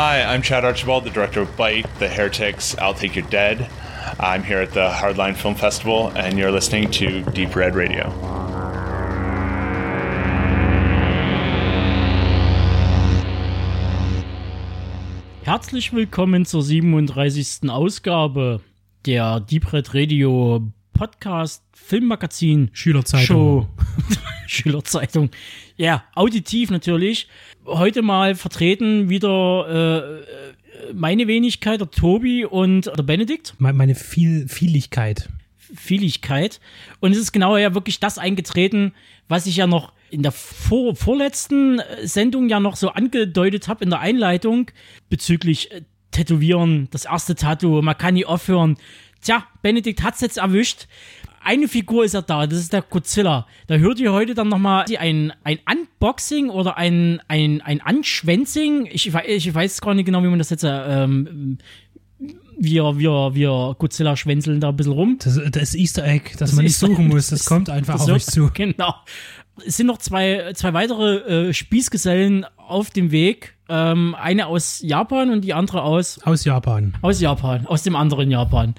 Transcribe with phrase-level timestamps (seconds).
[0.00, 3.68] Hi, I'm Chad Archibald, the director of Bite, The Heretics, I'll Take Your Dead.
[4.20, 8.08] I'm here at the Hardline Film Festival, and you're listening to Deep Red Radio.
[15.42, 17.68] Herzlich willkommen zur 37.
[17.68, 18.60] Ausgabe
[19.04, 20.62] der Deep Red Radio
[20.92, 23.26] Podcast Filmmagazin Schülerzeitung.
[23.26, 23.68] Show.
[24.52, 25.30] Schülerzeitung.
[25.76, 27.28] Ja, auditiv natürlich.
[27.66, 30.22] Heute mal vertreten wieder
[30.88, 33.54] äh, meine Wenigkeit, der Tobi und der Benedikt.
[33.58, 35.28] Me- Meine Viel Vieligkeit.
[35.74, 36.60] Vieligkeit.
[37.00, 38.92] Und es ist genau ja wirklich das eingetreten,
[39.28, 43.90] was ich ja noch in der vor, vorletzten Sendung ja noch so angedeutet habe in
[43.90, 44.70] der Einleitung
[45.10, 48.78] bezüglich äh, Tätowieren, das erste Tattoo, man kann nie aufhören.
[49.20, 50.86] Tja, Benedikt hat's jetzt erwischt.
[51.48, 53.46] Eine Figur ist ja da, das ist der Godzilla.
[53.68, 58.86] Da hört ihr heute dann nochmal ein, ein Unboxing oder ein, ein, ein Anschwänzing.
[58.92, 61.56] Ich, ich weiß gar nicht genau, wie man das jetzt äh, ähm,
[62.58, 65.16] wir, wir, wir Godzilla schwänzeln da ein bisschen rum.
[65.24, 68.26] Das, das Easter Egg, das, man nicht suchen muss, das, kommt einfach das auf euch
[68.26, 68.50] zu.
[68.52, 68.94] Genau.
[69.66, 73.54] Es sind noch zwei, zwei weitere äh, Spießgesellen auf dem Weg.
[73.70, 76.92] Ähm, eine aus Japan und die andere aus, Aus Japan.
[77.00, 78.74] aus Japan, aus dem anderen Japan.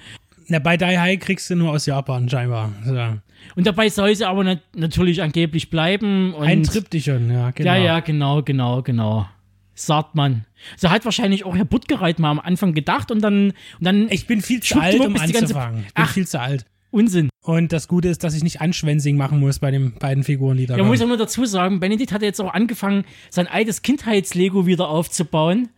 [0.50, 2.72] Na, bei Die High kriegst du nur aus Japan, scheinbar.
[2.86, 3.18] Ja.
[3.56, 6.34] Und dabei soll sie aber nat natürlich angeblich bleiben.
[6.40, 7.70] Ein Triptychon, ja, genau.
[7.72, 9.28] Ja, ja, genau, genau, genau.
[9.76, 10.46] Sagt man.
[10.76, 14.28] So hat wahrscheinlich auch Herr Buttgereit mal am Anfang gedacht und dann, und dann Ich
[14.28, 15.86] bin viel zu alt, um anzufangen.
[15.88, 16.10] Ich bin Ach.
[16.12, 16.66] viel zu alt.
[16.92, 17.30] Unsinn.
[17.44, 20.66] Und das Gute ist, dass ich nicht Anschwänzing machen muss bei den beiden Figuren, die
[20.66, 21.12] da Ja, man muss kommen.
[21.12, 25.70] ja nur dazu sagen, Benedikt hat jetzt auch angefangen, sein altes Kindheitslego wieder aufzubauen,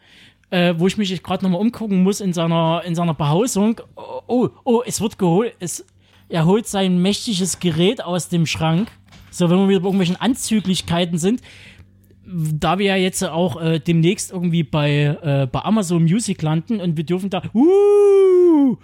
[0.52, 3.82] äh, wo ich mich gerade nochmal umgucken muss in seiner, in seiner Behausung.
[3.96, 5.56] Oh, oh, oh, es wird geholt.
[5.60, 5.86] Es,
[6.30, 8.92] er holt sein mächtiges Gerät aus dem Schrank.
[9.32, 11.42] So, wenn wir wieder bei irgendwelchen Anzüglichkeiten sind.
[12.26, 16.96] Da wir ja jetzt auch äh, demnächst irgendwie bei, äh, bei Amazon Music landen und
[16.96, 17.42] wir dürfen da.
[17.54, 18.78] Uh,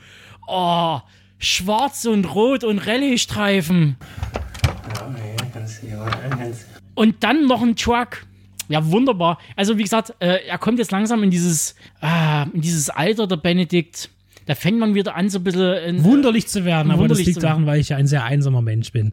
[0.47, 0.99] oh,
[1.37, 3.97] schwarz und rot und Rallye-Streifen.
[6.95, 8.26] Und dann noch ein Truck.
[8.69, 9.39] Ja, wunderbar.
[9.55, 13.37] Also, wie gesagt, äh, er kommt jetzt langsam in dieses, ah, in dieses Alter, der
[13.37, 14.09] Benedikt.
[14.45, 15.73] Da fängt man wieder an, so ein bisschen.
[15.83, 18.93] In, Wunderlich zu werden, aber das liegt daran, weil ich ja ein sehr einsamer Mensch
[18.93, 19.11] bin.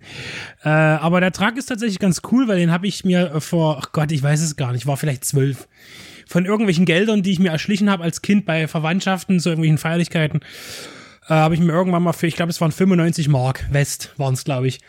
[0.63, 3.79] Äh, aber der Trag ist tatsächlich ganz cool, weil den habe ich mir äh, vor,
[3.83, 5.69] ach Gott, ich weiß es gar nicht, war vielleicht zwölf.
[6.27, 10.41] Von irgendwelchen Geldern, die ich mir erschlichen habe als Kind bei Verwandtschaften zu irgendwelchen Feierlichkeiten,
[11.29, 14.35] äh, habe ich mir irgendwann mal für, ich glaube, es waren 95 Mark, West waren
[14.35, 14.81] es, glaube ich,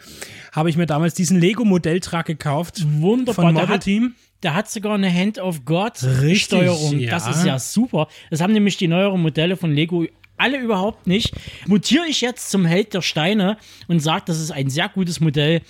[0.52, 2.86] habe ich mir damals diesen Lego-Modelltrag gekauft.
[3.00, 3.46] Wunderbar.
[3.46, 4.16] Von Model Team.
[4.46, 7.00] Der hat sogar eine Hand of God Richtig, Steuerung.
[7.00, 7.10] ja.
[7.10, 8.08] Das ist ja super.
[8.30, 10.06] Das haben nämlich die neueren Modelle von Lego
[10.38, 11.34] alle überhaupt nicht.
[11.66, 13.58] Mutiere ich jetzt zum Held der Steine
[13.88, 15.62] und sage, das ist ein sehr gutes Modell,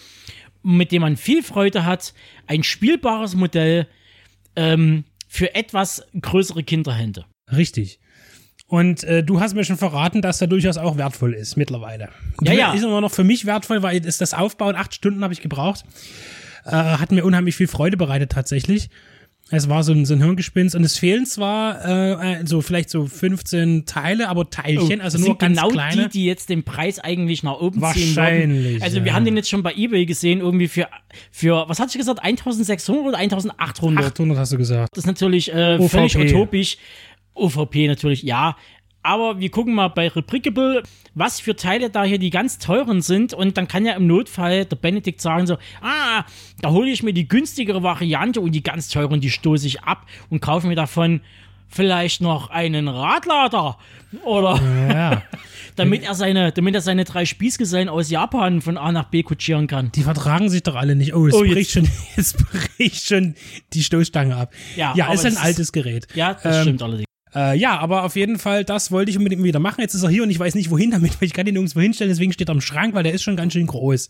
[0.62, 2.14] mit dem man viel Freude hat.
[2.48, 3.88] Ein spielbares Modell
[4.58, 7.24] ähm, für etwas größere Kinderhände.
[7.56, 8.00] Richtig.
[8.68, 12.10] Und äh, du hast mir schon verraten, dass er durchaus auch wertvoll ist mittlerweile.
[12.42, 12.74] Ja, ja.
[12.74, 15.86] Ist immer noch für mich wertvoll, weil ist das Aufbauen, acht Stunden habe ich gebraucht.
[16.66, 18.90] Äh, hat mir unheimlich viel Freude bereitet tatsächlich.
[19.52, 23.06] Es war so ein, so ein Hirngespinst und es fehlen zwar äh, so vielleicht so
[23.06, 26.04] 15 Teile, aber Teilchen, also Oh, das nur ganz genau kleine.
[26.06, 27.82] die, die jetzt den Preis eigentlich nach oben ziehen
[28.16, 28.82] Wahrscheinlich.
[28.82, 29.14] Also wir ja.
[29.14, 30.88] haben den jetzt schon bei eBay gesehen, irgendwie für,
[31.30, 34.06] für was hatte ich gesagt, 1600 oder 1800?
[34.14, 34.90] 800 hast du gesagt.
[34.94, 36.78] Das ist natürlich äh, völlig utopisch.
[37.36, 38.56] OVP natürlich, ja.
[39.06, 40.82] Aber wir gucken mal bei Replicable,
[41.14, 43.34] was für Teile da hier die ganz teuren sind.
[43.34, 46.26] Und dann kann ja im Notfall der Benedikt sagen so, ah,
[46.62, 50.08] da hole ich mir die günstigere Variante und die ganz teuren, die stoße ich ab
[50.30, 51.22] und kaufe mir davon
[51.68, 53.78] vielleicht noch einen Radlader.
[54.24, 55.22] Oder Ja.
[55.76, 59.68] damit er seine, damit er seine drei Spießgesellen aus Japan von A nach B kutschieren
[59.68, 59.92] kann.
[59.92, 61.14] Die vertragen sich doch alle nicht.
[61.14, 63.36] Oh, es Oh, bricht jetzt- schon, es bricht schon
[63.74, 64.54] die Stoßstange ab.
[64.76, 66.08] Ja, ja ist ein ist- altes Gerät.
[66.16, 67.06] Ja, das Ähm, stimmt allerdings.
[67.36, 69.82] Äh, ja, aber auf jeden Fall, das wollte ich unbedingt wieder machen.
[69.82, 71.82] Jetzt ist er hier und ich weiß nicht, wohin damit, weil ich kann ihn nirgendwo
[71.82, 74.08] hinstellen, deswegen steht er am Schrank, weil der ist schon ganz schön groß.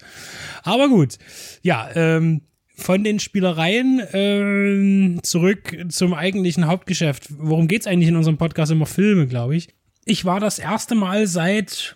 [0.64, 1.18] Aber gut.
[1.64, 2.42] Ja, ähm,
[2.78, 7.28] von den Spielereien ähm, zurück zum eigentlichen Hauptgeschäft.
[7.38, 8.72] Worum geht's eigentlich in unserem Podcast?
[8.72, 9.70] Immer Filme, glaube ich.
[10.04, 11.96] Ich war das erste Mal seit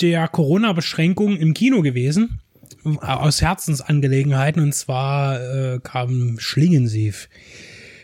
[0.00, 2.40] der Corona-Beschränkung im Kino gewesen.
[3.00, 4.62] Aus Herzensangelegenheiten.
[4.62, 7.28] Und zwar äh, kam Schlingensief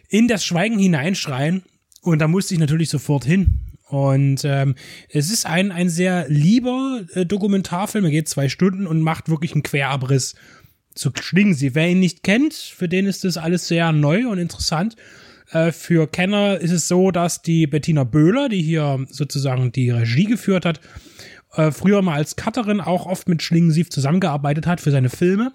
[0.09, 1.63] in das Schweigen hineinschreien.
[2.01, 3.61] Und da musste ich natürlich sofort hin.
[3.89, 4.77] Und ähm,
[5.09, 8.05] es ist ein, ein sehr lieber äh, Dokumentarfilm.
[8.05, 10.37] Er geht zwei Stunden und macht wirklich einen Querabriss
[10.95, 11.75] zu Schlingensief.
[11.75, 14.97] Wer ihn nicht kennt, für den ist das alles sehr neu und interessant.
[15.51, 20.25] Äh, für Kenner ist es so, dass die Bettina Böhler, die hier sozusagen die Regie
[20.25, 20.81] geführt hat,
[21.55, 25.53] äh, früher mal als Cutterin auch oft mit Schlingensief zusammengearbeitet hat für seine Filme.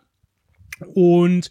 [0.94, 1.50] Und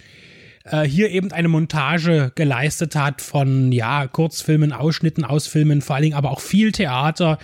[0.65, 6.05] äh, hier eben eine Montage geleistet hat von, ja, Kurzfilmen, Ausschnitten aus Filmen, vor allen
[6.05, 7.39] Dingen aber auch viel Theater,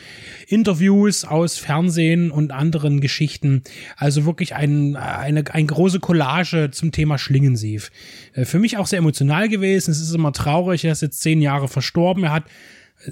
[0.48, 3.62] Interviews aus Fernsehen und anderen Geschichten.
[3.96, 7.90] Also wirklich ein, eine, eine große Collage zum Thema Schlingensief.
[8.32, 9.90] Äh, für mich auch sehr emotional gewesen.
[9.90, 12.24] Es ist immer traurig, er ist jetzt zehn Jahre verstorben.
[12.24, 12.44] Er hat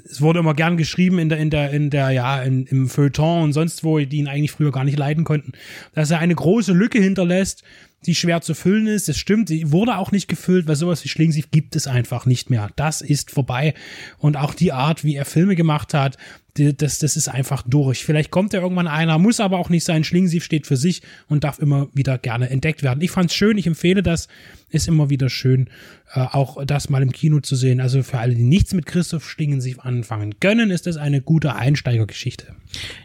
[0.05, 3.43] es wurde immer gern geschrieben in der, in der, in der, ja, in, im Feuilleton
[3.43, 5.53] und sonst wo, die ihn eigentlich früher gar nicht leiden konnten,
[5.93, 7.63] dass er eine große Lücke hinterlässt,
[8.05, 9.09] die schwer zu füllen ist.
[9.09, 12.49] Das stimmt, die wurde auch nicht gefüllt, weil sowas wie Schlingensief gibt es einfach nicht
[12.49, 12.69] mehr.
[12.75, 13.73] Das ist vorbei.
[14.17, 16.17] Und auch die Art, wie er Filme gemacht hat,
[16.57, 18.03] die, das, das ist einfach durch.
[18.03, 20.03] Vielleicht kommt ja irgendwann einer, muss aber auch nicht sein.
[20.03, 23.01] Schlingensief steht für sich und darf immer wieder gerne entdeckt werden.
[23.01, 24.27] Ich fand's schön, ich empfehle das.
[24.71, 25.69] Ist immer wieder schön,
[26.13, 27.81] äh, auch das mal im Kino zu sehen.
[27.81, 32.55] Also für alle, die nichts mit Christoph Schlingensief anfangen können, ist das eine gute Einsteigergeschichte.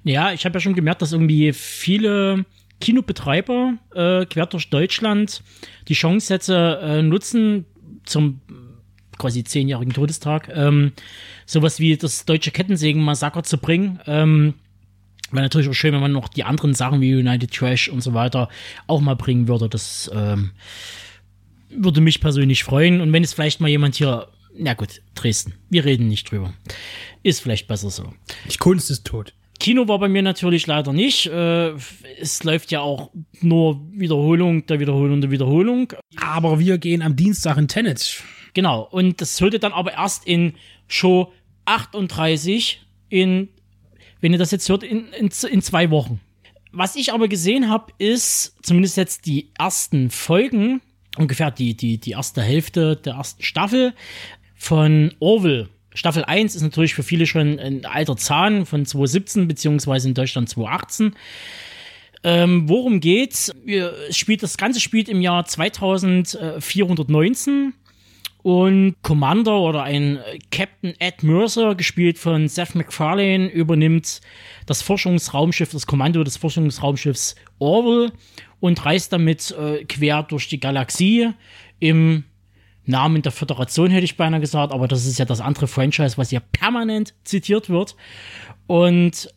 [0.02, 2.44] Ja, ich habe ja schon gemerkt, dass irgendwie viele
[2.80, 5.42] Kinobetreiber äh, quer durch Deutschland
[5.88, 7.64] die Chance jetzt äh, nutzen
[8.04, 8.40] zum
[9.18, 10.92] quasi zehnjährigen Todestag ähm,
[11.46, 14.00] sowas wie das deutsche Kettensägen-Massaker zu bringen.
[14.06, 14.54] Ähm,
[15.30, 18.14] Wäre natürlich auch schön, wenn man noch die anderen Sachen wie United Trash und so
[18.14, 18.48] weiter
[18.86, 19.68] auch mal bringen würde.
[19.68, 20.52] Das ähm,
[21.70, 23.00] würde mich persönlich freuen.
[23.00, 26.52] Und wenn es vielleicht mal jemand hier, na gut, Dresden, wir reden nicht drüber.
[27.22, 28.12] Ist vielleicht besser so.
[28.48, 29.34] Die Kunst ist tot.
[29.60, 31.26] Kino war bei mir natürlich leider nicht.
[31.26, 31.72] Äh,
[32.18, 33.10] es läuft ja auch
[33.40, 35.92] nur Wiederholung der Wiederholung der Wiederholung.
[36.16, 38.22] Aber wir gehen am Dienstag in Tenet.
[38.52, 38.82] Genau.
[38.90, 40.54] Und das sollte dann aber erst in
[40.88, 41.32] Show
[41.66, 43.48] 38 in,
[44.20, 46.20] wenn ihr das jetzt hört, in, in, in zwei Wochen.
[46.72, 50.80] Was ich aber gesehen habe, ist zumindest jetzt die ersten Folgen,
[51.16, 53.94] ungefähr die, die, die erste Hälfte der ersten Staffel
[54.56, 55.68] von Orville.
[55.94, 60.48] Staffel 1 ist natürlich für viele schon ein alter Zahn von 2017 beziehungsweise in Deutschland
[60.48, 61.14] 2018.
[62.24, 63.52] Ähm, worum geht's?
[64.08, 67.74] Es spielt, das Ganze spielt im Jahr 2419
[68.42, 70.18] und Commander oder ein
[70.50, 74.20] Captain Ed Mercer, gespielt von Seth MacFarlane, übernimmt
[74.66, 78.12] das Forschungsraumschiff, das Kommando des Forschungsraumschiffs Orwell
[78.60, 81.30] und reist damit äh, quer durch die Galaxie
[81.78, 82.24] im
[82.86, 86.30] Namen der Föderation, hätte ich beinahe gesagt, aber das ist ja das andere Franchise, was
[86.30, 87.96] ja permanent zitiert wird.
[88.66, 89.28] Und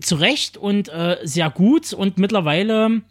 [0.00, 1.92] zu Recht und äh, sehr gut.
[1.92, 3.02] Und mittlerweile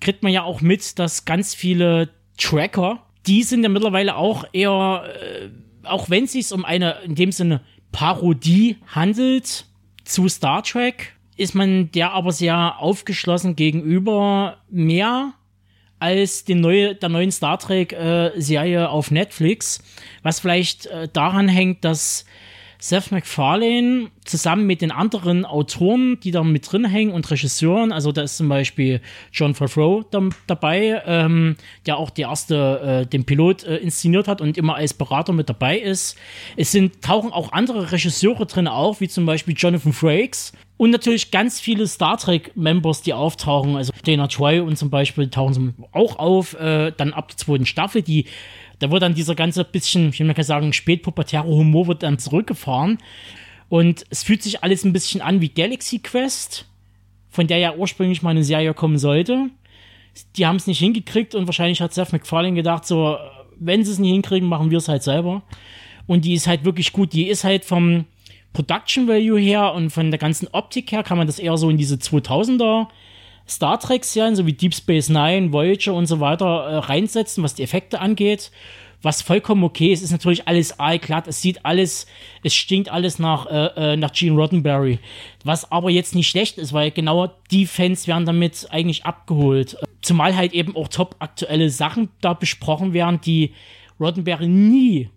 [0.00, 5.04] kriegt man ja auch mit, dass ganz viele Tracker, die sind ja mittlerweile auch eher,
[5.20, 5.48] äh,
[5.84, 7.60] auch wenn es sich um eine in dem Sinne
[7.92, 9.66] Parodie handelt
[10.04, 15.34] zu Star Trek, ist man der aber sehr aufgeschlossen gegenüber mehr
[16.02, 19.82] als die neue, der neuen Star Trek-Serie äh, auf Netflix,
[20.22, 22.24] was vielleicht äh, daran hängt, dass
[22.82, 28.10] Seth MacFarlane zusammen mit den anderen Autoren, die da mit drin hängen und Regisseuren, also
[28.10, 29.00] da ist zum Beispiel
[29.32, 31.54] John Favreau da, dabei, ähm,
[31.86, 35.48] der auch die erste, äh, den Pilot äh, inszeniert hat und immer als Berater mit
[35.48, 36.18] dabei ist.
[36.56, 40.52] Es sind, tauchen auch andere Regisseure drin auf, wie zum Beispiel Jonathan Frakes,
[40.82, 43.76] und natürlich ganz viele Star Trek-Members, die auftauchen.
[43.76, 48.02] Also Dana Troy und zum Beispiel tauchen auch auf, äh, dann ab der zweiten Staffel.
[48.02, 48.24] Die,
[48.80, 52.98] da wird dann dieser ganze bisschen, ich will mal sagen, spätpubertäre Humor wird dann zurückgefahren.
[53.68, 56.66] Und es fühlt sich alles ein bisschen an wie Galaxy Quest,
[57.30, 59.50] von der ja ursprünglich mal eine Serie kommen sollte.
[60.34, 63.18] Die haben es nicht hingekriegt und wahrscheinlich hat Seth MacFarlane gedacht, so,
[63.56, 65.44] wenn sie es nicht hinkriegen, machen wir es halt selber.
[66.08, 67.12] Und die ist halt wirklich gut.
[67.12, 68.06] Die ist halt vom,
[68.52, 71.78] Production Value her und von der ganzen Optik her kann man das eher so in
[71.78, 72.88] diese 2000er
[73.48, 77.62] Star Trek-Serien, so wie Deep Space Nine, Voyager und so weiter, äh, reinsetzen, was die
[77.62, 78.50] Effekte angeht.
[79.02, 81.26] Was vollkommen okay ist, ist natürlich alles aalglatt.
[81.26, 82.06] Es sieht alles,
[82.44, 85.00] es stinkt alles nach, äh, äh, nach Gene Roddenberry.
[85.42, 89.76] Was aber jetzt nicht schlecht ist, weil genau die Fans werden damit eigentlich abgeholt.
[90.02, 93.54] Zumal halt eben auch top aktuelle Sachen da besprochen werden, die
[93.98, 95.10] Roddenberry nie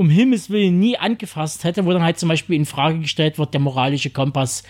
[0.00, 3.52] um Himmels Willen nie angefasst hätte, wo dann halt zum Beispiel in Frage gestellt wird,
[3.52, 4.62] der moralische Kompass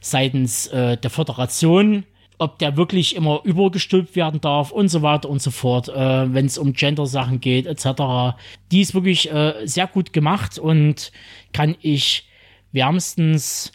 [0.00, 2.04] seitens äh, der Föderation,
[2.38, 6.46] ob der wirklich immer übergestülpt werden darf und so weiter und so fort, äh, wenn
[6.46, 8.38] es um Gender-Sachen geht, etc.
[8.72, 11.12] Die ist wirklich äh, sehr gut gemacht und
[11.52, 12.26] kann ich
[12.72, 13.72] wärmstens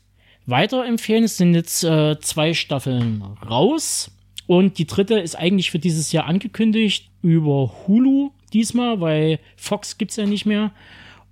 [0.47, 1.25] weiterempfehlen.
[1.25, 4.09] Es sind jetzt äh, zwei Staffeln raus
[4.47, 10.12] und die dritte ist eigentlich für dieses Jahr angekündigt über Hulu diesmal, weil Fox gibt
[10.12, 10.71] es ja nicht mehr.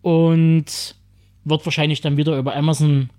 [0.01, 0.95] Und
[1.45, 3.09] wird wahrscheinlich dann wieder über Amazon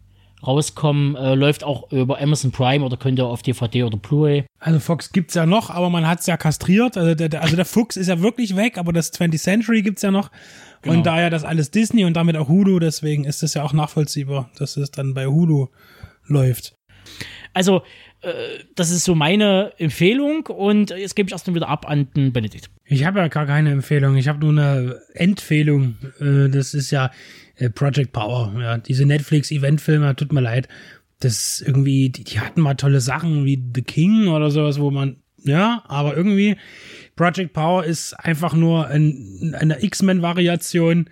[0.47, 1.17] rauskommen.
[1.17, 4.45] Äh, läuft auch über Amazon Prime oder könnt ihr auf DVD oder Blu-ray.
[4.59, 6.97] Also Fox gibt es ja noch, aber man hat es ja kastriert.
[6.97, 10.03] Also der, also der Fuchs ist ja wirklich weg, aber das 20th Century gibt es
[10.03, 10.31] ja noch.
[10.83, 10.97] Genau.
[10.97, 14.51] Und daher das alles Disney und damit auch Hulu, deswegen ist es ja auch nachvollziehbar,
[14.59, 15.69] dass es dann bei Hulu
[16.27, 16.75] läuft.
[17.55, 17.83] Also,
[18.75, 22.71] das ist so meine Empfehlung und jetzt gebe ich erstmal wieder ab an den Benedikt.
[22.87, 25.97] Ich habe ja gar keine Empfehlung, ich habe nur eine Empfehlung.
[26.21, 27.11] Äh, das ist ja
[27.57, 30.69] äh, Project Power, ja, diese Netflix-Eventfilme, tut mir leid.
[31.21, 35.17] Das irgendwie, die, die hatten mal tolle Sachen wie The King oder sowas, wo man,
[35.43, 36.57] ja, aber irgendwie
[37.17, 41.09] Project Power ist einfach nur ein, eine X-Men-Variation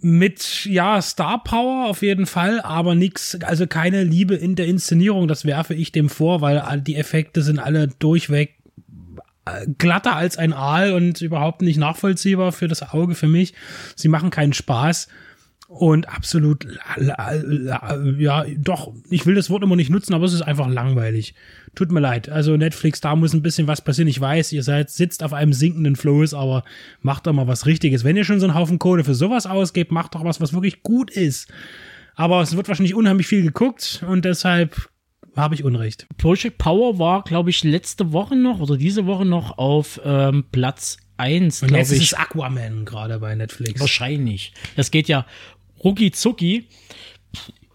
[0.00, 5.26] mit, ja, Star Power auf jeden Fall, aber nix, also keine Liebe in der Inszenierung,
[5.26, 8.56] das werfe ich dem vor, weil die Effekte sind alle durchweg
[9.46, 13.54] äh, glatter als ein Aal und überhaupt nicht nachvollziehbar für das Auge für mich.
[13.94, 15.08] Sie machen keinen Spaß
[15.68, 16.66] und absolut,
[16.98, 21.34] ja, doch, ich will das Wort immer nicht nutzen, aber es ist einfach langweilig.
[21.76, 22.30] Tut mir leid.
[22.30, 24.08] Also Netflix, da muss ein bisschen was passieren.
[24.08, 26.64] Ich weiß, ihr seid, sitzt auf einem sinkenden Floß, aber
[27.02, 28.02] macht doch mal was Richtiges.
[28.02, 30.82] Wenn ihr schon so einen Haufen Kohle für sowas ausgebt, macht doch was, was wirklich
[30.82, 31.52] gut ist.
[32.14, 34.88] Aber es wird wahrscheinlich unheimlich viel geguckt und deshalb
[35.36, 36.06] habe ich Unrecht.
[36.16, 40.96] Project Power war, glaube ich, letzte Woche noch oder diese Woche noch auf ähm, Platz
[41.18, 41.62] 1.
[41.62, 42.00] Und jetzt ich.
[42.00, 43.78] ist Aquaman gerade bei Netflix.
[43.80, 44.54] Wahrscheinlich.
[44.76, 45.26] Das geht ja
[45.84, 46.68] rucki zucki.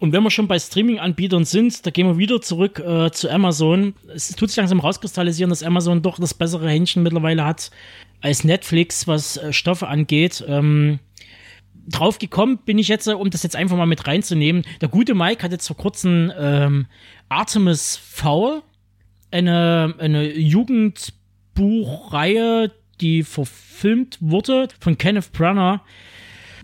[0.01, 3.93] Und wenn wir schon bei Streaming-Anbietern sind, da gehen wir wieder zurück äh, zu Amazon.
[4.11, 7.69] Es tut sich langsam rauskristallisieren, dass Amazon doch das bessere Händchen mittlerweile hat
[8.19, 10.43] als Netflix, was äh, Stoffe angeht.
[10.47, 10.97] Ähm,
[11.87, 14.63] drauf gekommen bin ich jetzt, um das jetzt einfach mal mit reinzunehmen.
[14.81, 16.87] Der gute Mike hat jetzt vor kurzem ähm,
[17.29, 18.63] Artemis Fowl,
[19.29, 25.81] eine, eine Jugendbuchreihe, die verfilmt wurde von Kenneth Branagh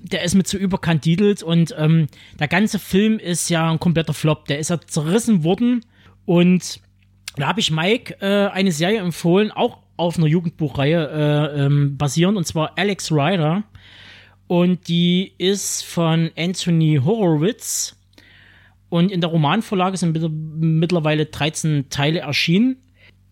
[0.01, 2.07] der ist mit so überkandidelt und ähm,
[2.39, 4.45] der ganze Film ist ja ein kompletter Flop.
[4.45, 5.85] Der ist ja zerrissen worden
[6.25, 6.81] und
[7.35, 11.09] da habe ich Mike äh, eine Serie empfohlen, auch auf einer Jugendbuchreihe
[11.55, 13.63] äh, ähm, basierend, und zwar Alex Rider.
[14.47, 17.95] Und die ist von Anthony Horowitz.
[18.89, 20.17] Und in der Romanvorlage sind
[20.59, 22.77] mittlerweile 13 Teile erschienen.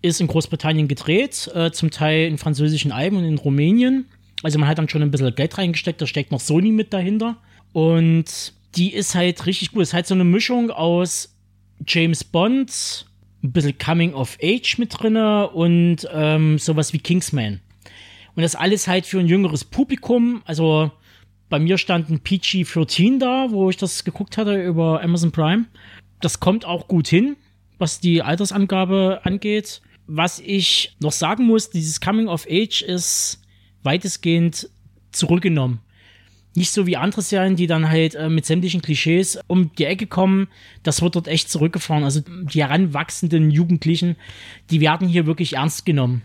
[0.01, 4.07] Ist in Großbritannien gedreht, äh, zum Teil in französischen Alben und in Rumänien.
[4.45, 7.37] Also man hat dann schon ein bisschen Geld reingesteckt, da steckt noch Sony mit dahinter.
[7.73, 9.81] Und die ist halt richtig gut.
[9.81, 11.35] Es ist halt so eine Mischung aus
[11.87, 13.07] James Bond,
[13.43, 17.59] ein bisschen Coming of Age mit drinne und ähm, sowas wie Kingsman.
[18.35, 20.43] Und das alles halt für ein jüngeres Publikum.
[20.45, 20.91] Also
[21.49, 25.65] bei mir stand ein PG-13 da, wo ich das geguckt hatte über Amazon Prime.
[26.21, 27.35] Das kommt auch gut hin,
[27.79, 29.81] was die Altersangabe angeht.
[30.05, 33.41] Was ich noch sagen muss, dieses Coming of Age ist
[33.85, 34.69] weitestgehend
[35.11, 35.79] zurückgenommen.
[36.55, 40.07] Nicht so wie andere Serien, die dann halt äh, mit sämtlichen Klischees um die Ecke
[40.07, 40.47] kommen.
[40.83, 42.05] Das wird dort echt zurückgefahren.
[42.05, 44.15] Also die heranwachsenden Jugendlichen,
[44.69, 46.21] die werden hier wirklich ernst genommen.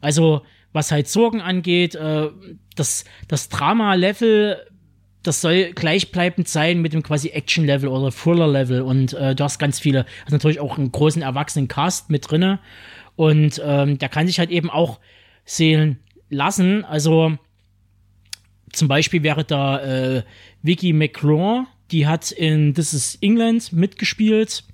[0.00, 0.42] Also
[0.72, 2.28] was halt Sorgen angeht, äh,
[2.76, 4.56] das, das Drama-Level,
[5.22, 8.82] das soll gleichbleibend sein mit dem quasi Action-Level oder Thriller-Level.
[8.82, 12.60] Und äh, du hast ganz viele, also natürlich auch einen großen erwachsenen Cast mit drinne.
[13.16, 15.00] Und ähm, der kann sich halt eben auch
[15.44, 15.98] sehen
[16.32, 16.84] lassen.
[16.84, 17.36] Also
[18.72, 20.22] zum Beispiel wäre da äh,
[20.62, 24.64] Vicky McCraw, die hat in This is England mitgespielt.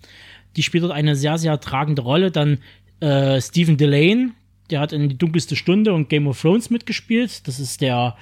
[0.56, 2.30] Die spielt dort eine sehr, sehr tragende Rolle.
[2.30, 2.58] Dann
[3.00, 4.32] äh, Stephen Delane,
[4.70, 7.46] der hat in Die dunkelste Stunde und Game of Thrones mitgespielt.
[7.48, 8.16] Das ist der,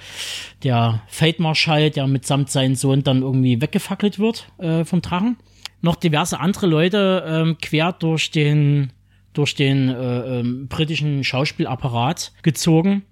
[0.63, 5.37] der Feldmarschall, der mitsamt seinem Sohn dann irgendwie weggefackelt wird äh, vom Drachen.
[5.81, 8.91] Noch diverse andere Leute ähm, quer durch den,
[9.33, 13.03] durch den äh, ähm, britischen Schauspielapparat gezogen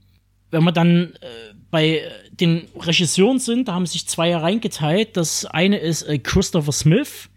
[0.55, 5.17] wenn wir dann äh, bei den Regisseuren sind, da haben sich zwei reingeteilt.
[5.17, 7.29] Das eine ist äh, Christopher Smith.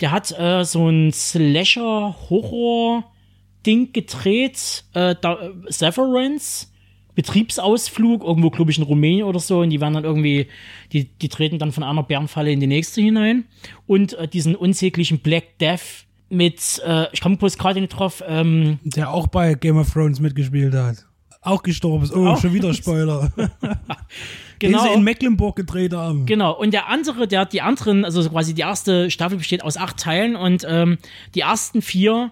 [0.00, 4.84] Der hat äh, so ein Slasher-Horror-Ding gedreht.
[4.94, 6.68] Äh, da, äh, Severance.
[7.14, 10.48] Betriebsausflug, irgendwo, glaube ich, in Rumänien oder so, und die werden dann irgendwie,
[10.92, 13.44] die, die treten dann von einer Bärenfalle in die nächste hinein.
[13.86, 18.80] Und äh, diesen unsäglichen Black Death mit, äh, ich komme bloß gerade nicht drauf, ähm,
[18.82, 21.06] Der auch bei Game of Thrones mitgespielt hat
[21.44, 22.14] auch gestorben ist.
[22.14, 22.40] Oh, auch.
[22.40, 23.32] schon wieder Spoiler.
[23.36, 23.48] genau.
[24.60, 26.26] Den sie in Mecklenburg gedreht haben.
[26.26, 26.52] Genau.
[26.56, 29.98] Und der andere, der hat die anderen, also quasi die erste Staffel besteht aus acht
[29.98, 30.98] Teilen und ähm,
[31.34, 32.30] die ersten vier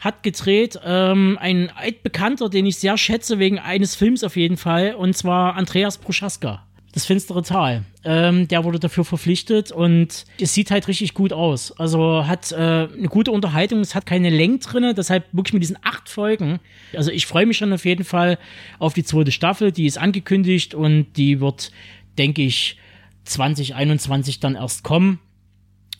[0.00, 4.94] hat gedreht ähm, ein altbekannter, den ich sehr schätze, wegen eines Films auf jeden Fall,
[4.94, 6.62] und zwar Andreas Proschaska
[6.94, 7.84] das finstere Tal.
[8.04, 11.72] Ähm, der wurde dafür verpflichtet und es sieht halt richtig gut aus.
[11.72, 15.76] Also hat äh, eine gute Unterhaltung, es hat keine Länge drin, deshalb wirklich mit diesen
[15.82, 16.60] acht Folgen.
[16.96, 18.38] Also ich freue mich schon auf jeden Fall
[18.78, 21.72] auf die zweite Staffel, die ist angekündigt und die wird,
[22.16, 22.78] denke ich,
[23.24, 25.18] 2021 dann erst kommen.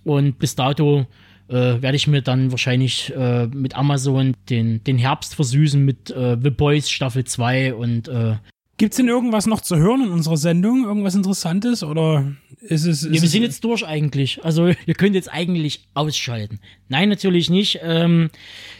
[0.04, 1.06] Und bis dato
[1.48, 6.36] äh, werde ich mir dann wahrscheinlich äh, mit Amazon den, den Herbst versüßen mit äh,
[6.40, 8.36] The Boys Staffel 2 und äh,
[8.76, 10.84] Gibt's denn irgendwas noch zu hören in unserer Sendung?
[10.84, 11.84] Irgendwas Interessantes?
[11.84, 13.04] Oder ist es.
[13.04, 14.44] Ist Ja, wir sind jetzt durch eigentlich.
[14.44, 16.58] Also ihr könnt jetzt eigentlich ausschalten.
[16.88, 17.80] Nein, natürlich nicht.
[17.82, 18.30] Ähm,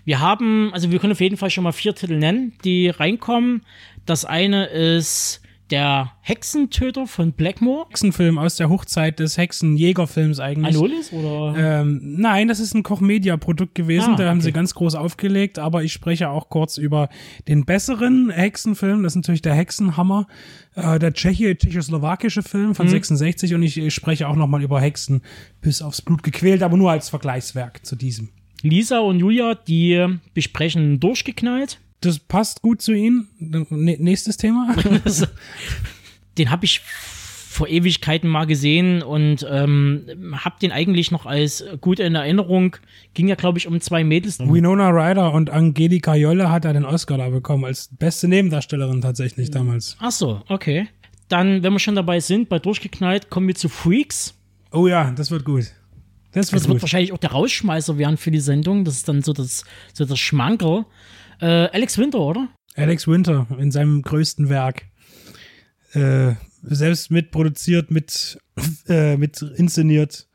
[0.05, 3.63] wir haben, also wir können auf jeden Fall schon mal vier Titel nennen, die reinkommen.
[4.05, 5.41] Das eine ist
[5.71, 7.87] der Hexentöter von Blackmore.
[7.89, 10.77] Hexenfilm aus der Hochzeit des Hexenjägerfilms eigentlich.
[10.77, 11.55] Anolis oder?
[11.81, 14.15] Ähm, nein, das ist ein Koch-Media-Produkt gewesen.
[14.15, 14.45] Ah, da haben okay.
[14.47, 15.59] sie ganz groß aufgelegt.
[15.59, 17.09] Aber ich spreche auch kurz über
[17.49, 19.03] den besseren Hexenfilm.
[19.03, 20.27] Das ist natürlich der Hexenhammer.
[20.75, 22.75] Äh, der Tscheche, tschechoslowakische Film Mhm.
[22.75, 23.55] von 66.
[23.55, 25.23] Und ich äh, spreche auch nochmal über Hexen
[25.61, 28.29] bis aufs Blut gequält, aber nur als Vergleichswerk zu diesem.
[28.63, 31.81] Lisa und Julia, die besprechen durchgeknallt.
[32.05, 33.29] Das passt gut zu Ihnen.
[33.41, 34.75] N- nächstes Thema.
[36.39, 42.01] Den habe ich vor Ewigkeiten mal gesehen und ähm, hab den eigentlich noch als gut
[42.01, 42.77] in Erinnerung.
[43.15, 44.41] Ging ja, glaube ich, um zwei Mädels.
[44.41, 49.53] Winona Ryder und Angelika Jolle hat er den Oscar da bekommen als beste Nebendarstellerin tatsächlich
[49.53, 49.97] damals.
[50.01, 50.89] Ach so, okay.
[51.29, 54.35] Dann, wenn wir schon dabei sind, bei Durchgeknallt, kommen wir zu Freaks.
[54.73, 55.71] Oh ja, das wird gut.
[56.33, 58.85] Das wird Das wird wahrscheinlich auch der Rausschmeißer werden für die Sendung.
[58.85, 60.85] Das ist dann so das, so das Schmankerl.
[61.45, 62.49] Äh, Alex Winter, oder?
[62.75, 64.87] Alex Winter in seinem größten Werk.
[65.93, 68.39] Äh, selbst mitproduziert, mit,
[68.89, 70.27] äh, mit inszeniert,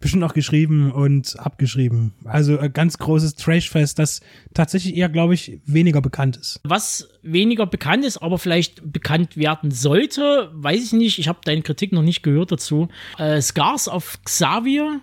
[0.00, 2.14] bestimmt auch geschrieben und abgeschrieben.
[2.24, 4.22] Also ein ganz großes Trashfest, das
[4.54, 6.60] tatsächlich eher, glaube ich, weniger bekannt ist.
[6.64, 11.18] Was weniger bekannt ist, aber vielleicht bekannt werden sollte, weiß ich nicht.
[11.18, 12.88] Ich habe deine Kritik noch nicht gehört dazu.
[13.18, 15.00] Äh, Scars of Xavier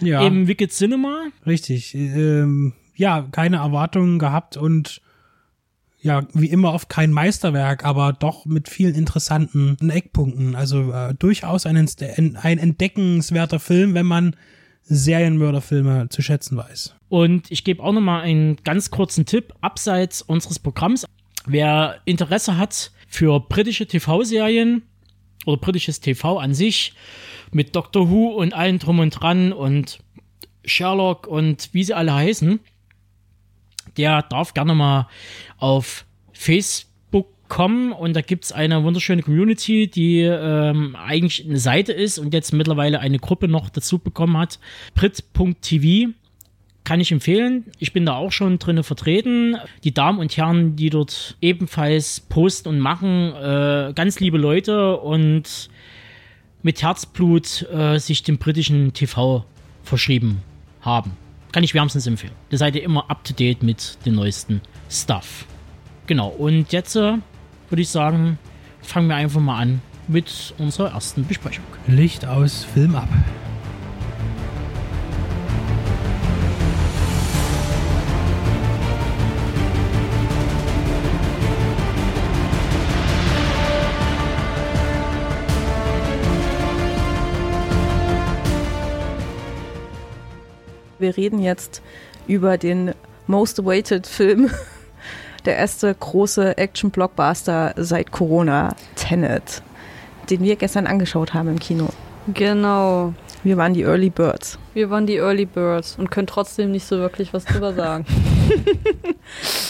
[0.00, 1.28] Ja, im Wicked Cinema.
[1.46, 1.94] richtig.
[1.94, 5.00] Ähm, ja, keine Erwartungen gehabt und
[6.00, 10.54] ja, wie immer oft kein Meisterwerk, aber doch mit vielen interessanten Eckpunkten.
[10.54, 14.36] Also äh, durchaus ein, ein entdeckenswerter Film, wenn man
[14.84, 16.94] Serienmörderfilme zu schätzen weiß.
[17.08, 21.04] Und ich gebe auch noch mal einen ganz kurzen Tipp abseits unseres Programms.
[21.46, 24.82] Wer Interesse hat für britische TV-Serien
[25.46, 26.94] oder britisches TV an sich
[27.52, 30.00] mit Doctor Who und allem drum und dran und
[30.64, 32.60] Sherlock und wie sie alle heißen,
[33.98, 35.08] der darf gerne mal
[35.58, 42.18] auf Facebook kommen und da gibt's eine wunderschöne Community, die ähm, eigentlich eine Seite ist
[42.18, 44.58] und jetzt mittlerweile eine Gruppe noch dazu bekommen hat.
[44.94, 46.12] Brit.tv
[46.84, 47.64] kann ich empfehlen.
[47.78, 49.56] Ich bin da auch schon drinne vertreten.
[49.84, 55.68] Die Damen und Herren, die dort ebenfalls posten und machen, äh, ganz liebe Leute und
[56.62, 59.44] mit Herzblut äh, sich dem britischen TV
[59.82, 60.42] verschrieben
[60.80, 61.27] haben.
[61.58, 62.34] Kann ich wärmstens empfehlen.
[62.50, 65.44] Da seid ihr immer up to date mit dem neuesten Stuff.
[66.06, 67.14] Genau, und jetzt äh,
[67.68, 68.38] würde ich sagen,
[68.80, 71.64] fangen wir einfach mal an mit unserer ersten Besprechung.
[71.88, 73.08] Licht aus, Film ab.
[90.98, 91.82] Wir reden jetzt
[92.26, 92.92] über den
[93.26, 94.50] Most Awaited Film,
[95.44, 99.62] der erste große Action-Blockbuster seit Corona, Tenet,
[100.30, 101.88] den wir gestern angeschaut haben im Kino.
[102.34, 103.14] Genau.
[103.44, 104.58] Wir waren die Early Birds.
[104.74, 108.04] Wir waren die Early Birds und können trotzdem nicht so wirklich was drüber sagen.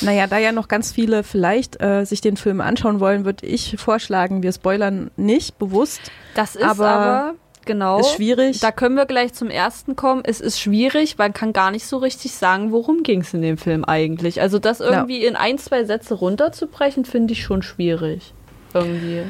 [0.03, 3.75] Naja, da ja noch ganz viele vielleicht äh, sich den Film anschauen wollen, würde ich
[3.77, 6.01] vorschlagen, wir spoilern nicht bewusst.
[6.37, 7.35] Das ist Aber aber,
[7.69, 8.01] genau.
[8.01, 8.59] Ist schwierig.
[8.59, 10.23] Da können wir gleich zum ersten kommen.
[10.25, 13.57] Es ist schwierig, man kann gar nicht so richtig sagen, worum ging es in dem
[13.59, 14.41] Film eigentlich.
[14.41, 18.35] Also das irgendwie in ein, zwei Sätze runterzubrechen, finde ich schon schwierig.
[18.75, 19.23] Irgendwie.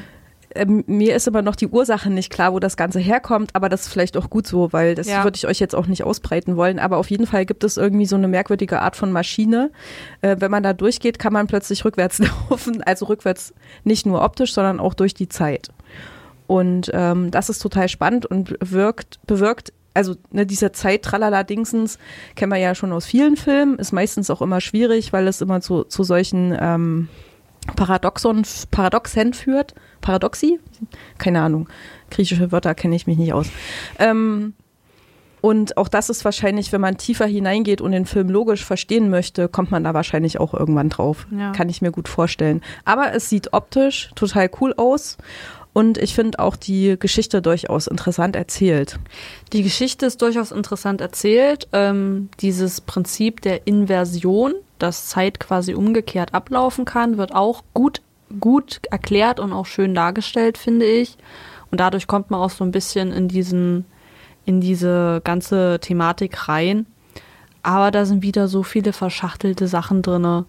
[0.55, 3.83] ähm, mir ist immer noch die Ursache nicht klar, wo das Ganze herkommt, aber das
[3.83, 5.23] ist vielleicht auch gut so, weil das Ja.
[5.23, 6.79] würde ich euch jetzt auch nicht ausbreiten wollen.
[6.79, 9.71] Aber auf jeden Fall gibt es irgendwie so eine merkwürdige Art von Maschine.
[10.23, 12.19] Äh, wenn man da durchgeht, kann man plötzlich rückwärts
[12.51, 12.83] laufen.
[12.83, 13.53] Also rückwärts
[13.85, 15.69] nicht nur optisch, sondern auch durch die Zeit.
[16.49, 21.99] Und ähm, das ist total spannend und wirkt, bewirkt, also ne, dieser Zeit-Tralala-Dingsens
[22.37, 25.61] kennen wir ja schon aus vielen Filmen, ist meistens auch immer schwierig, weil es immer
[25.61, 27.09] zu, zu solchen ähm,
[27.77, 29.75] Paradoxon, Paradoxen führt.
[30.01, 30.59] Paradoxie?
[31.19, 31.69] Keine Ahnung.
[32.11, 33.49] Griechische Wörter kenne ich mich nicht aus.
[33.99, 34.55] Ähm,
[35.41, 39.49] und auch das ist wahrscheinlich, wenn man tiefer hineingeht und den Film logisch verstehen möchte,
[39.49, 41.27] kommt man da wahrscheinlich auch irgendwann drauf.
[41.31, 41.53] Ja.
[41.53, 42.63] Kann ich mir gut vorstellen.
[42.85, 45.17] Aber es sieht optisch total cool aus.
[45.79, 48.99] Und ich finde auch die Geschichte durchaus interessant erzählt.
[49.53, 51.69] Die Geschichte ist durchaus interessant erzählt.
[51.73, 58.03] Ähm, dieses Prinzip der Inversion, dass Zeit quasi umgekehrt ablaufen kann, wird auch gut,
[58.41, 61.17] gut erklärt und auch schön dargestellt, finde ich.
[61.71, 63.85] Und dadurch kommt man auch so ein bisschen in diesen,
[64.47, 66.87] in diese ganze Thematik rein.
[67.63, 70.45] Aber da sind wieder so viele verschachtelte Sachen drinne.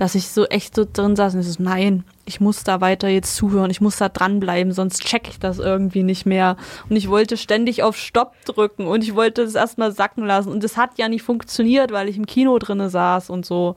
[0.00, 3.08] Dass ich so echt so drin saß und ich so, nein, ich muss da weiter
[3.08, 6.56] jetzt zuhören, ich muss da dranbleiben, sonst check ich das irgendwie nicht mehr.
[6.88, 10.50] Und ich wollte ständig auf Stopp drücken und ich wollte das erstmal sacken lassen.
[10.50, 13.74] Und das hat ja nicht funktioniert, weil ich im Kino drinne saß und so.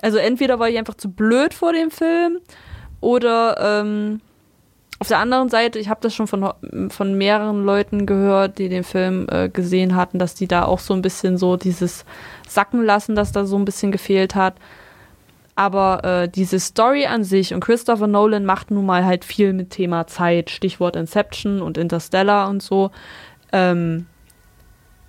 [0.00, 2.38] Also entweder war ich einfach zu blöd vor dem Film
[3.02, 4.22] oder ähm,
[5.00, 6.50] auf der anderen Seite, ich habe das schon von,
[6.88, 10.94] von mehreren Leuten gehört, die den Film äh, gesehen hatten, dass die da auch so
[10.94, 12.06] ein bisschen so dieses
[12.48, 14.54] Sacken lassen, dass da so ein bisschen gefehlt hat.
[15.58, 19.70] Aber äh, diese Story an sich und Christopher Nolan macht nun mal halt viel mit
[19.70, 22.92] Thema Zeit, Stichwort Inception und Interstellar und so.
[23.52, 24.06] Ähm,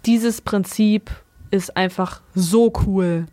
[0.08, 1.12] dieses Prinzip
[1.52, 3.28] ist einfach so cool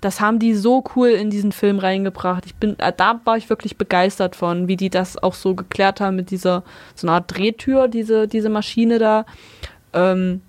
[0.00, 2.46] das haben die so cool in diesen Film reingebracht.
[2.46, 6.00] Ich bin, äh, da war ich wirklich begeistert von, wie die das auch so geklärt
[6.00, 6.62] haben mit dieser,
[6.94, 9.26] so einer Art Drehtür, diese, diese Maschine da.
[9.92, 10.42] Ähm,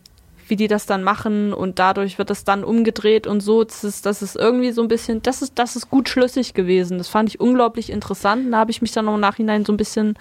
[0.50, 3.64] wie die das dann machen und dadurch wird das dann umgedreht und so.
[3.64, 6.98] Das ist, das ist irgendwie so ein bisschen, das ist, das ist gut schlüssig gewesen.
[6.98, 8.52] Das fand ich unglaublich interessant.
[8.52, 10.16] Da habe ich mich dann im Nachhinein so ein bisschen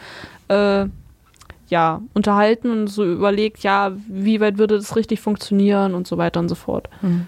[0.48, 0.86] äh,
[1.68, 6.40] ja, unterhalten und so überlegt, ja, wie weit würde das richtig funktionieren und so weiter
[6.40, 6.88] und so fort.
[7.02, 7.26] Mhm.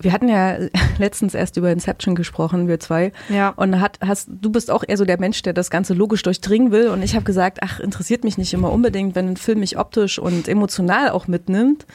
[0.00, 0.56] Wir hatten ja
[0.98, 3.12] letztens erst über Inception gesprochen, wir zwei.
[3.28, 3.50] Ja.
[3.50, 6.72] Und hat, hast, du bist auch eher so der Mensch, der das Ganze logisch durchdringen
[6.72, 6.88] will.
[6.88, 10.18] Und ich habe gesagt, ach, interessiert mich nicht immer unbedingt, wenn ein Film mich optisch
[10.18, 11.86] und emotional auch mitnimmt.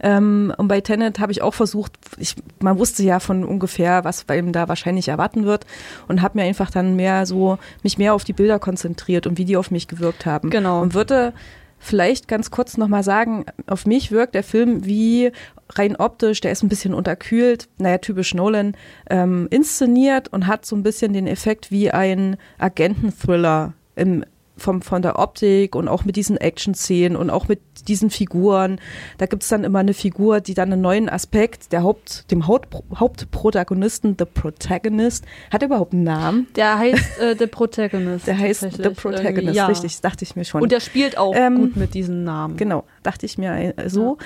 [0.00, 4.24] Ähm, und bei Tenet habe ich auch versucht, ich, man wusste ja von ungefähr, was
[4.24, 5.66] bei ihm da wahrscheinlich erwarten wird
[6.06, 9.44] und habe mir einfach dann mehr so, mich mehr auf die Bilder konzentriert und wie
[9.44, 10.50] die auf mich gewirkt haben.
[10.50, 10.80] Genau.
[10.80, 11.32] Und würde
[11.78, 15.32] vielleicht ganz kurz nochmal sagen, auf mich wirkt der Film wie
[15.70, 18.76] rein optisch, der ist ein bisschen unterkühlt, naja, typisch Nolan,
[19.10, 24.24] ähm, inszeniert und hat so ein bisschen den Effekt wie ein Agenten-Thriller im
[24.58, 28.80] vom, von der Optik und auch mit diesen Action-Szenen und auch mit diesen Figuren.
[29.18, 32.46] Da gibt es dann immer eine Figur, die dann einen neuen Aspekt, der Haupt, dem
[32.46, 36.48] Haupt, Hauptprotagonisten, The Protagonist, hat er überhaupt einen Namen?
[36.56, 38.26] Der heißt äh, The Protagonist.
[38.26, 39.66] Der heißt The Protagonist, ja.
[39.66, 40.62] richtig, dachte ich mir schon.
[40.62, 42.56] Und der spielt auch ähm, gut mit diesem Namen.
[42.56, 44.18] Genau, dachte ich mir äh, so.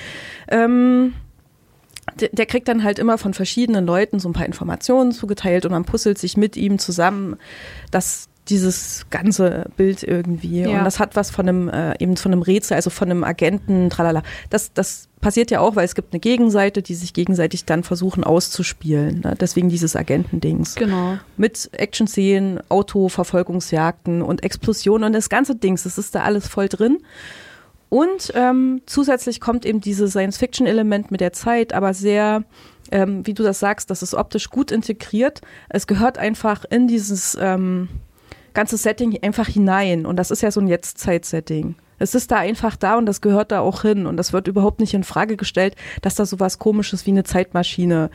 [0.51, 0.65] Ja.
[0.65, 1.15] Ähm,
[2.21, 5.73] der, der, kriegt dann halt immer von verschiedenen Leuten so ein paar Informationen zugeteilt und
[5.73, 7.37] man puzzelt sich mit ihm zusammen,
[7.91, 10.63] dass dieses ganze Bild irgendwie.
[10.63, 10.79] Ja.
[10.79, 13.89] Und das hat was von einem, äh, eben von einem Rätsel, also von einem Agenten,
[13.89, 14.23] tralala.
[14.51, 18.25] Das, das passiert ja auch, weil es gibt eine Gegenseite, die sich gegenseitig dann versuchen
[18.25, 19.21] auszuspielen.
[19.21, 19.37] Ne?
[19.41, 20.75] Deswegen dieses Agentendings.
[20.75, 21.19] Genau.
[21.37, 26.99] Mit Action-Szenen, Autoverfolgungsjagden und Explosionen und das ganze Dings, das ist da alles voll drin.
[27.89, 32.43] Und ähm, zusätzlich kommt eben dieses Science-Fiction-Element mit der Zeit, aber sehr,
[32.91, 35.43] ähm, wie du das sagst, das ist optisch gut integriert.
[35.69, 37.89] Es gehört einfach in dieses ähm,
[38.55, 40.07] ganze Setting einfach hinein.
[40.07, 41.75] Und das ist ja so ein Jetztzeit-Setting.
[41.99, 44.07] Es ist da einfach da und das gehört da auch hin.
[44.07, 47.25] Und das wird überhaupt nicht in Frage gestellt, dass da so was Komisches wie eine
[47.25, 48.11] Zeitmaschine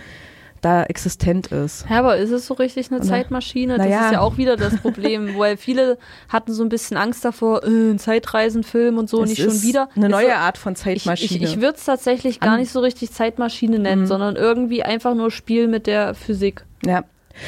[0.61, 1.85] da existent ist.
[1.89, 3.77] Ja, aber ist es so richtig eine Zeitmaschine?
[3.77, 4.05] Das ja.
[4.05, 5.97] ist ja auch wieder das Problem, weil viele
[6.29, 9.89] hatten so ein bisschen Angst davor, äh, ein Zeitreisenfilm und so, es nicht schon wieder.
[9.95, 11.37] Eine neue Art von Zeitmaschine.
[11.37, 14.07] Ich, ich, ich würde es tatsächlich gar nicht so richtig Zeitmaschine nennen, mhm.
[14.07, 16.65] sondern irgendwie einfach nur Spiel mit der Physik.
[16.85, 17.03] Ja.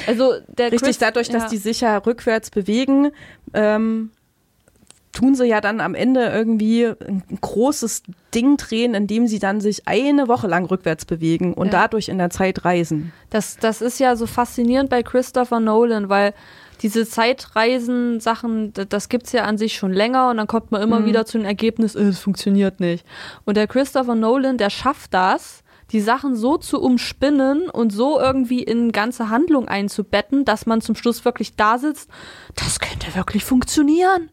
[0.08, 1.50] Also Richtig, Chris, dadurch, dass ja.
[1.50, 3.12] die sich ja rückwärts bewegen,
[3.54, 4.12] ähm,
[5.12, 9.88] tun sie ja dann am Ende irgendwie ein großes Ding drehen, indem sie dann sich
[9.88, 11.72] eine Woche lang rückwärts bewegen und ja.
[11.72, 13.12] dadurch in der Zeit reisen.
[13.30, 16.34] Das, das ist ja so faszinierend bei Christopher Nolan, weil
[16.82, 21.06] diese Zeitreisen-Sachen, das gibt's ja an sich schon länger und dann kommt man immer mhm.
[21.08, 23.06] wieder zu dem Ergebnis, äh, es funktioniert nicht.
[23.46, 28.64] Und der Christopher Nolan, der schafft das, die Sachen so zu umspinnen und so irgendwie
[28.64, 32.10] in ganze Handlung einzubetten, dass man zum Schluss wirklich da sitzt,
[32.56, 34.30] das könnte wirklich funktionieren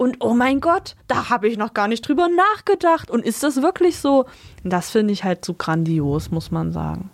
[0.00, 3.10] und oh mein Gott, da habe ich noch gar nicht drüber nachgedacht.
[3.10, 4.24] Und ist das wirklich so?
[4.64, 7.10] Das finde ich halt so grandios, muss man sagen.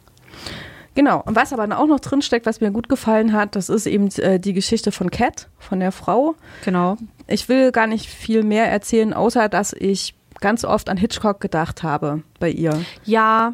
[0.95, 4.07] Genau, und was aber auch noch drinsteckt, was mir gut gefallen hat, das ist eben
[4.19, 6.37] äh, die Geschichte von Cat, von der Frau.
[6.65, 6.97] Genau.
[7.27, 11.83] Ich will gar nicht viel mehr erzählen, außer dass ich ganz oft an Hitchcock gedacht
[11.83, 12.81] habe bei ihr.
[13.05, 13.53] Ja,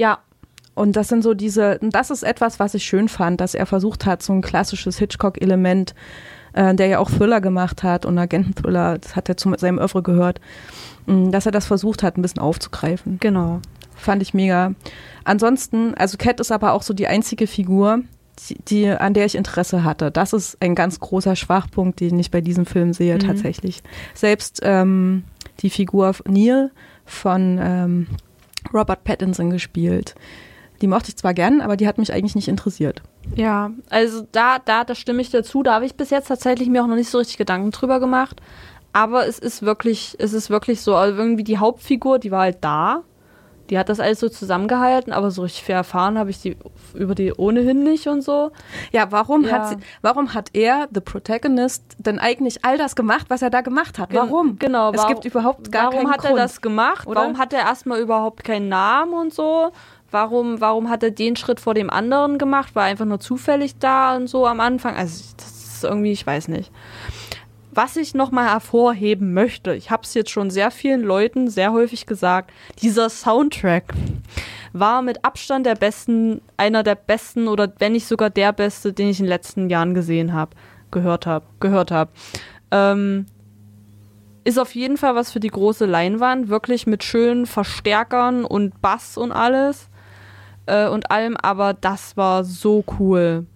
[0.00, 0.18] ja.
[0.74, 4.06] Und das sind so diese, das ist etwas, was ich schön fand, dass er versucht
[4.06, 5.94] hat, so ein klassisches Hitchcock-Element
[6.52, 10.02] äh, der ja auch Thriller gemacht hat und Agenten-Thriller, das hat er zu seinem Öffre
[10.02, 10.40] gehört,
[11.06, 13.18] mh, dass er das versucht hat, ein bisschen aufzugreifen.
[13.20, 13.60] Genau.
[13.94, 14.74] Fand ich mega.
[15.24, 18.00] Ansonsten, also Cat ist aber auch so die einzige Figur,
[18.48, 20.10] die, die, an der ich Interesse hatte.
[20.10, 23.20] Das ist ein ganz großer Schwachpunkt, den ich bei diesem Film sehe, mhm.
[23.20, 23.82] tatsächlich.
[24.14, 25.24] Selbst ähm,
[25.60, 26.70] die Figur Neil
[27.04, 28.06] von ähm,
[28.72, 30.14] Robert Pattinson gespielt.
[30.80, 33.02] Die mochte ich zwar gern, aber die hat mich eigentlich nicht interessiert.
[33.36, 35.62] Ja, also da, da, da stimme ich dazu.
[35.62, 38.40] Da habe ich bis jetzt tatsächlich mir auch noch nicht so richtig Gedanken drüber gemacht.
[38.92, 42.58] Aber es ist wirklich, es ist wirklich so, also irgendwie die Hauptfigur, die war halt
[42.62, 43.02] da.
[43.70, 46.56] Die hat das alles so zusammengehalten, aber so richtig viel erfahren habe ich die
[46.94, 48.50] über die ohnehin nicht und so.
[48.92, 49.52] Ja, warum Ja.
[49.52, 53.60] hat sie, warum hat er, the Protagonist, denn eigentlich all das gemacht, was er da
[53.60, 54.12] gemacht hat?
[54.12, 54.58] Warum?
[54.58, 54.90] Gen- Genau.
[54.92, 56.32] Es warum- gibt überhaupt gar Warum keinen hat Grund.
[56.38, 57.06] er das gemacht?
[57.06, 57.20] oder?
[57.20, 59.70] Warum hat er erstmal überhaupt keinen Namen und so?
[60.10, 62.74] Warum, warum hat er den Schritt vor dem anderen gemacht?
[62.74, 64.96] War er einfach nur zufällig da und so am Anfang?
[64.96, 66.72] Also, das ist irgendwie, ich weiß nicht.
[67.72, 72.04] Was ich nochmal hervorheben möchte, ich habe es jetzt schon sehr vielen Leuten sehr häufig
[72.06, 72.52] gesagt,
[72.82, 73.94] dieser Soundtrack
[74.72, 79.08] war mit Abstand der besten, einer der besten oder wenn nicht sogar der beste, den
[79.08, 80.56] ich in den letzten Jahren gesehen habe,
[80.90, 82.10] gehört habe, gehört habe.
[82.72, 83.26] Ähm,
[84.42, 89.16] ist auf jeden Fall was für die große Leinwand, wirklich mit schönen Verstärkern und Bass
[89.16, 89.88] und alles
[90.66, 93.46] äh, und allem, aber das war so cool,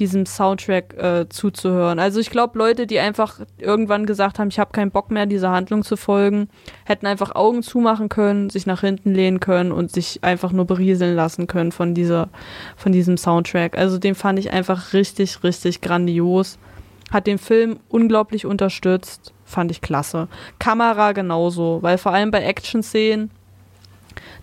[0.00, 1.98] diesem Soundtrack äh, zuzuhören.
[1.98, 5.50] Also ich glaube, Leute, die einfach irgendwann gesagt haben, ich habe keinen Bock mehr, dieser
[5.50, 6.48] Handlung zu folgen,
[6.84, 11.14] hätten einfach Augen zumachen können, sich nach hinten lehnen können und sich einfach nur berieseln
[11.14, 12.30] lassen können von dieser,
[12.76, 13.76] von diesem Soundtrack.
[13.76, 16.58] Also den fand ich einfach richtig, richtig grandios.
[17.12, 20.28] Hat den Film unglaublich unterstützt, fand ich klasse.
[20.58, 23.30] Kamera genauso, weil vor allem bei Action-Szenen,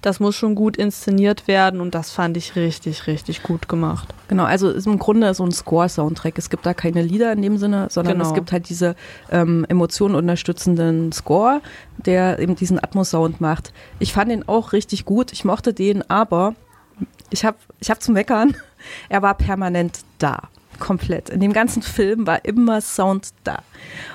[0.01, 4.13] das muss schon gut inszeniert werden und das fand ich richtig, richtig gut gemacht.
[4.27, 6.37] Genau, also ist im Grunde so ein Score-Soundtrack.
[6.37, 8.27] Es gibt da keine Lieder in dem Sinne, sondern Genau.
[8.27, 8.95] es gibt halt diese
[9.31, 11.61] ähm, Emotionen unterstützenden Score,
[11.97, 13.73] der eben diesen Atmos-Sound macht.
[13.99, 15.31] Ich fand den auch richtig gut.
[15.33, 16.55] Ich mochte den, aber
[17.29, 18.55] ich habe ich hab zu meckern.
[19.09, 20.49] Er war permanent da.
[20.79, 21.29] Komplett.
[21.29, 23.59] In dem ganzen Film war immer Sound da.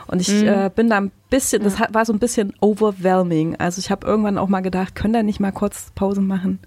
[0.07, 0.48] Und ich Mhm.
[0.48, 3.57] äh, bin da ein bisschen, das hat, war so ein bisschen overwhelming.
[3.57, 6.59] Also ich habe irgendwann auch mal gedacht, können da nicht mal kurz Pause machen?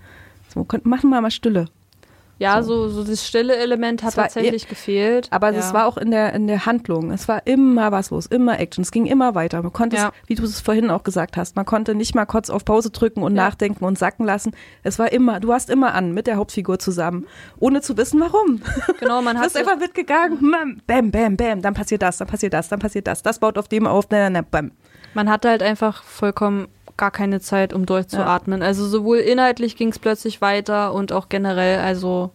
[0.54, 1.66] So, könnt, machen wir mal Stille.
[2.38, 5.28] Ja, so, so das stille Element hat tatsächlich gefehlt.
[5.32, 5.60] Aber ja.
[5.60, 7.12] es war auch in der, in der Handlung.
[7.12, 8.82] Es war immer was los, immer Action.
[8.82, 9.62] Es ging immer weiter.
[9.64, 10.08] Man konnte Ja.
[10.24, 12.90] es, wie du es vorhin auch gesagt hast, man konnte nicht mal kurz auf Pause
[12.90, 13.44] drücken und Ja.
[13.46, 14.52] nachdenken und sacken lassen.
[14.84, 17.26] Es war immer, du warst immer an mit der Hauptfigur zusammen,
[17.60, 18.62] ohne zu wissen, warum.
[19.00, 22.28] Genau, man Du hat bist einfach mitgegangen, hm, bam, bam, bam, dann passiert das, dann
[22.28, 23.24] passiert das, dann passiert das.
[23.24, 24.72] Das baut auf dem auf, na, na, na, bam.
[25.14, 28.62] Man hatte halt einfach vollkommen gar keine Zeit, um durchzuatmen.
[28.62, 32.32] Also sowohl inhaltlich ging es plötzlich weiter und auch generell, also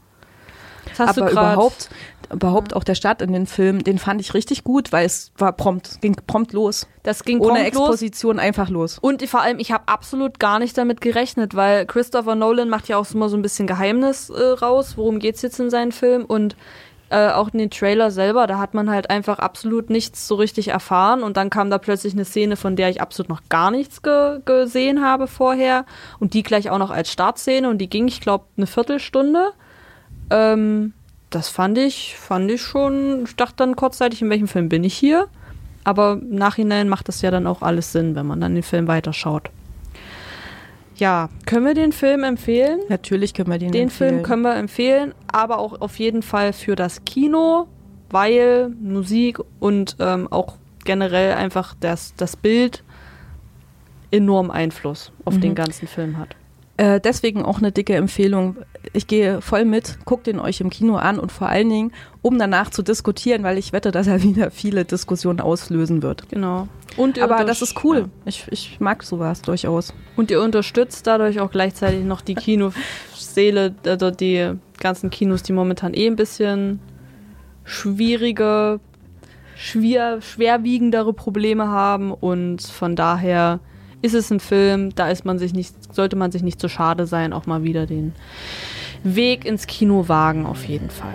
[0.87, 1.91] das hast Aber überhaupt,
[2.33, 5.53] überhaupt auch der Start in den Film, den fand ich richtig gut, weil es war
[5.53, 6.87] prompt, ging prompt los.
[7.03, 7.89] das ging Ohne prompt los.
[7.89, 8.99] Exposition einfach los.
[8.99, 12.97] Und vor allem, ich habe absolut gar nicht damit gerechnet, weil Christopher Nolan macht ja
[12.97, 16.57] auch immer so ein bisschen Geheimnis äh, raus, worum geht's jetzt in seinen Film und
[17.11, 20.69] äh, auch in den Trailer selber, da hat man halt einfach absolut nichts so richtig
[20.69, 24.03] erfahren und dann kam da plötzlich eine Szene, von der ich absolut noch gar nichts
[24.03, 25.85] ge gesehen habe vorher
[26.21, 29.51] und die gleich auch noch als Startszene und die ging, ich glaube, eine Viertelstunde.
[30.31, 30.93] Ähm,
[31.31, 34.95] das fand ich, fand ich schon, ich dachte dann kurzzeitig, in welchem Film bin ich
[34.95, 35.29] hier?
[35.85, 38.87] Aber im Nachhinein macht das ja dann auch alles Sinn, wenn man dann den Film
[38.87, 39.51] weiterschaut.
[41.01, 42.79] Ja, können wir den Film empfehlen?
[42.91, 44.11] Natürlich können wir den Den empfehlen.
[44.17, 47.67] Film können wir empfehlen, aber auch auf jeden Fall für das Kino,
[48.11, 52.85] weil Musik und ähm, auch generell einfach das, das Bild
[54.11, 55.41] enorm Einfluss auf Mhm.
[55.41, 56.37] den ganzen Film hat.
[56.81, 58.57] Äh, deswegen auch eine dicke Empfehlung.
[58.95, 62.39] Ich gehe voll mit, guckt den euch im Kino an und vor allen Dingen, um
[62.39, 66.31] danach zu diskutieren, weil ich wette, dass er wieder viele Diskussionen auslösen wird.
[66.31, 66.69] Genau.
[66.97, 67.99] Und Aber das ist cool.
[67.99, 68.09] ja.
[68.25, 69.93] Ich, ich mag sowas durchaus.
[70.17, 75.93] Und ihr unterstützt dadurch auch gleichzeitig noch die Kinoseele, also die ganzen Kinos, die momentan
[75.93, 76.81] eh ein bisschen
[77.63, 78.81] schwierige,
[79.55, 82.11] schwer, schwerwiegendere Probleme haben.
[82.11, 83.61] Und von daher
[84.03, 87.07] ist es ein Film, da ist man sich nicht, sollte man sich nicht so schade
[87.07, 88.15] sein, auch mal wieder den
[89.05, 91.15] Weg ins Kino wagen, auf jeden Fall.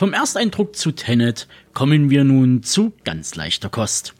[0.00, 4.14] Vom Ersteindruck zu Tenet kommen wir nun zu ganz leichter Kost.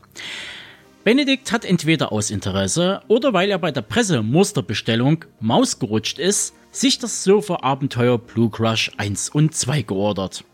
[1.04, 6.98] Benedikt hat entweder aus Interesse oder weil er bei der Pressemusterbestellung Maus gerutscht ist, sich
[6.98, 10.44] das Surfer-Abenteuer Blue Crush 1 und 2 geordert.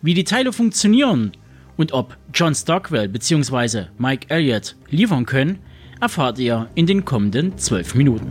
[0.00, 1.32] Wie die Teile funktionieren
[1.76, 3.86] und ob John Stockwell bzw.
[3.98, 5.58] Mike Elliott liefern können,
[6.00, 8.30] erfahrt ihr in den kommenden 12 Minuten.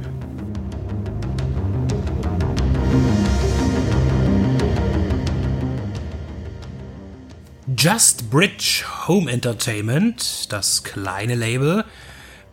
[7.83, 11.83] Just Bridge Home Entertainment, das kleine Label,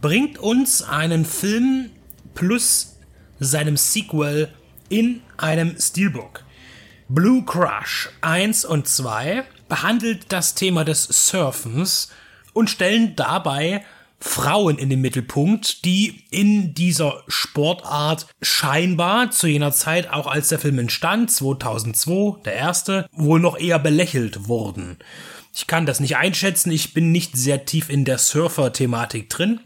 [0.01, 1.91] bringt uns einen Film
[2.33, 2.97] plus
[3.39, 4.49] seinem Sequel
[4.89, 6.45] in einem Steelbook.
[7.11, 12.11] Blue Crush 1 und 2 behandelt das Thema des Surfens
[12.55, 13.85] und stellen dabei
[14.21, 20.59] Frauen in den Mittelpunkt, die in dieser Sportart scheinbar zu jener Zeit, auch als der
[20.59, 24.99] Film entstand, 2002, der erste, wohl noch eher belächelt wurden.
[25.55, 29.61] Ich kann das nicht einschätzen, ich bin nicht sehr tief in der Surfer-Thematik drin.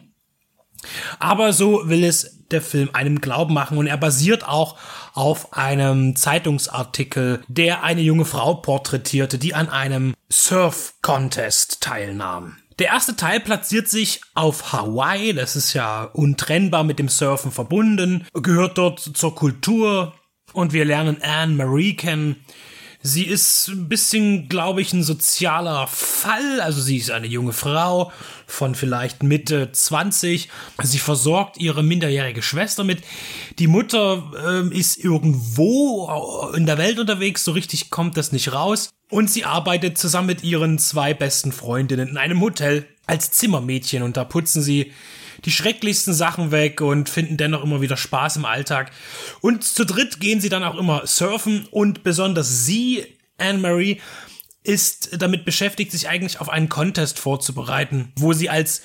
[1.18, 4.76] Aber so will es der Film einem Glauben machen und er basiert auch
[5.14, 12.56] auf einem Zeitungsartikel, der eine junge Frau porträtierte, die an einem Surf-Contest teilnahm.
[12.82, 18.26] Der erste Teil platziert sich auf Hawaii, das ist ja untrennbar mit dem Surfen verbunden,
[18.32, 20.14] gehört dort zur Kultur
[20.52, 22.44] und wir lernen Anne Marie kennen,
[23.04, 26.60] Sie ist ein bisschen, glaube ich, ein sozialer Fall.
[26.60, 28.12] Also sie ist eine junge Frau
[28.46, 30.48] von vielleicht Mitte 20.
[30.84, 33.02] Sie versorgt ihre minderjährige Schwester mit.
[33.58, 37.42] Die Mutter äh, ist irgendwo in der Welt unterwegs.
[37.42, 38.90] So richtig kommt das nicht raus.
[39.12, 44.02] Und sie arbeitet zusammen mit ihren zwei besten Freundinnen in einem Hotel als Zimmermädchen.
[44.02, 44.90] Und da putzen sie
[45.44, 48.90] die schrecklichsten Sachen weg und finden dennoch immer wieder Spaß im Alltag.
[49.42, 53.04] Und zu dritt gehen sie dann auch immer surfen und besonders sie,
[53.36, 54.00] Anne-Marie,
[54.62, 58.80] ist damit beschäftigt, sich eigentlich auf einen Contest vorzubereiten, wo sie als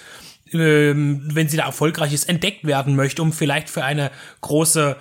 [0.52, 4.12] ähm, wenn sie da erfolgreich ist, entdeckt werden möchte, um vielleicht für eine
[4.42, 4.98] große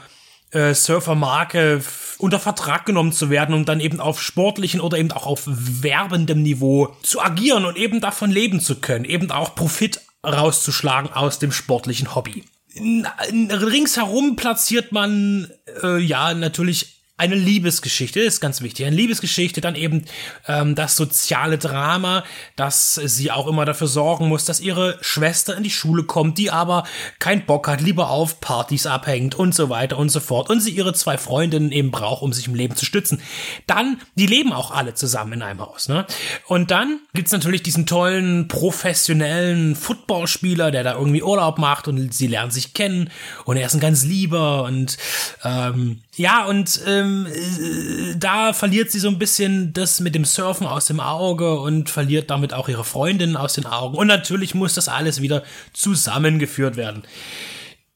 [0.50, 1.82] äh, Surfermarke
[2.18, 6.42] unter Vertrag genommen zu werden und dann eben auf sportlichen oder eben auch auf werbendem
[6.42, 11.52] Niveau zu agieren und eben davon leben zu können, eben auch Profit rauszuschlagen aus dem
[11.52, 12.44] sportlichen Hobby.
[12.78, 15.50] Ringsherum platziert man
[15.82, 18.84] äh, ja natürlich eine Liebesgeschichte ist ganz wichtig.
[18.84, 20.04] Eine Liebesgeschichte, dann eben
[20.46, 22.24] ähm, das soziale Drama,
[22.56, 26.50] dass sie auch immer dafür sorgen muss, dass ihre Schwester in die Schule kommt, die
[26.50, 26.84] aber
[27.18, 30.50] keinen Bock hat, lieber auf Partys abhängt und so weiter und so fort.
[30.50, 33.22] Und sie ihre zwei Freundinnen eben braucht, um sich im Leben zu stützen.
[33.66, 35.88] Dann, die leben auch alle zusammen in einem Haus.
[35.88, 36.06] Ne?
[36.46, 42.26] Und dann gibt's natürlich diesen tollen, professionellen Footballspieler, der da irgendwie Urlaub macht und sie
[42.26, 43.08] lernen sich kennen.
[43.46, 44.98] Und er ist ein ganz lieber und
[45.44, 50.66] ähm, ja, und ähm, äh, da verliert sie so ein bisschen das mit dem Surfen
[50.66, 53.96] aus dem Auge und verliert damit auch ihre Freundin aus den Augen.
[53.96, 55.42] Und natürlich muss das alles wieder
[55.72, 57.02] zusammengeführt werden.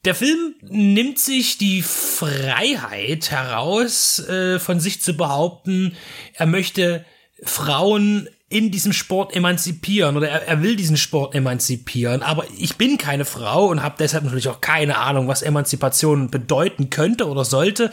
[0.04, 5.94] Der Film nimmt sich die Freiheit heraus, äh, von sich zu behaupten,
[6.34, 7.04] er möchte
[7.42, 12.20] Frauen in diesem Sport emanzipieren oder er, er will diesen Sport emanzipieren.
[12.22, 16.90] Aber ich bin keine Frau und habe deshalb natürlich auch keine Ahnung, was Emanzipation bedeuten
[16.90, 17.92] könnte oder sollte.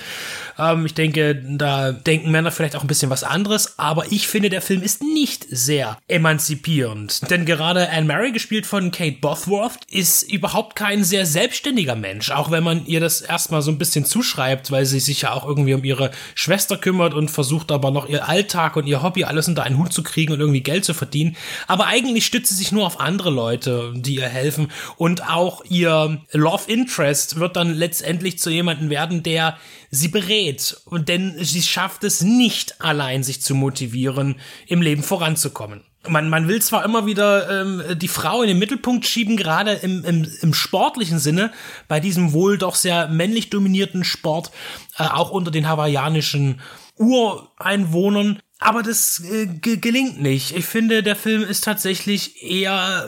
[0.57, 3.77] Ähm, ich denke, da denken Männer vielleicht auch ein bisschen was anderes.
[3.77, 7.29] Aber ich finde, der Film ist nicht sehr emanzipierend.
[7.29, 12.31] Denn gerade Anne Mary, gespielt von Kate Bothworth, ist überhaupt kein sehr selbstständiger Mensch.
[12.31, 15.45] Auch wenn man ihr das erstmal so ein bisschen zuschreibt, weil sie sich ja auch
[15.45, 19.47] irgendwie um ihre Schwester kümmert und versucht aber noch ihr Alltag und ihr Hobby alles
[19.47, 21.35] unter einen Hut zu kriegen und irgendwie Geld zu verdienen.
[21.67, 24.71] Aber eigentlich stützt sie sich nur auf andere Leute, die ihr helfen.
[24.97, 29.57] Und auch ihr Love Interest wird dann letztendlich zu jemandem werden, der
[29.91, 30.77] sie berät.
[30.85, 34.35] Und denn sie schafft es nicht allein, sich zu motivieren,
[34.67, 35.83] im Leben voranzukommen.
[36.07, 40.05] Man, man will zwar immer wieder ähm, die Frau in den Mittelpunkt schieben, gerade im,
[40.05, 41.51] im, im sportlichen Sinne,
[41.89, 44.51] bei diesem wohl doch sehr männlich dominierten Sport,
[44.97, 46.61] äh, auch unter den hawaiianischen
[46.95, 48.39] Ureinwohnern.
[48.59, 50.55] Aber das äh, gelingt nicht.
[50.55, 53.07] Ich finde, der Film ist tatsächlich eher,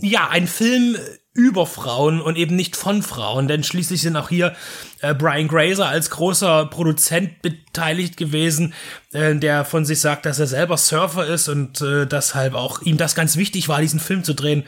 [0.00, 0.96] ja, ein Film
[1.32, 4.54] über Frauen und eben nicht von Frauen, denn schließlich sind auch hier
[5.00, 8.74] äh, Brian Grazer als großer Produzent beteiligt gewesen,
[9.12, 12.96] äh, der von sich sagt, dass er selber Surfer ist und äh, deshalb auch ihm
[12.96, 14.64] das ganz wichtig war, diesen Film zu drehen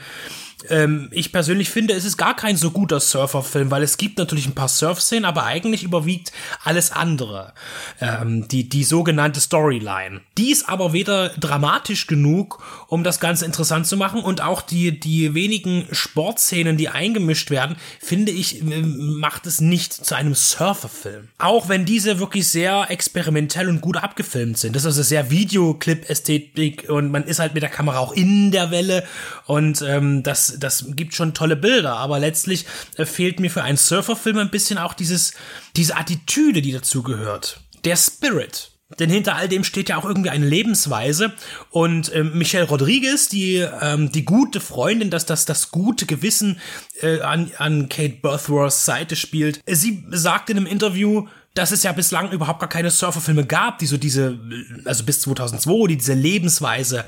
[0.71, 4.47] ähm, ich persönlich finde, es ist gar kein so guter Surferfilm, weil es gibt natürlich
[4.47, 7.53] ein paar Surf-Szenen, aber eigentlich überwiegt alles andere.
[8.01, 10.21] Ähm, die, die sogenannte Storyline.
[10.39, 14.99] Die ist aber weder dramatisch genug, um das Ganze interessant zu machen und auch die,
[14.99, 21.29] die wenigen Sportszenen, die eingemischt werden, finde ich, macht es nicht zu einem Surferfilm.
[21.39, 24.77] Auch wenn diese wirklich sehr experimentell und gut abgefilmt sind.
[24.77, 28.71] Das ist also sehr Videoclip-Ästhetik und man ist halt mit der Kamera auch in der
[28.71, 29.05] Welle
[29.47, 33.79] und ähm, das das, gibt schon tolle Bilder, aber letztlich äh, fehlt mir für einen
[33.79, 35.35] Surferfilm ein bisschen auch dieses,
[35.77, 37.61] diese Attitüde, die dazu gehört.
[37.85, 38.73] Der Spirit.
[38.99, 41.33] Denn hinter all dem steht ja auch irgendwie eine Lebensweise.
[41.71, 46.61] Und ähm, Michelle Rodriguez, die, ähm, die gute Freundin, dass das, das gute Gewissen
[47.01, 51.93] äh, an, an Kate Birthworths Seite spielt, sie sagt in einem Interview, dass es ja
[51.93, 54.39] bislang überhaupt gar keine Surferfilme gab, die so diese,
[54.85, 57.05] also bis 2002, die diese Lebensweise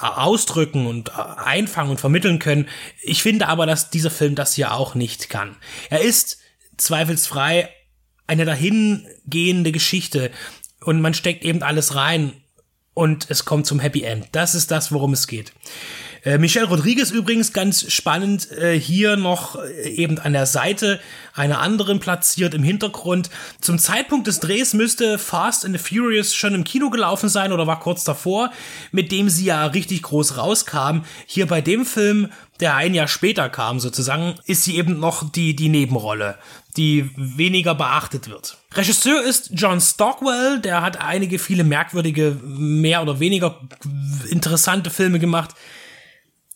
[0.00, 2.68] äh, ausdrücken und äh, einfangen und vermitteln können.
[3.02, 5.56] Ich finde aber, dass dieser Film das hier auch nicht kann.
[5.90, 6.38] Er ist
[6.76, 7.68] zweifelsfrei
[8.26, 10.30] eine dahingehende Geschichte
[10.80, 12.32] und man steckt eben alles rein
[12.94, 14.28] und es kommt zum Happy End.
[14.32, 15.52] Das ist das, worum es geht.
[16.24, 20.98] Äh, Michelle Rodriguez übrigens ganz spannend äh, hier noch äh, eben an der Seite
[21.34, 23.28] einer anderen platziert im Hintergrund.
[23.60, 27.66] Zum Zeitpunkt des Drehs müsste Fast and the Furious schon im Kino gelaufen sein oder
[27.66, 28.50] war kurz davor,
[28.90, 31.00] mit dem sie ja richtig groß rauskam.
[31.26, 35.54] Hier bei dem Film, der ein Jahr später kam sozusagen, ist sie eben noch die,
[35.54, 36.38] die Nebenrolle,
[36.78, 38.56] die weniger beachtet wird.
[38.72, 43.60] Regisseur ist John Stockwell, der hat einige viele merkwürdige, mehr oder weniger
[44.30, 45.50] interessante Filme gemacht.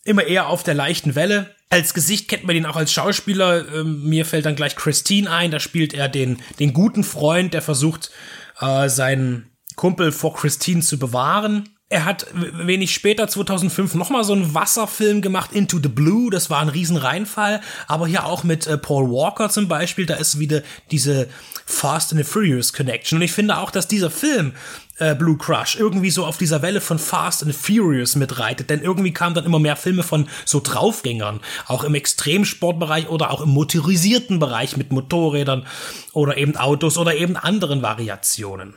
[0.03, 1.55] Immer eher auf der leichten Welle.
[1.69, 3.65] Als Gesicht kennt man ihn auch als Schauspieler.
[3.73, 5.51] Ähm, mir fällt dann gleich Christine ein.
[5.51, 8.11] Da spielt er den, den guten Freund, der versucht,
[8.59, 11.69] äh, seinen Kumpel vor Christine zu bewahren.
[11.91, 16.29] Er hat wenig später, 2005, nochmal so einen Wasserfilm gemacht, Into the Blue.
[16.29, 17.61] Das war ein Riesenreinfall.
[17.87, 20.05] Aber hier auch mit äh, Paul Walker zum Beispiel.
[20.05, 21.27] Da ist wieder diese
[21.65, 23.17] Fast and the Furious Connection.
[23.17, 24.53] Und ich finde auch, dass dieser Film
[24.99, 29.13] äh, Blue Crush irgendwie so auf dieser Welle von Fast and Furious mitreitet, denn irgendwie
[29.13, 34.39] kamen dann immer mehr Filme von so Draufgängern, auch im Extremsportbereich oder auch im motorisierten
[34.39, 35.65] Bereich mit Motorrädern
[36.13, 38.73] oder eben Autos oder eben anderen Variationen.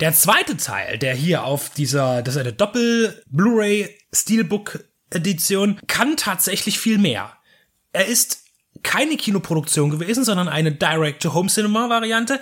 [0.00, 6.78] Der zweite Teil, der hier auf dieser, das ist eine Doppel-Blu-ray Steelbook Edition, kann tatsächlich
[6.78, 7.32] viel mehr.
[7.92, 8.42] Er ist
[8.82, 12.40] keine Kinoproduktion gewesen, sondern eine Direct-to-Home-Cinema-Variante,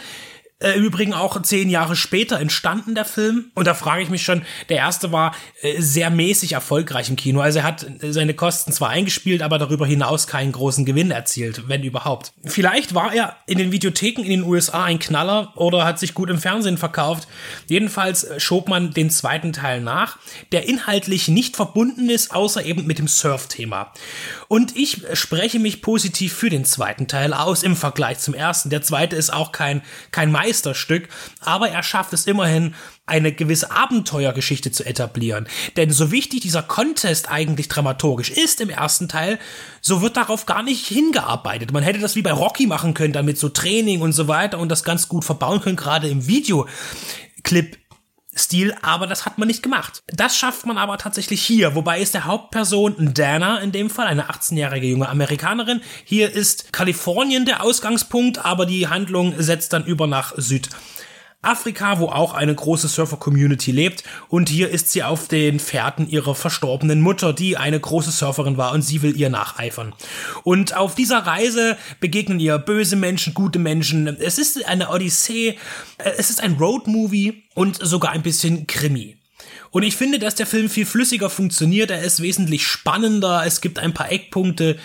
[0.61, 3.51] äh, Im Übrigen auch zehn Jahre später entstanden der Film.
[3.55, 7.41] Und da frage ich mich schon, der erste war äh, sehr mäßig erfolgreich im Kino.
[7.41, 11.83] Also er hat seine Kosten zwar eingespielt, aber darüber hinaus keinen großen Gewinn erzielt, wenn
[11.83, 12.33] überhaupt.
[12.45, 16.29] Vielleicht war er in den Videotheken in den USA ein Knaller oder hat sich gut
[16.29, 17.27] im Fernsehen verkauft.
[17.67, 20.19] Jedenfalls äh, schob man den zweiten Teil nach,
[20.53, 23.93] der inhaltlich nicht verbunden ist, außer eben mit dem Surf-Thema.
[24.53, 28.69] Und ich spreche mich positiv für den zweiten Teil aus im Vergleich zum ersten.
[28.69, 29.81] Der zweite ist auch kein,
[30.11, 31.09] kein Meister Meisterstück,
[31.41, 32.75] aber er schafft es immerhin,
[33.07, 35.49] eine gewisse Abenteuergeschichte zu etablieren.
[35.77, 39.39] Denn so wichtig dieser Contest eigentlich dramaturgisch ist im ersten Teil,
[39.81, 41.73] so wird darauf gar nicht hingearbeitet.
[41.73, 44.69] Man hätte das wie bei Rocky machen können, damit so Training und so weiter und
[44.69, 47.79] das ganz gut verbauen können, gerade im Videoclip
[48.35, 50.03] Stil, aber das hat man nicht gemacht.
[50.07, 54.31] Das schafft man aber tatsächlich hier, wobei ist der Hauptperson Dana in dem Fall, eine
[54.31, 55.81] 18-jährige junge Amerikanerin.
[56.05, 60.69] Hier ist Kalifornien der Ausgangspunkt, aber die Handlung setzt dann über nach Süd.
[61.43, 64.05] Afrika, wo auch eine große Surfer-Community lebt.
[64.29, 68.73] Und hier ist sie auf den Fährten ihrer verstorbenen Mutter, die eine große Surferin war
[68.73, 69.95] und sie will ihr nacheifern.
[70.43, 74.07] Und auf dieser Reise begegnen ihr böse Menschen, gute Menschen.
[74.07, 75.57] Es ist eine Odyssee,
[75.97, 79.17] es ist ein Road-Movie und sogar ein bisschen Krimi.
[79.71, 83.79] Und ich finde, dass der Film viel flüssiger funktioniert, er ist wesentlich spannender, es gibt
[83.79, 84.77] ein paar Eckpunkte,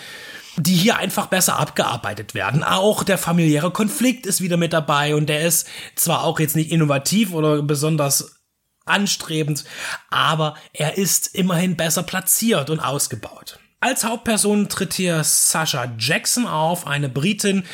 [0.56, 2.64] die hier einfach besser abgearbeitet werden.
[2.64, 6.70] Auch der familiäre Konflikt ist wieder mit dabei und der ist zwar auch jetzt nicht
[6.70, 8.36] innovativ oder besonders
[8.84, 9.64] anstrebend,
[10.10, 13.58] aber er ist immerhin besser platziert und ausgebaut.
[13.80, 17.64] Als Hauptperson tritt hier Sasha Jackson auf, eine Britin,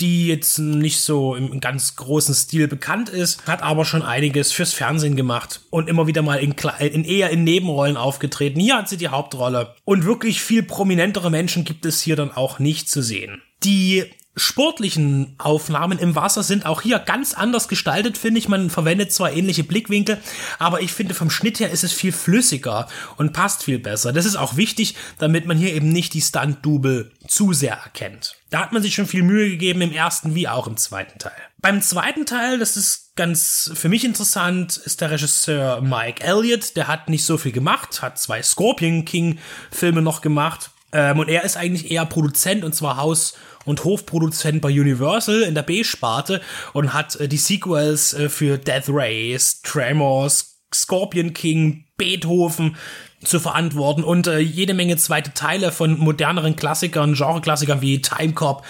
[0.00, 4.72] die jetzt nicht so im ganz großen Stil bekannt ist, hat aber schon einiges fürs
[4.72, 8.60] Fernsehen gemacht und immer wieder mal in, in eher in Nebenrollen aufgetreten.
[8.60, 9.74] Hier hat sie die Hauptrolle.
[9.84, 13.42] Und wirklich viel prominentere Menschen gibt es hier dann auch nicht zu sehen.
[13.64, 14.04] Die
[14.36, 18.48] sportlichen Aufnahmen im Wasser sind auch hier ganz anders gestaltet, finde ich.
[18.48, 20.18] Man verwendet zwar ähnliche Blickwinkel,
[20.58, 24.12] aber ich finde vom Schnitt her ist es viel flüssiger und passt viel besser.
[24.12, 28.36] Das ist auch wichtig, damit man hier eben nicht die Stunt-Double zu sehr erkennt.
[28.50, 31.32] Da hat man sich schon viel Mühe gegeben im ersten wie auch im zweiten Teil.
[31.58, 36.76] Beim zweiten Teil, das ist ganz für mich interessant, ist der Regisseur Mike Elliott.
[36.76, 39.38] Der hat nicht so viel gemacht, hat zwei Scorpion King
[39.70, 40.70] Filme noch gemacht.
[40.96, 43.34] Ähm, und er ist eigentlich eher Produzent und zwar Haus-
[43.66, 46.40] und Hofproduzent bei Universal in der B-Sparte
[46.72, 52.76] und hat äh, die Sequels äh, für Death Race, Tremors, Scorpion King, Beethoven
[53.22, 58.64] zu verantworten und äh, jede Menge zweite Teile von moderneren Klassikern, Genre-Klassikern wie Time Cop,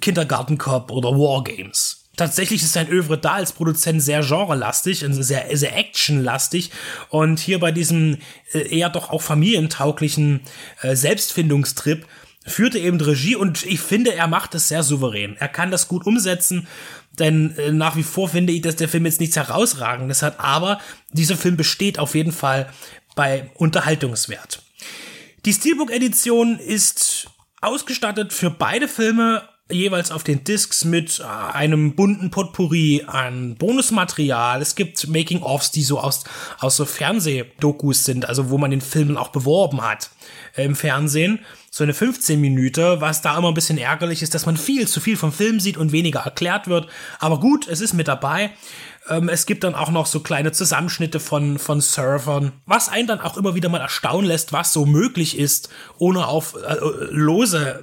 [0.00, 5.14] Kindergarten Cop oder War Games tatsächlich ist sein Övre da als Produzent sehr genrelastig und
[5.14, 6.70] sehr, sehr actionlastig.
[7.08, 8.18] Und hier bei diesem
[8.52, 10.40] äh, eher doch auch familientauglichen
[10.82, 12.06] äh, Selbstfindungstrip
[12.46, 15.36] führte eben Regie und ich finde, er macht es sehr souverän.
[15.38, 16.66] Er kann das gut umsetzen,
[17.18, 20.80] denn äh, nach wie vor finde ich, dass der Film jetzt nichts herausragendes hat, aber
[21.12, 22.68] dieser Film besteht auf jeden Fall
[23.14, 24.62] bei Unterhaltungswert.
[25.44, 27.28] Die Steelbook-Edition ist
[27.60, 34.60] ausgestattet für beide Filme jeweils auf den Discs mit äh, einem bunten Potpourri an Bonusmaterial.
[34.60, 36.24] Es gibt Making-ofs, die so aus,
[36.58, 40.10] aus so Fernsehdokus sind, also wo man den Film auch beworben hat
[40.56, 41.40] äh, im Fernsehen.
[41.70, 45.00] So eine 15 Minute, was da immer ein bisschen ärgerlich ist, dass man viel zu
[45.00, 46.88] viel vom Film sieht und weniger erklärt wird.
[47.18, 48.50] Aber gut, es ist mit dabei.
[49.08, 53.20] Ähm, es gibt dann auch noch so kleine Zusammenschnitte von, von Surfern, was einen dann
[53.20, 56.76] auch immer wieder mal erstaunen lässt, was so möglich ist, ohne auf äh,
[57.10, 57.82] lose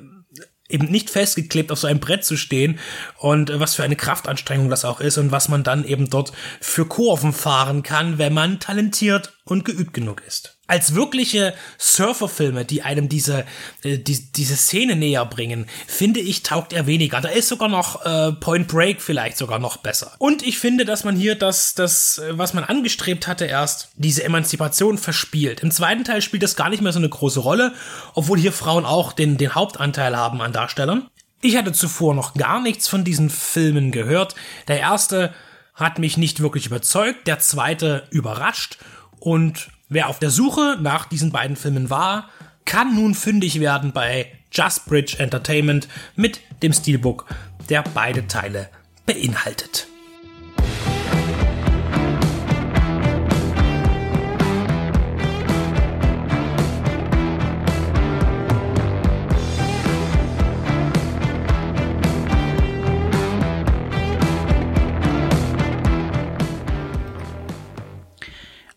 [0.71, 2.79] eben nicht festgeklebt auf so einem Brett zu stehen
[3.17, 6.31] und äh, was für eine Kraftanstrengung das auch ist und was man dann eben dort
[6.59, 10.57] für Kurven fahren kann, wenn man talentiert und geübt genug ist.
[10.71, 13.43] Als wirkliche Surferfilme, die einem diese,
[13.83, 17.19] äh, die, diese Szene näher bringen, finde ich, taugt er weniger.
[17.19, 20.13] Da ist sogar noch äh, Point Break vielleicht sogar noch besser.
[20.17, 24.23] Und ich finde, dass man hier das, das, äh, was man angestrebt hatte erst, diese
[24.23, 25.59] Emanzipation verspielt.
[25.59, 27.73] Im zweiten Teil spielt das gar nicht mehr so eine große Rolle,
[28.13, 31.09] obwohl hier Frauen auch den, den Hauptanteil haben an Darstellern.
[31.41, 34.35] Ich hatte zuvor noch gar nichts von diesen Filmen gehört.
[34.69, 35.33] Der erste
[35.73, 38.77] hat mich nicht wirklich überzeugt, der zweite überrascht
[39.19, 42.29] und wer auf der Suche nach diesen beiden Filmen war,
[42.65, 47.25] kann nun fündig werden bei Just Bridge Entertainment mit dem Steelbook,
[47.69, 48.69] der beide Teile
[49.05, 49.90] beinhaltet.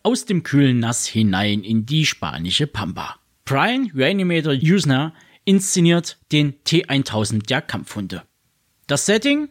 [0.05, 3.15] Aus dem kühlen Nass hinein in die spanische Pampa.
[3.43, 5.13] Brian Reanimator Usner
[5.45, 8.21] inszeniert den T1000 der Kampfhunde.
[8.85, 9.49] Das Setting?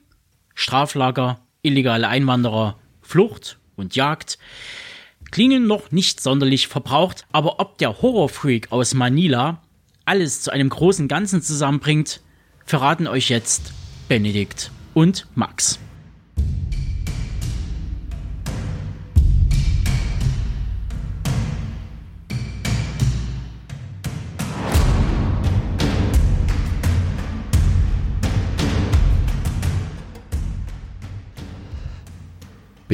[0.55, 4.38] Straflager, illegale Einwanderer, Flucht und Jagd
[5.32, 9.61] klingen noch nicht sonderlich verbraucht, aber ob der Horrorfreak aus Manila
[10.05, 12.20] alles zu einem großen Ganzen zusammenbringt,
[12.64, 13.72] verraten euch jetzt
[14.07, 15.80] Benedikt und Max.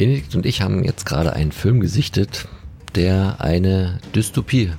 [0.01, 2.47] Benedikt und ich haben jetzt gerade einen Film gesichtet,
[2.95, 4.71] der eine Dystopie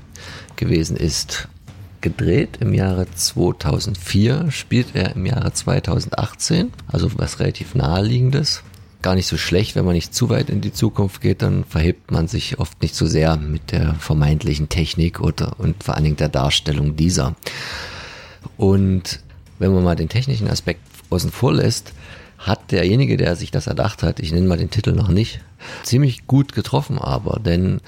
[0.56, 1.46] gewesen ist.
[2.00, 8.64] Gedreht im Jahre 2004, spielt er im Jahre 2018, also was relativ naheliegendes.
[9.00, 12.10] Gar nicht so schlecht, wenn man nicht zu weit in die Zukunft geht, dann verhebt
[12.10, 16.16] man sich oft nicht so sehr mit der vermeintlichen Technik oder und vor allen Dingen
[16.16, 17.36] der Darstellung dieser.
[18.56, 19.20] Und
[19.60, 21.92] wenn man mal den technischen Aspekt außen vor lässt,
[22.42, 25.40] hat derjenige, der sich das erdacht hat, ich nenne mal den Titel noch nicht,
[25.84, 27.80] ziemlich gut getroffen aber, denn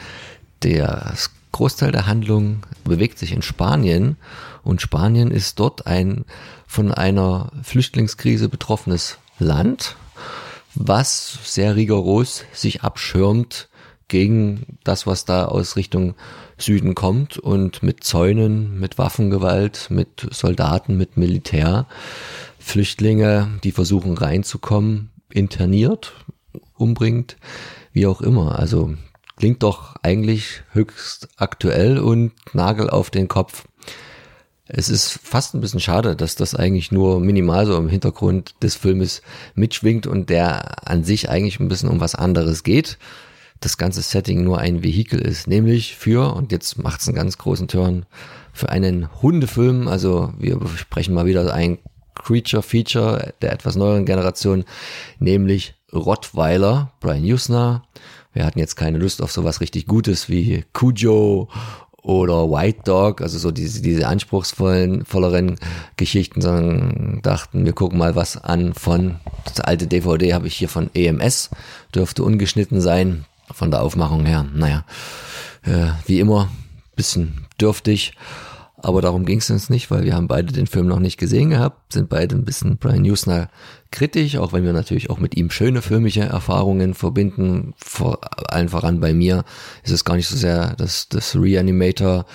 [0.63, 1.15] der
[1.53, 4.17] Großteil der Handlung bewegt sich in Spanien
[4.63, 6.25] und Spanien ist dort ein
[6.67, 9.97] von einer Flüchtlingskrise betroffenes Land,
[10.75, 13.69] was sehr rigoros sich abschirmt
[14.09, 16.15] gegen das, was da aus Richtung
[16.59, 21.87] Süden kommt und mit Zäunen, mit Waffengewalt, mit Soldaten, mit Militär
[22.65, 26.15] Flüchtlinge, die versuchen reinzukommen, interniert,
[26.73, 27.37] umbringt,
[27.93, 28.59] wie auch immer.
[28.59, 28.95] Also
[29.37, 33.67] klingt doch eigentlich höchst aktuell und Nagel auf den Kopf.
[34.67, 38.77] Es ist fast ein bisschen schade, dass das eigentlich nur minimal so im Hintergrund des
[38.77, 39.21] Filmes
[39.55, 42.99] mitschwingt und der an sich eigentlich ein bisschen um was anderes geht.
[43.61, 47.37] Das ganze Setting nur ein Vehikel ist, nämlich für, und jetzt macht es einen ganz
[47.37, 48.07] großen Turn,
[48.55, 49.87] für einen Hundefilm.
[49.87, 51.79] Also wir sprechen mal wieder ein
[52.15, 54.65] Creature Feature der etwas neueren Generation,
[55.19, 57.85] nämlich Rottweiler, Brian Usner.
[58.33, 61.49] Wir hatten jetzt keine Lust auf sowas richtig Gutes wie Cujo
[62.05, 65.57] oder White Dog, also so diese, diese anspruchsvollen, volleren
[65.97, 70.69] Geschichten, sondern dachten, wir gucken mal was an von, das alte DVD habe ich hier
[70.69, 71.49] von EMS,
[71.95, 74.85] dürfte ungeschnitten sein, von der Aufmachung her, naja,
[75.63, 76.51] äh, wie immer,
[76.95, 78.13] bisschen dürftig.
[78.85, 81.49] Aber darum ging es uns nicht, weil wir haben beide den Film noch nicht gesehen
[81.49, 83.49] gehabt, sind beide ein bisschen Brian Newsner
[83.91, 87.73] kritisch, auch wenn wir natürlich auch mit ihm schöne filmische Erfahrungen verbinden.
[87.79, 88.21] Vor
[88.53, 89.45] allen voran bei mir
[89.85, 92.27] ist es gar nicht so sehr das, das Reanimator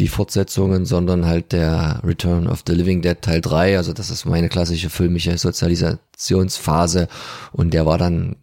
[0.00, 3.76] die Fortsetzungen, sondern halt der Return of the Living Dead Teil 3.
[3.76, 7.08] Also das ist meine klassische filmische Sozialisationsphase.
[7.52, 8.36] Und der war dann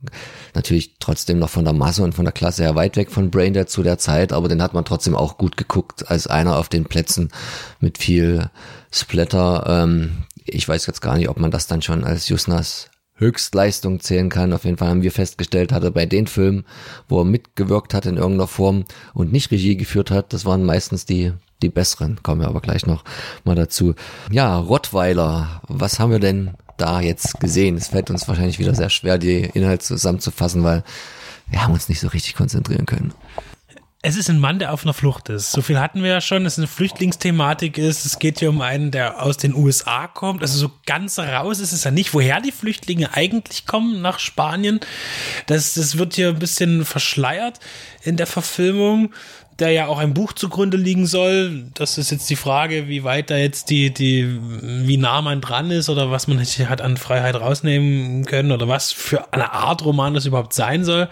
[0.54, 3.70] natürlich trotzdem noch von der Masse und von der Klasse her weit weg von Braindead
[3.70, 6.86] zu der Zeit, aber den hat man trotzdem auch gut geguckt als einer auf den
[6.86, 7.32] Plätzen
[7.80, 8.50] mit viel
[8.92, 9.66] Splatter.
[9.68, 12.91] Ähm, ich weiß jetzt gar nicht, ob man das dann schon als Jusnas
[13.22, 14.52] Höchstleistung zählen kann.
[14.52, 16.66] Auf jeden Fall haben wir festgestellt, hat er bei den Filmen,
[17.08, 21.06] wo er mitgewirkt hat in irgendeiner Form und nicht Regie geführt hat, das waren meistens
[21.06, 23.04] die die besseren, kommen wir aber gleich noch
[23.44, 23.94] mal dazu.
[24.32, 27.78] Ja, Rottweiler, was haben wir denn da jetzt gesehen?
[27.78, 30.84] Es fällt uns wahrscheinlich wieder sehr schwer, die Inhalte zusammenzufassen, weil
[31.52, 33.14] wir haben uns nicht so richtig konzentrieren können
[34.04, 35.52] es ist ein Mann, der auf einer Flucht ist.
[35.52, 38.04] So viel hatten wir ja schon, dass es eine Flüchtlingsthematik ist.
[38.04, 40.42] Es geht hier um einen, der aus den USA kommt.
[40.42, 44.80] Also so ganz raus ist es ja nicht, woher die Flüchtlinge eigentlich kommen nach Spanien.
[45.46, 47.60] Das, das wird hier ein bisschen verschleiert
[48.02, 49.14] in der Verfilmung,
[49.60, 51.70] der ja auch ein Buch zugrunde liegen soll.
[51.76, 55.70] Das ist jetzt die Frage, wie weit da jetzt die, die, wie nah man dran
[55.70, 60.16] ist oder was man hat an Freiheit rausnehmen können oder was für eine Art Roman
[60.16, 61.08] das überhaupt sein soll.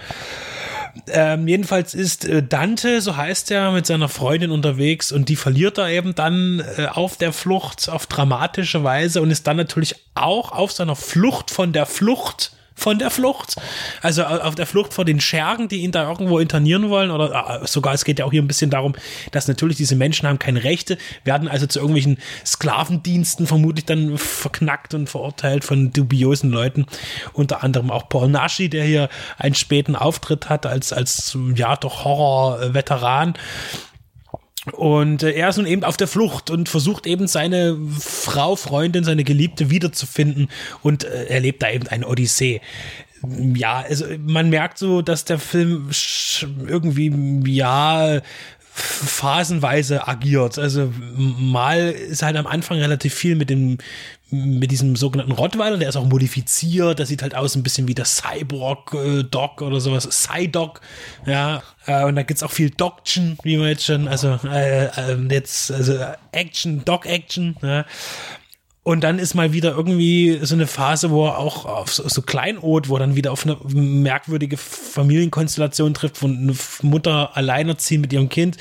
[1.07, 5.77] Ähm, jedenfalls ist äh, Dante, so heißt er, mit seiner Freundin unterwegs und die verliert
[5.77, 10.51] er eben dann äh, auf der Flucht auf dramatische Weise und ist dann natürlich auch
[10.51, 13.55] auf seiner Flucht von der Flucht von der Flucht.
[14.01, 17.11] Also auf der Flucht vor den Schergen, die ihn da irgendwo internieren wollen.
[17.11, 18.95] Oder äh, sogar, es geht ja auch hier ein bisschen darum,
[19.31, 24.93] dass natürlich diese Menschen haben keine Rechte, werden also zu irgendwelchen Sklavendiensten vermutlich dann verknackt
[24.93, 26.85] und verurteilt von dubiosen Leuten.
[27.33, 32.05] Unter anderem auch Paul Naschi, der hier einen späten Auftritt hat als, als ja doch
[32.05, 33.33] Horror-Veteran.
[34.73, 39.03] Und äh, er ist nun eben auf der Flucht und versucht eben seine Frau, Freundin,
[39.03, 40.49] seine Geliebte wiederzufinden
[40.81, 42.61] und äh, erlebt da eben eine Odyssee.
[43.53, 45.89] Ja, also man merkt so, dass der Film
[46.67, 47.11] irgendwie,
[47.51, 48.21] ja,
[48.73, 50.57] phasenweise agiert.
[50.57, 53.77] Also mal ist halt am Anfang relativ viel mit dem
[54.31, 57.95] mit diesem sogenannten Rottweiler, der ist auch modifiziert, der sieht halt aus ein bisschen wie
[57.95, 60.81] der Cyborg äh, oder sowas, Psydog,
[61.25, 65.17] ja, äh, und da gibt's auch viel Dogchen, wie man jetzt schon, also äh, äh,
[65.31, 65.97] jetzt also
[66.31, 67.85] Action, Dog Action, ja.
[68.83, 72.21] Und dann ist mal wieder irgendwie so eine Phase, wo er auch auf so, so
[72.21, 78.13] Kleinod, wo er dann wieder auf eine merkwürdige Familienkonstellation trifft, wo eine Mutter alleinerziehend mit
[78.13, 78.57] ihrem Kind.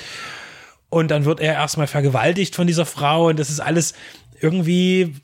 [0.91, 3.95] Und dann wird er erstmal vergewaltigt von dieser Frau und das ist alles
[4.41, 5.15] irgendwie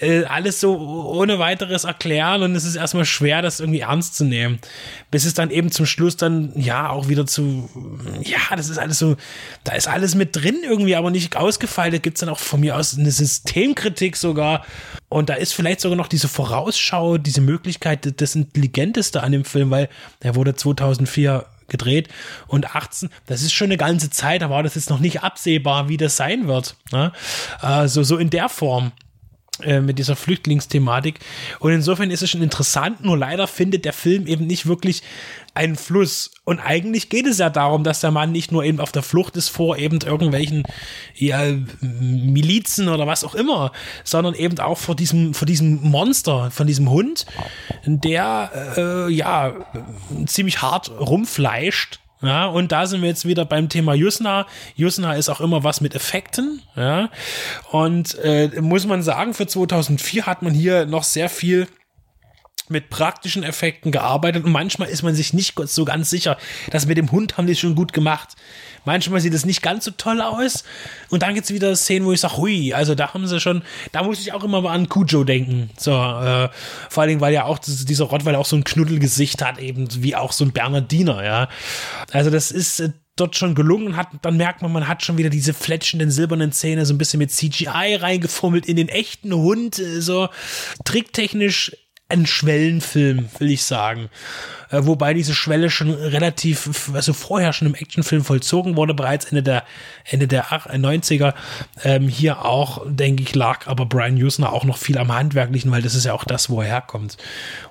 [0.00, 4.24] äh, alles so ohne weiteres erklären und es ist erstmal schwer, das irgendwie ernst zu
[4.24, 4.58] nehmen.
[5.10, 7.68] Bis es dann eben zum Schluss dann, ja, auch wieder zu,
[8.22, 9.16] ja, das ist alles so,
[9.64, 11.94] da ist alles mit drin irgendwie, aber nicht ausgefeilt.
[11.94, 14.64] Da gibt es dann auch von mir aus eine Systemkritik sogar.
[15.08, 19.70] Und da ist vielleicht sogar noch diese Vorausschau, diese Möglichkeit, das Intelligenteste an dem Film,
[19.70, 19.88] weil
[20.22, 22.08] der wurde 2004 gedreht
[22.46, 25.88] und 18, das ist schon eine ganze Zeit, da war das jetzt noch nicht absehbar,
[25.88, 26.76] wie das sein wird.
[26.92, 27.12] Ne?
[27.60, 28.92] Also so in der Form
[29.62, 31.18] äh, mit dieser Flüchtlingsthematik.
[31.60, 35.02] Und insofern ist es schon interessant, nur leider findet der Film eben nicht wirklich
[35.56, 36.30] einen Fluss.
[36.44, 39.36] Und eigentlich geht es ja darum, dass der Mann nicht nur eben auf der Flucht
[39.36, 40.64] ist vor eben irgendwelchen
[41.14, 41.40] ja,
[41.80, 43.72] Milizen oder was auch immer,
[44.04, 47.26] sondern eben auch vor diesem, vor diesem Monster, von diesem Hund,
[47.84, 49.54] der äh, ja
[50.26, 54.46] ziemlich hart rumfleischt ja, und da sind wir jetzt wieder beim Thema Yusna.
[54.74, 56.62] Yusna ist auch immer was mit Effekten.
[56.74, 57.10] Ja,
[57.70, 61.68] und äh, muss man sagen, für 2004 hat man hier noch sehr viel
[62.70, 66.36] mit praktischen Effekten gearbeitet und manchmal ist man sich nicht so ganz sicher,
[66.70, 68.36] dass mit dem Hund haben die schon gut gemacht.
[68.84, 70.62] Manchmal sieht es nicht ganz so toll aus
[71.10, 73.62] und dann gibt es wieder Szenen, wo ich sage, hui, also da haben sie schon,
[73.90, 75.70] da muss ich auch immer mal an Cujo denken.
[75.76, 76.48] So, äh,
[76.88, 80.30] vor Dingen, weil ja auch dieser Rottweiler auch so ein Knuddelgesicht hat, eben wie auch
[80.30, 81.48] so ein Bernardiner, ja.
[82.12, 85.30] Also das ist äh, dort schon gelungen hat, dann merkt man, man hat schon wieder
[85.30, 90.00] diese fletschenden silbernen Zähne so ein bisschen mit CGI reingefummelt in den echten Hund, äh,
[90.00, 90.28] so
[90.84, 91.72] tricktechnisch
[92.08, 94.10] ein Schwellenfilm, will ich sagen.
[94.70, 99.42] Äh, wobei diese Schwelle schon relativ, also vorher schon im Actionfilm vollzogen wurde, bereits Ende
[99.42, 99.64] der,
[100.04, 101.34] Ende der 90er.
[101.84, 105.82] Ähm, hier auch, denke ich, lag aber Brian Usner auch noch viel am Handwerklichen, weil
[105.82, 107.16] das ist ja auch das, wo er herkommt.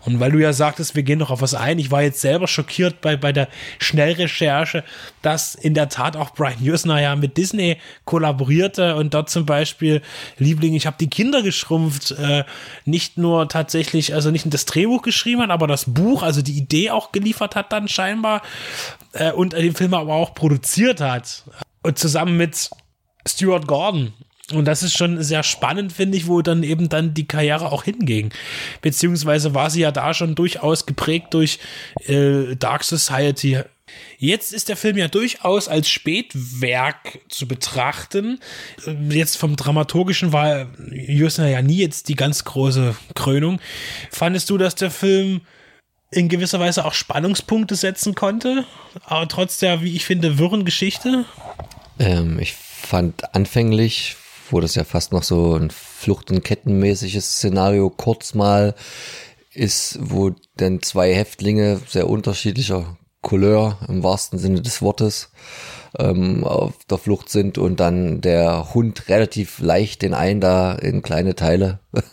[0.05, 2.47] Und weil du ja sagtest, wir gehen noch auf was ein, ich war jetzt selber
[2.47, 3.47] schockiert bei, bei der
[3.79, 4.83] Schnellrecherche,
[5.21, 10.01] dass in der Tat auch Brian Usner ja mit Disney kollaborierte und dort zum Beispiel
[10.37, 12.43] Liebling, ich habe die Kinder geschrumpft, äh,
[12.85, 16.84] nicht nur tatsächlich, also nicht das Drehbuch geschrieben hat, aber das Buch, also die Idee
[16.91, 18.41] auch geliefert hat dann scheinbar
[19.13, 21.43] äh, und den Film aber auch produziert hat.
[21.81, 22.69] Und zusammen mit
[23.27, 24.13] Stuart Gordon.
[24.53, 27.83] Und das ist schon sehr spannend, finde ich, wo dann eben dann die Karriere auch
[27.83, 28.31] hinging.
[28.81, 31.59] Beziehungsweise war sie ja da schon durchaus geprägt durch
[32.05, 33.59] äh, Dark Society.
[34.17, 38.39] Jetzt ist der Film ja durchaus als Spätwerk zu betrachten.
[39.09, 43.59] Jetzt vom Dramaturgischen war Jusner ja nie jetzt die ganz große Krönung.
[44.11, 45.41] Fandest du, dass der Film
[46.11, 48.65] in gewisser Weise auch Spannungspunkte setzen konnte,
[49.05, 51.25] aber trotz der, wie ich finde, wirren Geschichte?
[51.99, 54.15] Ähm, ich fand anfänglich,
[54.49, 58.75] wo das ja fast noch so ein Flucht- und Kettenmäßiges Szenario kurz mal
[59.53, 65.31] ist, wo dann zwei Häftlinge sehr unterschiedlicher Couleur im wahrsten Sinne des Wortes
[65.99, 71.01] ähm, auf der Flucht sind und dann der Hund relativ leicht den einen da in
[71.01, 71.79] kleine Teile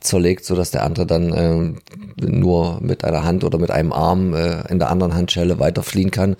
[0.00, 1.78] zerlegt, so dass der andere dann ähm,
[2.20, 6.36] nur mit einer Hand oder mit einem Arm äh, in der anderen Handschelle weiterfliehen kann.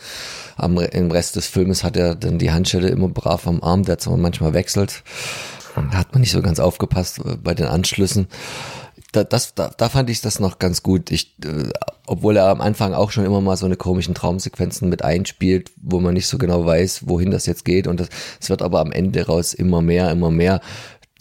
[0.57, 3.99] Am, Im Rest des Filmes hat er dann die Handschelle immer brav am Arm, der
[3.99, 5.03] zwar manchmal wechselt.
[5.75, 8.29] Da hat man nicht so ganz aufgepasst äh, bei den Anschlüssen
[9.13, 11.11] da, das, da, da fand ich das noch ganz gut.
[11.11, 11.71] Ich, äh,
[12.07, 16.01] obwohl er am Anfang auch schon immer mal so eine komischen Traumsequenzen mit einspielt, wo
[16.01, 17.87] man nicht so genau weiß, wohin das jetzt geht.
[17.87, 18.09] Und
[18.41, 20.61] es wird aber am Ende raus immer mehr, immer mehr.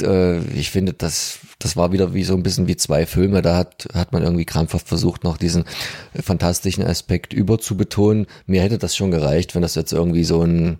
[0.02, 3.42] Äh, ich finde, das, das war wieder wie so ein bisschen wie zwei Filme.
[3.42, 5.64] Da hat, hat man irgendwie krampfhaft versucht, noch diesen
[6.22, 8.28] fantastischen Aspekt überzubetonen.
[8.48, 10.78] Mir hätte das schon gereicht, wenn das jetzt irgendwie so ein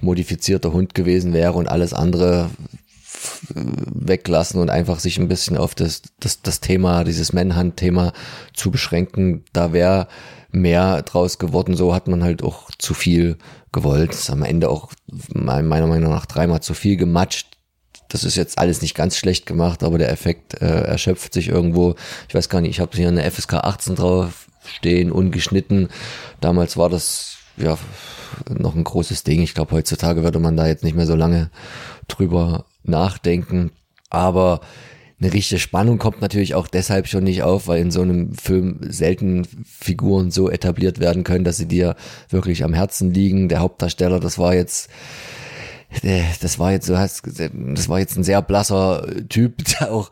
[0.00, 2.50] modifizierter Hund gewesen wäre und alles andere
[3.54, 8.12] weglassen und einfach sich ein bisschen auf das, das, das Thema, dieses Manhunt-Thema
[8.54, 9.44] zu beschränken.
[9.52, 10.08] Da wäre
[10.50, 11.76] mehr draus geworden.
[11.76, 13.36] So hat man halt auch zu viel
[13.72, 14.12] gewollt.
[14.12, 14.92] Ist am Ende auch
[15.32, 17.46] meiner Meinung nach dreimal zu viel gematscht.
[18.08, 21.94] Das ist jetzt alles nicht ganz schlecht gemacht, aber der Effekt äh, erschöpft sich irgendwo.
[22.28, 25.88] Ich weiß gar nicht, ich habe hier eine FSK 18 drauf stehen, ungeschnitten.
[26.40, 27.78] Damals war das ja
[28.48, 29.42] noch ein großes Ding.
[29.42, 31.50] Ich glaube, heutzutage würde man da jetzt nicht mehr so lange
[32.08, 33.72] drüber nachdenken.
[34.08, 34.60] Aber
[35.20, 38.80] eine richtige Spannung kommt natürlich auch deshalb schon nicht auf, weil in so einem Film
[38.88, 41.94] selten Figuren so etabliert werden können, dass sie dir
[42.30, 43.48] wirklich am Herzen liegen.
[43.48, 44.88] Der Hauptdarsteller, das war jetzt
[46.40, 50.10] das war jetzt so das war jetzt ein sehr blasser Typ, der auch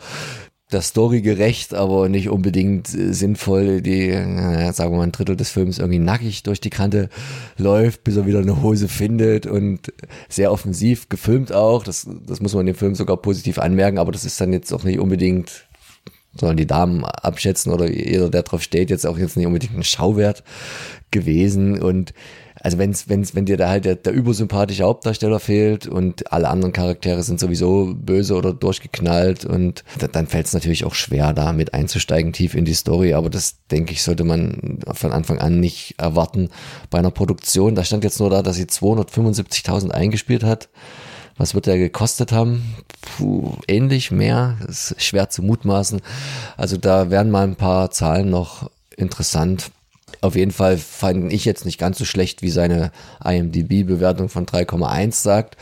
[0.70, 5.36] der Story gerecht, aber nicht unbedingt äh, sinnvoll, die, naja, sagen wir mal, ein Drittel
[5.36, 7.08] des Films irgendwie nackig durch die Kante
[7.56, 9.92] läuft, bis er wieder eine Hose findet und
[10.28, 11.84] sehr offensiv gefilmt auch.
[11.84, 14.84] Das, das muss man dem Film sogar positiv anmerken, aber das ist dann jetzt auch
[14.84, 15.66] nicht unbedingt,
[16.38, 19.84] sollen die Damen abschätzen oder jeder, der drauf steht, jetzt auch jetzt nicht unbedingt ein
[19.84, 20.44] Schauwert
[21.10, 22.12] gewesen und
[22.68, 26.74] also wenn's, wenn's, wenn dir da halt der, der übersympathische Hauptdarsteller fehlt und alle anderen
[26.74, 31.72] Charaktere sind sowieso böse oder durchgeknallt und dann fällt es natürlich auch schwer, da mit
[31.72, 33.14] einzusteigen tief in die Story.
[33.14, 36.50] Aber das, denke ich, sollte man von Anfang an nicht erwarten
[36.90, 37.74] bei einer Produktion.
[37.74, 40.68] Da stand jetzt nur da, dass sie 275.000 eingespielt hat.
[41.38, 42.74] Was wird der gekostet haben?
[43.00, 44.58] Puh, ähnlich mehr.
[44.66, 46.02] Das ist schwer zu mutmaßen.
[46.58, 49.70] Also da werden mal ein paar Zahlen noch interessant.
[50.20, 52.90] Auf jeden Fall fand ich jetzt nicht ganz so schlecht, wie seine
[53.24, 55.56] IMDB-Bewertung von 3,1 sagt.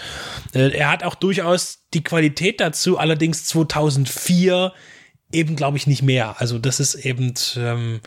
[0.54, 2.98] Äh, er hat auch durchaus die Qualität dazu.
[2.98, 4.74] Allerdings 2004
[5.34, 6.36] eben, glaube ich, nicht mehr.
[6.40, 8.02] Also das ist eben ähm,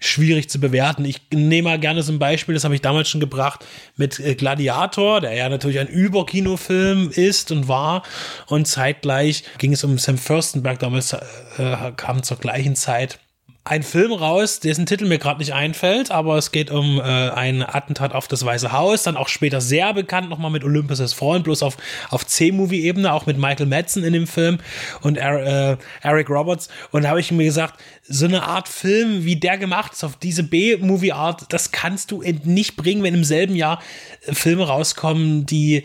[0.00, 1.04] schwierig zu bewerten.
[1.04, 3.64] Ich nehme mal gerne so ein Beispiel, das habe ich damals schon gebracht,
[3.96, 8.02] mit äh, Gladiator, der ja natürlich ein Überkinofilm ist und war.
[8.46, 13.18] Und zeitgleich ging es um Sam Furstenberg, damals äh, kam zur gleichen Zeit
[13.64, 17.62] ein Film raus, dessen Titel mir gerade nicht einfällt, aber es geht um äh, ein
[17.62, 21.42] Attentat auf das Weiße Haus, dann auch später sehr bekannt nochmal mit Olympus Has Fallen,
[21.42, 21.76] bloß auf,
[22.08, 24.58] auf C-Movie-Ebene, auch mit Michael Madsen in dem Film
[25.02, 26.68] und er, äh, Eric Roberts.
[26.90, 30.16] Und da habe ich mir gesagt, so eine Art Film, wie der gemacht ist, auf
[30.16, 33.80] diese B-Movie-Art, das kannst du nicht bringen, wenn im selben Jahr
[34.26, 35.84] äh, Filme rauskommen, die,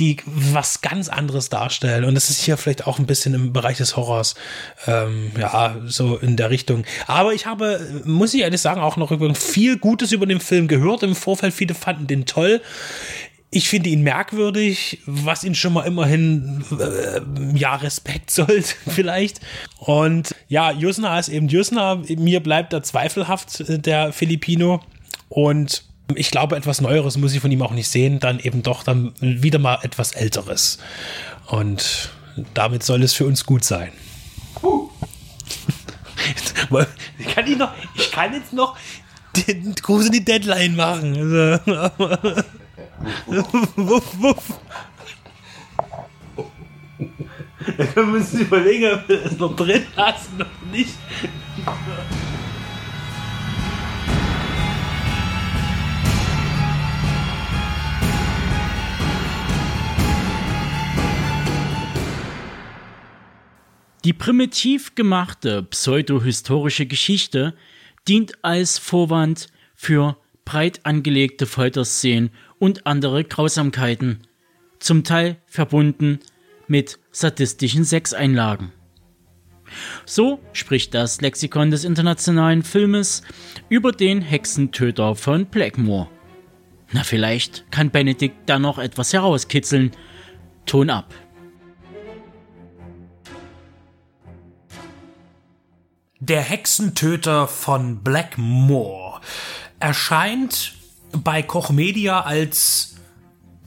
[0.00, 2.04] die was ganz anderes darstellen.
[2.04, 4.34] Und das ist hier vielleicht auch ein bisschen im Bereich des Horrors,
[4.88, 6.84] ähm, ja, so in der Richtung.
[7.12, 11.02] Aber ich habe, muss ich ehrlich sagen, auch noch viel Gutes über den Film gehört
[11.02, 11.52] im Vorfeld.
[11.52, 12.62] Viele fanden den toll.
[13.50, 17.20] Ich finde ihn merkwürdig, was ihn schon mal immerhin äh,
[17.54, 19.40] ja Respekt sollte vielleicht.
[19.76, 21.96] Und ja, Jusna ist eben Jusna.
[21.96, 24.80] Mir bleibt er zweifelhaft äh, der Filipino
[25.28, 25.84] und
[26.14, 28.20] ich glaube, etwas Neueres muss ich von ihm auch nicht sehen.
[28.20, 30.78] Dann eben doch dann wieder mal etwas Älteres.
[31.46, 32.10] Und
[32.54, 33.92] damit soll es für uns gut sein.
[34.62, 34.91] Uh.
[37.18, 38.76] Ich kann, noch, ich kann jetzt noch
[39.36, 41.16] den Gruß in die Deadline machen.
[41.16, 42.42] Also,
[43.76, 44.60] wuff, wuff.
[47.94, 50.94] Wir müssen überlegen, ob wir das noch drin lassen oder nicht.
[64.04, 67.54] Die primitiv gemachte pseudohistorische Geschichte
[68.08, 69.46] dient als Vorwand
[69.76, 74.18] für breit angelegte Folterszenen und andere Grausamkeiten,
[74.80, 76.18] zum Teil verbunden
[76.66, 78.72] mit sadistischen Sexeinlagen.
[80.04, 83.22] So spricht das Lexikon des internationalen Filmes
[83.68, 86.08] über den Hexentöter von Blackmore.
[86.90, 89.92] Na, vielleicht kann Benedikt da noch etwas herauskitzeln.
[90.66, 91.14] Ton ab.
[96.24, 99.20] Der Hexentöter von Blackmore
[99.80, 100.74] erscheint
[101.10, 102.94] bei Koch Media als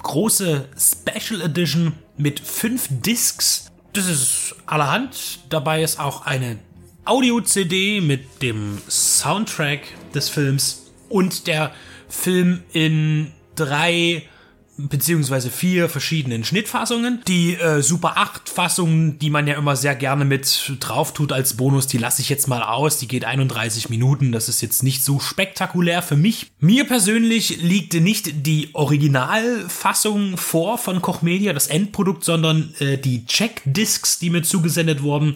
[0.02, 3.74] große Special Edition mit fünf Discs.
[3.92, 5.40] Das ist allerhand.
[5.50, 6.58] Dabei ist auch eine
[7.04, 9.82] Audio-CD mit dem Soundtrack
[10.14, 11.74] des Films und der
[12.08, 14.30] Film in drei
[14.78, 17.22] beziehungsweise vier verschiedenen Schnittfassungen.
[17.28, 21.56] Die äh, Super 8 Fassung, die man ja immer sehr gerne mit drauf tut als
[21.56, 22.98] Bonus, die lasse ich jetzt mal aus.
[22.98, 24.32] Die geht 31 Minuten.
[24.32, 26.52] Das ist jetzt nicht so spektakulär für mich.
[26.60, 33.26] Mir persönlich liegt nicht die Originalfassung vor von Koch Media, das Endprodukt, sondern äh, die
[33.26, 35.36] Check-Discs, die mir zugesendet wurden.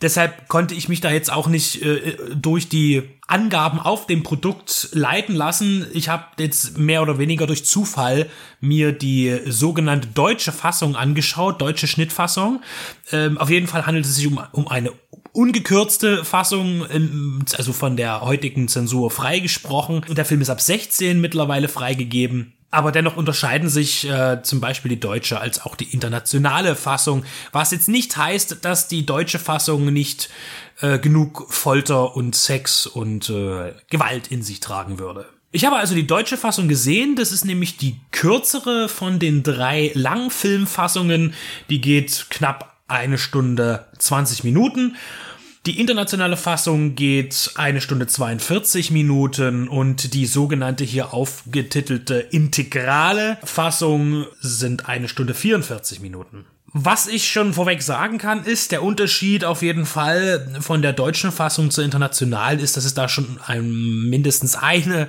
[0.00, 4.88] Deshalb konnte ich mich da jetzt auch nicht äh, durch die Angaben auf dem Produkt
[4.92, 5.86] leiten lassen.
[5.92, 8.28] Ich habe jetzt mehr oder weniger durch Zufall
[8.60, 12.62] mir die sogenannte deutsche Fassung angeschaut, deutsche Schnittfassung.
[13.12, 14.92] Ähm, auf jeden Fall handelt es sich um, um eine
[15.32, 20.04] ungekürzte Fassung, ähm, also von der heutigen Zensur freigesprochen.
[20.08, 22.54] Der Film ist ab 16 mittlerweile freigegeben.
[22.70, 27.70] Aber dennoch unterscheiden sich äh, zum Beispiel die deutsche als auch die internationale Fassung, was
[27.70, 30.28] jetzt nicht heißt, dass die deutsche Fassung nicht
[30.80, 35.26] äh, genug Folter und Sex und äh, Gewalt in sich tragen würde.
[35.50, 39.90] Ich habe also die deutsche Fassung gesehen, das ist nämlich die kürzere von den drei
[39.94, 41.32] Langfilmfassungen,
[41.70, 44.96] die geht knapp eine Stunde 20 Minuten
[45.66, 54.26] die internationale Fassung geht eine Stunde 42 Minuten und die sogenannte hier aufgetitelte integrale Fassung
[54.40, 56.46] sind eine Stunde 44 Minuten.
[56.72, 61.32] Was ich schon vorweg sagen kann, ist, der Unterschied auf jeden Fall von der deutschen
[61.32, 63.70] Fassung zur internationalen ist, dass es da schon ein,
[64.08, 65.08] mindestens eine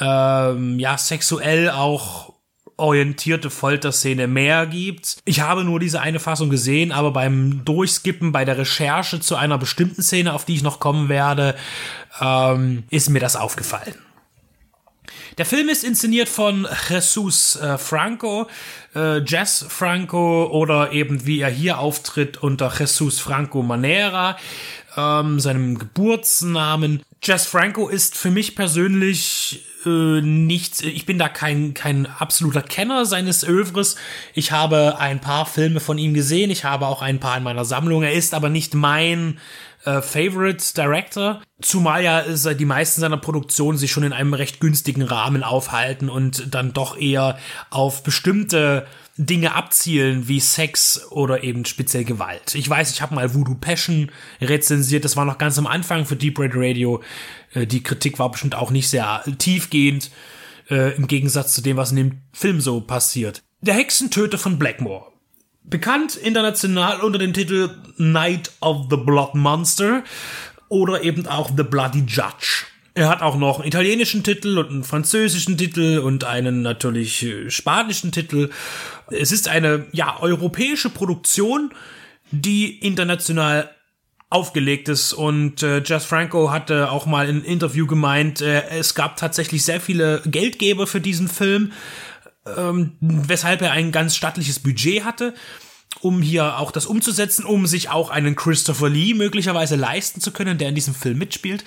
[0.00, 2.34] ähm, ja sexuell auch
[2.80, 5.18] orientierte Folterszene mehr gibt.
[5.24, 9.58] Ich habe nur diese eine Fassung gesehen, aber beim Durchskippen, bei der Recherche zu einer
[9.58, 11.54] bestimmten Szene, auf die ich noch kommen werde,
[12.20, 13.94] ähm, ist mir das aufgefallen.
[15.38, 18.48] Der Film ist inszeniert von Jesus äh, Franco,
[18.94, 24.36] äh, Jess Franco oder eben wie er hier auftritt unter Jesus Franco Manera,
[24.96, 27.02] ähm, seinem Geburtsnamen.
[27.22, 33.06] Jess Franco ist für mich persönlich äh, nicht, ich bin da kein, kein absoluter Kenner
[33.06, 33.96] seines Övres.
[34.34, 37.64] Ich habe ein paar Filme von ihm gesehen, ich habe auch ein paar in meiner
[37.64, 38.02] Sammlung.
[38.02, 39.38] Er ist aber nicht mein
[39.84, 44.60] äh, Favorite Director, zumal ja äh, die meisten seiner Produktionen sich schon in einem recht
[44.60, 47.38] günstigen Rahmen aufhalten und dann doch eher
[47.70, 52.54] auf bestimmte Dinge abzielen wie Sex oder eben speziell Gewalt.
[52.54, 56.16] Ich weiß, ich habe mal Voodoo Passion rezensiert, das war noch ganz am Anfang für
[56.16, 57.02] Deep Red Radio.
[57.52, 60.10] Äh, die Kritik war bestimmt auch nicht sehr tiefgehend,
[60.70, 63.42] äh, im Gegensatz zu dem, was in dem Film so passiert.
[63.60, 65.06] Der Hexentöter von Blackmore.
[65.62, 70.02] Bekannt international unter dem Titel Night of the Blood Monster
[70.68, 72.64] oder eben auch The Bloody Judge.
[73.00, 77.50] Er hat auch noch einen italienischen Titel und einen französischen Titel und einen natürlich äh,
[77.50, 78.50] spanischen Titel.
[79.10, 81.72] Es ist eine, ja, europäische Produktion,
[82.30, 83.70] die international
[84.28, 88.94] aufgelegt ist und äh, Jess Franco hatte auch mal in einem Interview gemeint, äh, es
[88.94, 91.72] gab tatsächlich sehr viele Geldgeber für diesen Film,
[92.54, 95.32] ähm, weshalb er ein ganz stattliches Budget hatte
[96.02, 100.56] um hier auch das umzusetzen, um sich auch einen Christopher Lee möglicherweise leisten zu können,
[100.56, 101.64] der in diesem Film mitspielt,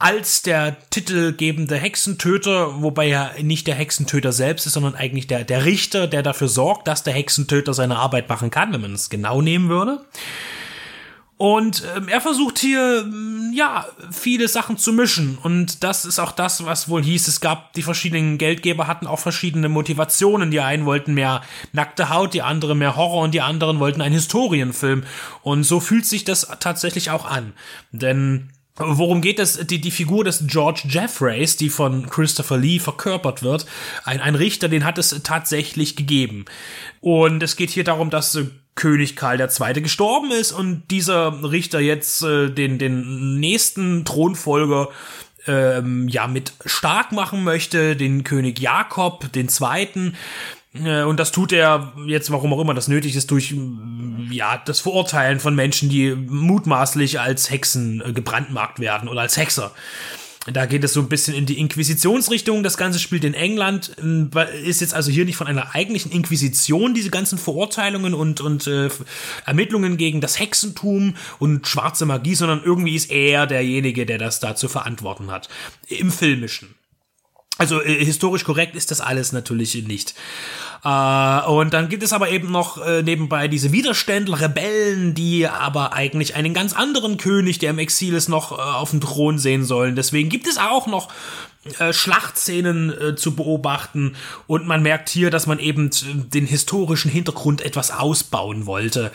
[0.00, 5.66] als der titelgebende Hexentöter, wobei er nicht der Hexentöter selbst ist, sondern eigentlich der, der
[5.66, 9.42] Richter, der dafür sorgt, dass der Hexentöter seine Arbeit machen kann, wenn man es genau
[9.42, 10.00] nehmen würde.
[11.36, 15.38] Und ähm, er versucht hier, mm, ja, viele Sachen zu mischen.
[15.42, 17.28] Und das ist auch das, was wohl hieß.
[17.28, 20.50] Es gab, die verschiedenen Geldgeber hatten auch verschiedene Motivationen.
[20.50, 21.42] Die einen wollten mehr
[21.72, 25.04] nackte Haut, die anderen mehr Horror und die anderen wollten einen Historienfilm.
[25.42, 27.54] Und so fühlt sich das tatsächlich auch an.
[27.90, 28.50] Denn
[28.82, 29.58] Worum geht es?
[29.66, 33.66] Die, die Figur des George Jeffreys, die von Christopher Lee verkörpert wird,
[34.04, 36.46] ein, ein Richter, den hat es tatsächlich gegeben.
[37.00, 38.38] Und es geht hier darum, dass
[38.76, 39.82] König Karl II.
[39.82, 44.88] gestorben ist und dieser Richter jetzt äh, den, den nächsten Thronfolger
[45.46, 50.14] ähm, ja mit stark machen möchte, den König Jakob, den Zweiten.
[50.74, 53.54] Äh, Und das tut er jetzt, warum auch immer das nötig ist, durch
[54.30, 59.72] ja das Verurteilen von Menschen, die mutmaßlich als Hexen äh, gebrandmarkt werden oder als Hexer.
[60.50, 62.62] Da geht es so ein bisschen in die Inquisitionsrichtung.
[62.62, 64.30] Das Ganze spielt in England, ähm,
[64.64, 68.88] ist jetzt also hier nicht von einer eigentlichen Inquisition, diese ganzen Verurteilungen und, und äh,
[69.44, 74.56] Ermittlungen gegen das Hexentum und schwarze Magie, sondern irgendwie ist er derjenige, der das da
[74.56, 75.48] zu verantworten hat.
[75.88, 76.74] Im Filmischen.
[77.60, 80.14] Also äh, historisch korrekt ist das alles natürlich nicht.
[80.84, 85.92] Äh, und dann gibt es aber eben noch äh, nebenbei diese Widerständler, Rebellen, die aber
[85.92, 89.64] eigentlich einen ganz anderen König, der im Exil ist, noch äh, auf dem Thron sehen
[89.64, 89.96] sollen.
[89.96, 91.08] Deswegen gibt es auch noch
[91.78, 94.16] äh, Schlachtszenen äh, zu beobachten
[94.46, 99.12] und man merkt hier, dass man eben äh, den historischen Hintergrund etwas ausbauen wollte.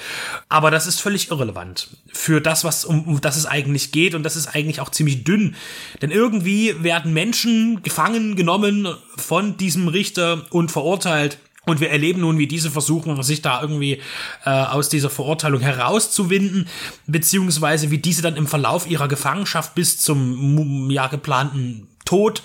[0.47, 4.21] Aber das ist völlig irrelevant für das, was um, um das es eigentlich geht und
[4.21, 5.55] das ist eigentlich auch ziemlich dünn,
[6.03, 11.39] denn irgendwie werden Menschen gefangen genommen von diesem Richter und verurteilt.
[11.65, 14.01] Und wir erleben nun, wie diese versuchen, sich da irgendwie
[14.45, 16.67] äh, aus dieser Verurteilung herauszuwinden,
[17.07, 22.43] beziehungsweise wie diese dann im Verlauf ihrer Gefangenschaft bis zum ja geplanten Tod,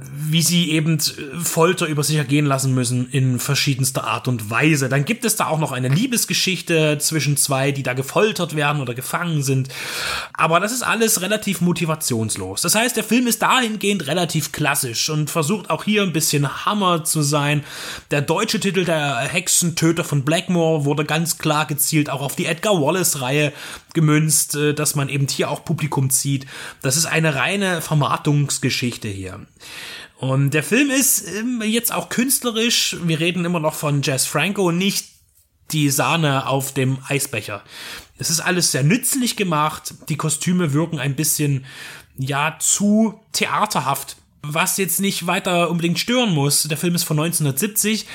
[0.00, 0.98] wie sie eben
[1.42, 4.88] Folter über sich ergehen lassen müssen in verschiedenster Art und Weise.
[4.88, 8.94] Dann gibt es da auch noch eine Liebesgeschichte zwischen zwei, die da gefoltert werden oder
[8.94, 9.68] gefangen sind.
[10.32, 12.62] Aber das ist alles relativ motivationslos.
[12.62, 17.04] Das heißt, der Film ist dahingehend relativ klassisch und versucht auch hier ein bisschen Hammer
[17.04, 17.64] zu sein.
[18.10, 22.80] Der deutsche Titel der Hexentöter von Blackmore wurde ganz klar gezielt auch auf die Edgar
[22.80, 23.52] Wallace-Reihe
[23.94, 26.46] gemünzt, äh, dass man eben hier auch Publikum zieht.
[26.82, 29.46] Das ist eine reine Vermarktungsgeschichte hier.
[30.18, 34.70] Und der Film ist ähm, jetzt auch künstlerisch, wir reden immer noch von Jazz Franco,
[34.72, 35.08] nicht
[35.72, 37.62] die Sahne auf dem Eisbecher.
[38.18, 41.64] Es ist alles sehr nützlich gemacht, die Kostüme wirken ein bisschen,
[42.16, 44.16] ja, zu theaterhaft,
[44.46, 46.62] was jetzt nicht weiter unbedingt stören muss.
[46.64, 48.06] Der Film ist von 1970,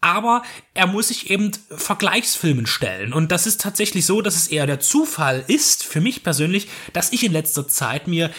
[0.00, 0.42] aber
[0.74, 3.12] er muss sich eben Vergleichsfilmen stellen.
[3.12, 7.12] Und das ist tatsächlich so, dass es eher der Zufall ist, für mich persönlich, dass
[7.12, 8.30] ich in letzter Zeit mir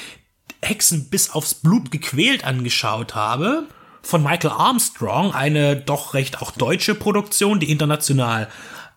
[0.61, 3.67] Hexen bis aufs Blut gequält angeschaut habe.
[4.01, 8.47] Von Michael Armstrong, eine doch recht auch deutsche Produktion, die international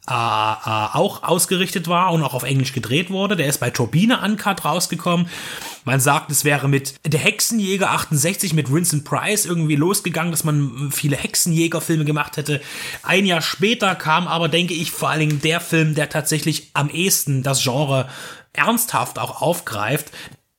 [0.08, 3.36] äh, äh, auch ausgerichtet war und auch auf Englisch gedreht wurde.
[3.36, 5.28] Der ist bei Turbine Uncut rausgekommen.
[5.84, 10.90] Man sagt, es wäre mit Der Hexenjäger 68 mit Vincent Price irgendwie losgegangen, dass man
[10.90, 12.60] viele Hexenjägerfilme gemacht hätte.
[13.04, 16.90] Ein Jahr später kam aber, denke ich, vor allen Dingen der Film, der tatsächlich am
[16.90, 18.08] ehesten das Genre
[18.52, 20.10] ernsthaft auch aufgreift.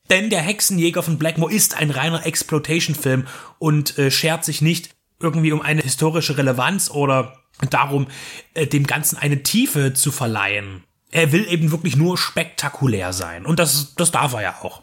[0.10, 3.28] Denn der Hexenjäger von Blackmore ist ein reiner Exploitation-Film
[3.60, 8.08] und äh, schert sich nicht irgendwie um eine historische Relevanz oder darum,
[8.54, 10.84] äh, dem Ganzen eine Tiefe zu verleihen.
[11.14, 13.46] Er will eben wirklich nur spektakulär sein.
[13.46, 14.82] Und das, das darf er ja auch.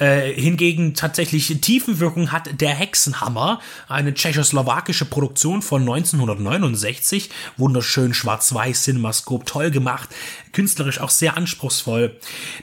[0.00, 7.30] Äh, hingegen tatsächlich Tiefenwirkung hat Der Hexenhammer, eine tschechoslowakische Produktion von 1969.
[7.56, 10.08] Wunderschön schwarz-weiß, Cinemascope, toll gemacht.
[10.52, 12.18] Künstlerisch auch sehr anspruchsvoll.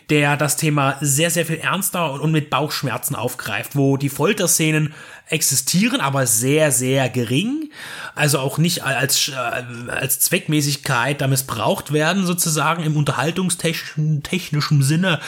[0.10, 4.94] Der das Thema sehr, sehr viel ernster und mit Bauchschmerzen aufgreift, wo die Folterszenen
[5.30, 7.70] existieren, aber sehr, sehr gering.
[8.16, 15.20] Also auch nicht als, äh, als Zweckmäßigkeit da missbraucht werden, sozusagen im unterhaltungstechnischen technischen Sinne,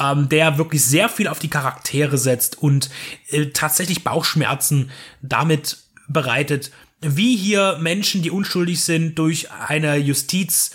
[0.00, 2.90] ähm, der wirklich sehr viel auf die Charaktere setzt und
[3.28, 4.90] äh, tatsächlich Bauchschmerzen
[5.22, 5.78] damit
[6.08, 6.70] bereitet,
[7.00, 10.70] wie hier Menschen, die unschuldig sind, durch eine Justiz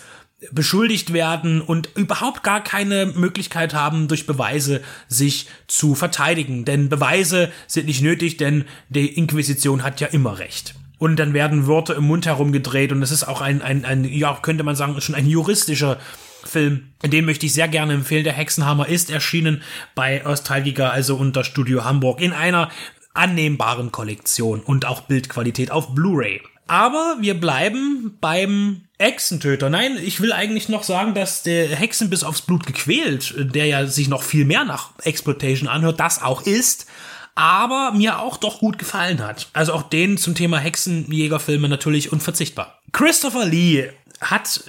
[0.52, 6.64] beschuldigt werden und überhaupt gar keine Möglichkeit haben, durch Beweise sich zu verteidigen.
[6.64, 10.74] Denn Beweise sind nicht nötig, denn die Inquisition hat ja immer recht.
[10.98, 14.38] Und dann werden Wörter im Mund herumgedreht und das ist auch ein, ein, ein ja,
[14.42, 15.98] könnte man sagen, schon ein juristischer
[16.44, 16.92] Film.
[17.02, 18.24] Den möchte ich sehr gerne empfehlen.
[18.24, 19.62] Der Hexenhammer ist erschienen
[19.94, 22.70] bei Ostalgica, also unter Studio Hamburg, in einer
[23.14, 26.42] annehmbaren Kollektion und auch Bildqualität auf Blu-ray.
[26.66, 29.70] Aber wir bleiben beim Hexentöter.
[29.70, 33.86] Nein, ich will eigentlich noch sagen, dass der Hexen bis aufs Blut gequält, der ja
[33.86, 36.86] sich noch viel mehr nach Exploitation anhört, das auch ist,
[37.34, 39.48] aber mir auch doch gut gefallen hat.
[39.54, 42.78] Also auch den zum Thema Hexenjägerfilme natürlich unverzichtbar.
[42.92, 43.90] Christopher Lee
[44.20, 44.62] hat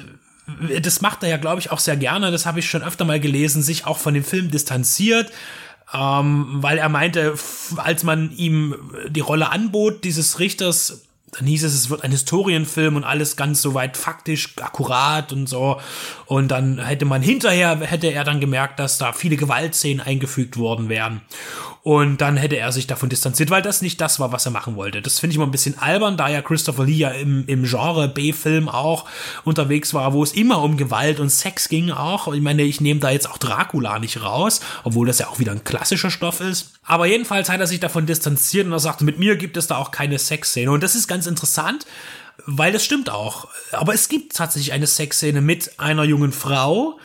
[0.81, 3.19] das macht er ja, glaube ich, auch sehr gerne, das habe ich schon öfter mal
[3.19, 5.31] gelesen, sich auch von dem Film distanziert,
[5.93, 7.35] ähm, weil er meinte,
[7.77, 8.75] als man ihm
[9.09, 13.61] die Rolle anbot, dieses Richters, dann hieß es, es wird ein Historienfilm und alles ganz
[13.61, 15.79] soweit faktisch akkurat und so.
[16.25, 20.89] Und dann hätte man hinterher, hätte er dann gemerkt, dass da viele Gewaltszenen eingefügt worden
[20.89, 21.21] wären.
[21.83, 24.75] Und dann hätte er sich davon distanziert, weil das nicht das war, was er machen
[24.75, 25.01] wollte.
[25.01, 28.07] Das finde ich immer ein bisschen albern, da ja Christopher Lee ja im, im Genre
[28.07, 29.05] B-Film auch
[29.45, 32.31] unterwegs war, wo es immer um Gewalt und Sex ging auch.
[32.33, 35.53] Ich meine, ich nehme da jetzt auch Dracula nicht raus, obwohl das ja auch wieder
[35.53, 36.73] ein klassischer Stoff ist.
[36.83, 39.77] Aber jedenfalls hat er sich davon distanziert und er sagte, mit mir gibt es da
[39.77, 40.69] auch keine Sexszene.
[40.69, 41.85] Und das ist ganz interessant,
[42.45, 43.47] weil das stimmt auch.
[43.71, 46.99] Aber es gibt tatsächlich eine Sexszene mit einer jungen Frau,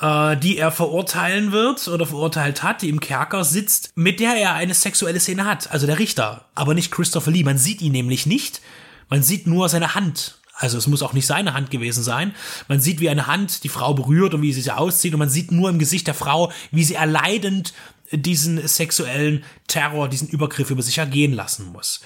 [0.00, 4.54] äh, die er verurteilen wird oder verurteilt hat, die im Kerker sitzt, mit der er
[4.54, 5.70] eine sexuelle Szene hat.
[5.72, 7.44] Also der Richter, aber nicht Christopher Lee.
[7.44, 8.60] Man sieht ihn nämlich nicht.
[9.08, 10.38] Man sieht nur seine Hand.
[10.54, 12.34] Also es muss auch nicht seine Hand gewesen sein.
[12.66, 15.14] Man sieht, wie eine Hand die Frau berührt und wie sie sich auszieht.
[15.14, 17.74] Und man sieht nur im Gesicht der Frau, wie sie erleidend
[18.10, 22.00] diesen sexuellen Terror, diesen Übergriff über sich ergehen lassen muss.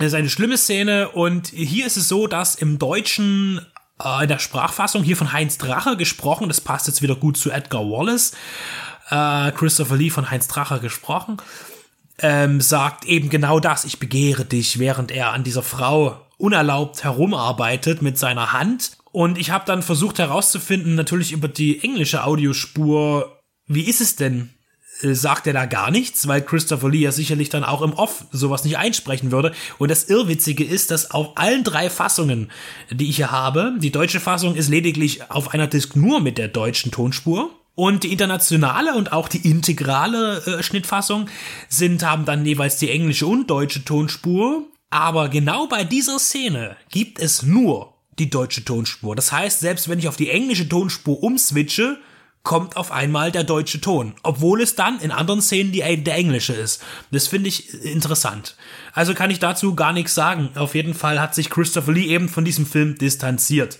[0.00, 3.60] Das ist eine schlimme Szene und hier ist es so, dass im Deutschen
[4.02, 7.50] äh, in der Sprachfassung hier von Heinz Drache gesprochen, das passt jetzt wieder gut zu
[7.50, 8.32] Edgar Wallace,
[9.10, 11.36] äh, Christopher Lee von Heinz Drache gesprochen,
[12.18, 18.00] ähm, sagt eben genau das, ich begehre dich, während er an dieser Frau unerlaubt herumarbeitet
[18.00, 18.96] mit seiner Hand.
[19.12, 24.48] Und ich habe dann versucht herauszufinden, natürlich über die englische Audiospur, wie ist es denn
[25.02, 28.64] sagt er da gar nichts, weil Christopher Lee ja sicherlich dann auch im Off sowas
[28.64, 29.52] nicht einsprechen würde.
[29.78, 32.50] Und das Irrwitzige ist, dass auf allen drei Fassungen,
[32.90, 36.48] die ich hier habe, die deutsche Fassung ist lediglich auf einer Disk nur mit der
[36.48, 37.50] deutschen Tonspur.
[37.74, 41.28] Und die internationale und auch die integrale äh, Schnittfassung
[41.68, 44.64] sind, haben dann jeweils die englische und deutsche Tonspur.
[44.90, 49.16] Aber genau bei dieser Szene gibt es nur die deutsche Tonspur.
[49.16, 51.98] Das heißt, selbst wenn ich auf die englische Tonspur umswitche,
[52.42, 56.54] kommt auf einmal der deutsche Ton, obwohl es dann in anderen Szenen die, der englische
[56.54, 56.82] ist.
[57.10, 58.56] Das finde ich interessant.
[58.92, 60.50] Also kann ich dazu gar nichts sagen.
[60.54, 63.78] Auf jeden Fall hat sich Christopher Lee eben von diesem Film distanziert.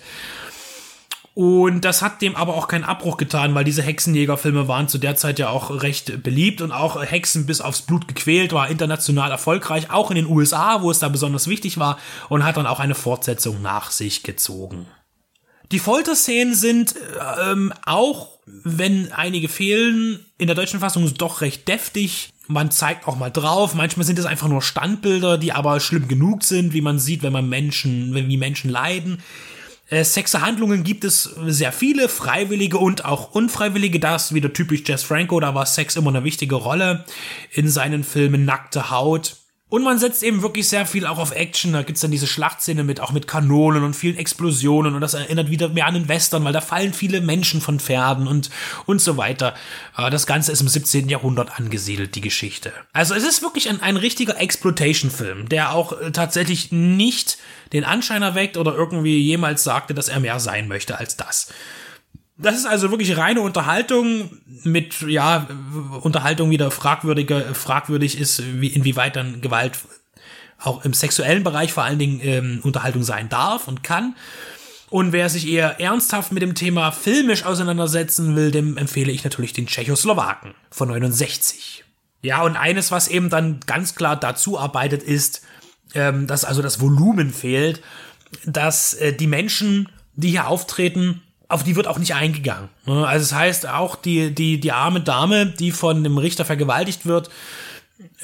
[1.32, 5.16] Und das hat dem aber auch keinen Abbruch getan, weil diese Hexenjägerfilme waren zu der
[5.16, 9.90] Zeit ja auch recht beliebt und auch Hexen bis aufs Blut gequält war international erfolgreich,
[9.90, 11.98] auch in den USA, wo es da besonders wichtig war
[12.28, 14.86] und hat dann auch eine Fortsetzung nach sich gezogen.
[15.72, 16.96] Die Folterszenen sind
[17.40, 18.29] ähm, auch
[18.64, 22.30] wenn einige fehlen, in der deutschen Fassung doch recht deftig.
[22.46, 23.74] Man zeigt auch mal drauf.
[23.74, 27.32] Manchmal sind es einfach nur Standbilder, die aber schlimm genug sind, wie man sieht, wenn
[27.32, 29.22] man Menschen, wenn wie Menschen leiden.
[29.90, 33.98] Äh, Sexhandlungen gibt es sehr viele, freiwillige und auch unfreiwillige.
[33.98, 37.04] Das wieder typisch Jess Franco, da war Sex immer eine wichtige Rolle
[37.52, 39.36] in seinen Filmen Nackte Haut.
[39.70, 41.72] Und man setzt eben wirklich sehr viel auch auf Action.
[41.72, 44.96] Da gibt's dann diese Schlachtszene mit, auch mit Kanonen und vielen Explosionen.
[44.96, 48.26] Und das erinnert wieder mehr an den Western, weil da fallen viele Menschen von Pferden
[48.26, 48.50] und,
[48.86, 49.54] und so weiter.
[49.96, 51.08] Äh, das Ganze ist im 17.
[51.08, 52.72] Jahrhundert angesiedelt, die Geschichte.
[52.92, 57.38] Also es ist wirklich ein, ein richtiger Exploitation-Film, der auch äh, tatsächlich nicht
[57.72, 61.46] den Anschein erweckt oder irgendwie jemals sagte, dass er mehr sein möchte als das.
[62.42, 64.30] Das ist also wirklich reine Unterhaltung
[64.64, 65.46] mit, ja,
[66.00, 69.78] Unterhaltung wieder fragwürdiger, fragwürdig ist, wie, inwieweit dann Gewalt
[70.58, 74.14] auch im sexuellen Bereich vor allen Dingen ähm, Unterhaltung sein darf und kann.
[74.90, 79.52] Und wer sich eher ernsthaft mit dem Thema filmisch auseinandersetzen will, dem empfehle ich natürlich
[79.52, 81.84] den Tschechoslowaken von 69.
[82.22, 85.42] Ja, und eines, was eben dann ganz klar dazu arbeitet, ist,
[85.94, 87.82] ähm, dass also das Volumen fehlt,
[88.44, 92.68] dass äh, die Menschen, die hier auftreten, auf die wird auch nicht eingegangen.
[92.86, 93.06] Ne?
[93.06, 97.06] Also es das heißt auch die, die, die arme Dame, die von dem Richter vergewaltigt
[97.06, 97.30] wird,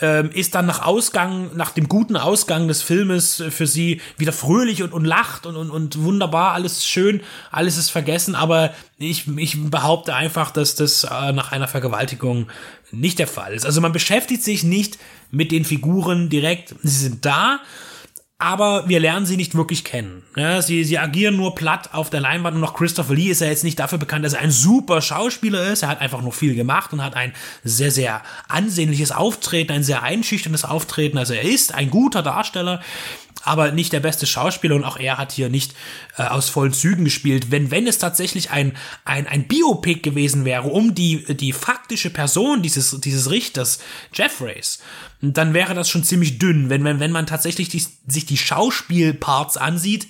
[0.01, 4.83] ähm, ist dann nach Ausgang, nach dem guten Ausgang des Filmes für sie wieder fröhlich
[4.83, 7.20] und, und lacht und, und, und wunderbar, alles schön,
[7.51, 12.47] alles ist vergessen, aber ich, ich behaupte einfach, dass das äh, nach einer Vergewaltigung
[12.91, 13.66] nicht der Fall ist.
[13.66, 14.99] Also man beschäftigt sich nicht
[15.31, 17.59] mit den Figuren direkt, sie sind da,
[18.39, 20.22] aber wir lernen sie nicht wirklich kennen.
[20.37, 23.47] Ja, sie, sie agieren nur platt auf der Leinwand und noch Christopher Lee ist ja
[23.47, 25.82] jetzt nicht dafür bekannt, dass er ein super Schauspieler ist.
[25.82, 27.32] Er hat einfach nur viel gemacht und hat ein
[27.64, 31.16] sehr, sehr ansehnliches Auftreten, ein sehr einschüchterndes Auftreten.
[31.16, 32.82] Also er ist ein guter Darsteller,
[33.47, 35.75] aber nicht der beste Schauspieler und auch er hat hier nicht
[36.17, 37.51] äh, aus vollen Zügen gespielt.
[37.51, 42.63] Wenn, wenn es tatsächlich ein, ein, ein Biopic gewesen wäre, um die, die faktische Person
[42.63, 43.79] dieses, dieses Richters,
[44.13, 44.81] Jeffreys,
[45.21, 46.69] dann wäre das schon ziemlich dünn.
[46.69, 50.09] Wenn, wenn, wenn man tatsächlich die, sich die Schauspielparts ansieht,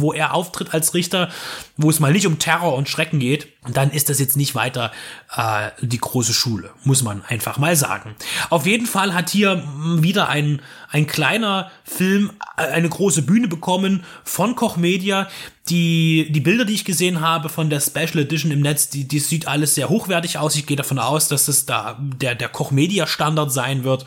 [0.00, 1.30] wo er auftritt als Richter,
[1.76, 4.92] wo es mal nicht um Terror und Schrecken geht, dann ist das jetzt nicht weiter
[5.36, 8.14] äh, die große Schule, muss man einfach mal sagen.
[8.50, 9.62] Auf jeden Fall hat hier
[10.00, 10.60] wieder ein,
[10.90, 15.28] ein kleiner Film äh, eine große Bühne bekommen von Koch Media.
[15.70, 19.18] Die, die Bilder, die ich gesehen habe von der Special Edition im Netz, die, die
[19.18, 20.56] sieht alles sehr hochwertig aus.
[20.56, 24.04] Ich gehe davon aus, dass es da der, der Koch Media Standard sein wird.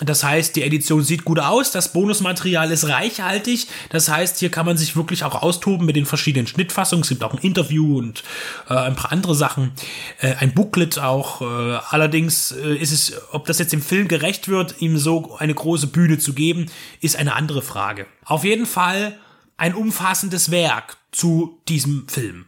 [0.00, 3.66] Das heißt, die Edition sieht gut aus, das Bonusmaterial ist reichhaltig.
[3.90, 7.02] Das heißt, hier kann man sich wirklich auch austoben mit den verschiedenen Schnittfassungen.
[7.02, 8.22] Es gibt auch ein Interview und
[8.68, 9.72] äh, ein paar andere Sachen.
[10.20, 11.42] Äh, ein Booklet auch.
[11.42, 11.44] Äh,
[11.90, 15.88] allerdings äh, ist es, ob das jetzt dem Film gerecht wird, ihm so eine große
[15.88, 16.66] Bühne zu geben,
[17.00, 18.06] ist eine andere Frage.
[18.24, 19.18] Auf jeden Fall
[19.56, 22.47] ein umfassendes Werk zu diesem Film.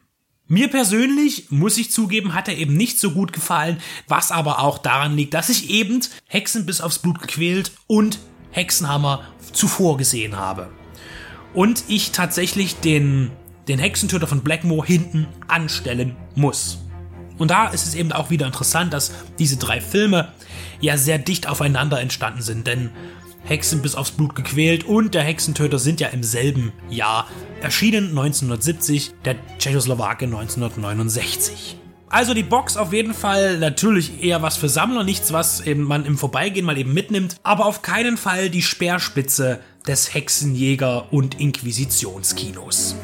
[0.52, 4.78] Mir persönlich, muss ich zugeben, hat er eben nicht so gut gefallen, was aber auch
[4.78, 8.18] daran liegt, dass ich eben Hexen bis aufs Blut gequält und
[8.50, 9.22] Hexenhammer
[9.52, 10.68] zuvor gesehen habe.
[11.54, 13.30] Und ich tatsächlich den,
[13.68, 16.78] den Hexentöter von Blackmore hinten anstellen muss.
[17.38, 20.32] Und da ist es eben auch wieder interessant, dass diese drei Filme
[20.80, 22.90] ja sehr dicht aufeinander entstanden sind, denn
[23.44, 27.26] Hexen bis aufs Blut gequält und der Hexentöter sind ja im selben Jahr
[27.62, 31.76] erschienen, 1970, der Tschechoslowake 1969.
[32.08, 36.04] Also die Box auf jeden Fall natürlich eher was für Sammler, nichts, was eben man
[36.04, 42.96] im Vorbeigehen mal eben mitnimmt, aber auf keinen Fall die Speerspitze des Hexenjäger- und Inquisitionskinos.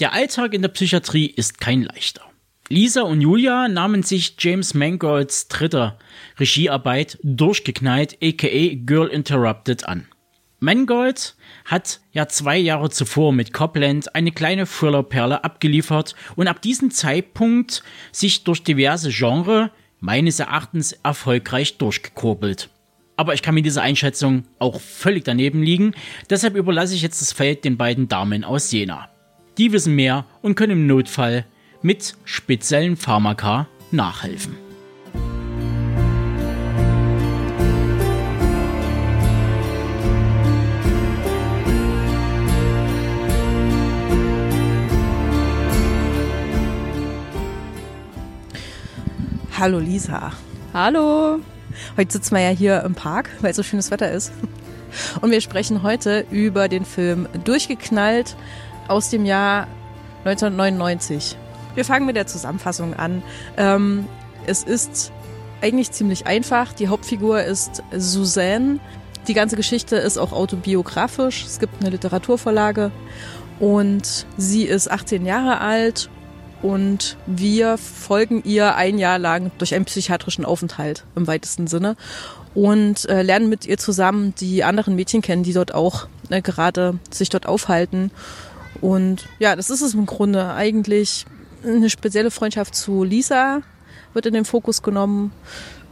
[0.00, 2.22] Der Alltag in der Psychiatrie ist kein leichter.
[2.70, 5.98] Lisa und Julia nahmen sich James Mangolds dritter
[6.38, 10.06] Regiearbeit Durchgeknallt aka Girl Interrupted an.
[10.58, 11.36] Mangold
[11.66, 17.82] hat ja zwei Jahre zuvor mit Copland eine kleine Thriller-Perle abgeliefert und ab diesem Zeitpunkt
[18.10, 22.70] sich durch diverse Genre meines Erachtens erfolgreich durchgekurbelt.
[23.16, 25.92] Aber ich kann mit dieser Einschätzung auch völlig daneben liegen,
[26.30, 29.10] deshalb überlasse ich jetzt das Feld den beiden Damen aus Jena.
[29.60, 31.44] Die wissen mehr und können im Notfall
[31.82, 34.56] mit speziellen Pharmaka nachhelfen.
[49.58, 50.32] Hallo Lisa.
[50.72, 51.40] Hallo.
[51.98, 54.32] Heute sitzen wir ja hier im Park, weil so schönes Wetter ist.
[55.20, 58.36] Und wir sprechen heute über den Film Durchgeknallt
[58.90, 59.68] aus dem Jahr
[60.24, 61.36] 1999.
[61.74, 63.22] Wir fangen mit der Zusammenfassung an.
[63.56, 64.06] Ähm,
[64.46, 65.12] es ist
[65.62, 66.72] eigentlich ziemlich einfach.
[66.72, 68.80] Die Hauptfigur ist Suzanne.
[69.28, 71.44] Die ganze Geschichte ist auch autobiografisch.
[71.44, 72.90] Es gibt eine Literaturvorlage
[73.60, 76.10] und sie ist 18 Jahre alt
[76.62, 81.96] und wir folgen ihr ein Jahr lang durch einen psychiatrischen Aufenthalt im weitesten Sinne
[82.54, 86.98] und äh, lernen mit ihr zusammen die anderen Mädchen kennen, die dort auch äh, gerade
[87.10, 88.10] sich dort aufhalten.
[88.80, 91.26] Und ja, das ist es im Grunde eigentlich.
[91.62, 93.60] Eine spezielle Freundschaft zu Lisa
[94.14, 95.32] wird in den Fokus genommen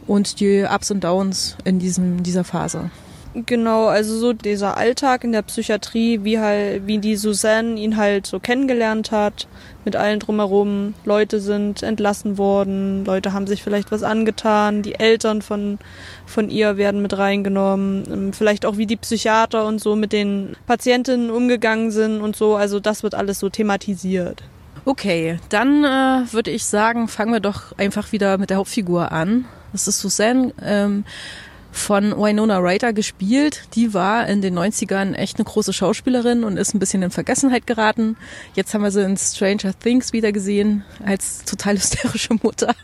[0.07, 2.89] und die Ups und Downs in diesem, dieser Phase.
[3.35, 8.25] Genau, also so dieser Alltag in der Psychiatrie, wie halt, wie die Suzanne ihn halt
[8.25, 9.47] so kennengelernt hat,
[9.85, 10.95] mit allen drumherum.
[11.05, 15.77] Leute sind entlassen worden, Leute haben sich vielleicht was angetan, die Eltern von,
[16.25, 20.55] von ihr werden mit reingenommen, ähm, vielleicht auch wie die Psychiater und so mit den
[20.65, 22.55] Patientinnen umgegangen sind und so.
[22.55, 24.41] Also das wird alles so thematisiert.
[24.85, 29.45] Okay, dann äh, würde ich sagen, fangen wir doch einfach wieder mit der Hauptfigur an.
[29.71, 30.51] Das ist Suzanne.
[30.63, 31.05] Ähm,
[31.71, 33.63] von Winona Ryder gespielt.
[33.75, 37.67] Die war in den 90ern echt eine große Schauspielerin und ist ein bisschen in Vergessenheit
[37.67, 38.17] geraten.
[38.55, 42.75] Jetzt haben wir sie in Stranger Things wieder gesehen als total hysterische Mutter.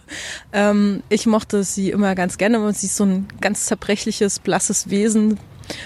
[0.53, 4.90] Ähm, ich mochte sie immer ganz gerne und sie ist so ein ganz zerbrechliches, blasses
[4.90, 5.40] Wesen,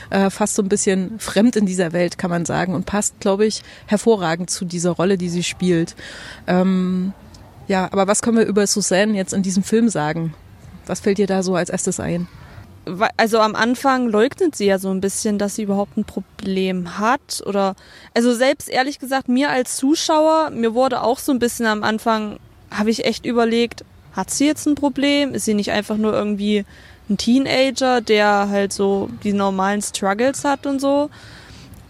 [0.10, 3.46] äh, fast so ein bisschen fremd in dieser Welt, kann man sagen, und passt, glaube
[3.46, 5.96] ich, hervorragend zu dieser Rolle, die sie spielt.
[6.48, 7.14] Ähm,
[7.68, 10.34] ja, aber was können wir über Suzanne jetzt in diesem Film sagen?
[10.86, 12.28] Was fällt dir da so als erstes ein?
[13.18, 17.44] Also am Anfang leugnet sie ja so ein bisschen, dass sie überhaupt ein Problem hat
[17.46, 17.76] oder
[18.14, 22.40] also selbst ehrlich gesagt mir als Zuschauer, mir wurde auch so ein bisschen am Anfang
[22.72, 23.84] habe ich echt überlegt,
[24.14, 25.34] hat sie jetzt ein Problem?
[25.34, 26.66] Ist sie nicht einfach nur irgendwie
[27.10, 31.10] ein Teenager, der halt so die normalen Struggles hat und so?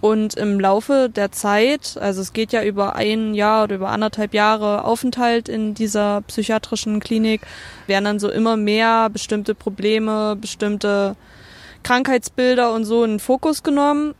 [0.01, 4.34] Und im Laufe der Zeit, also es geht ja über ein Jahr oder über anderthalb
[4.34, 7.41] Jahre Aufenthalt in dieser psychiatrischen Klinik,
[7.88, 11.17] werden dann so immer mehr bestimmte Probleme, bestimmte
[11.84, 14.15] Krankheitsbilder und so in den Fokus genommen.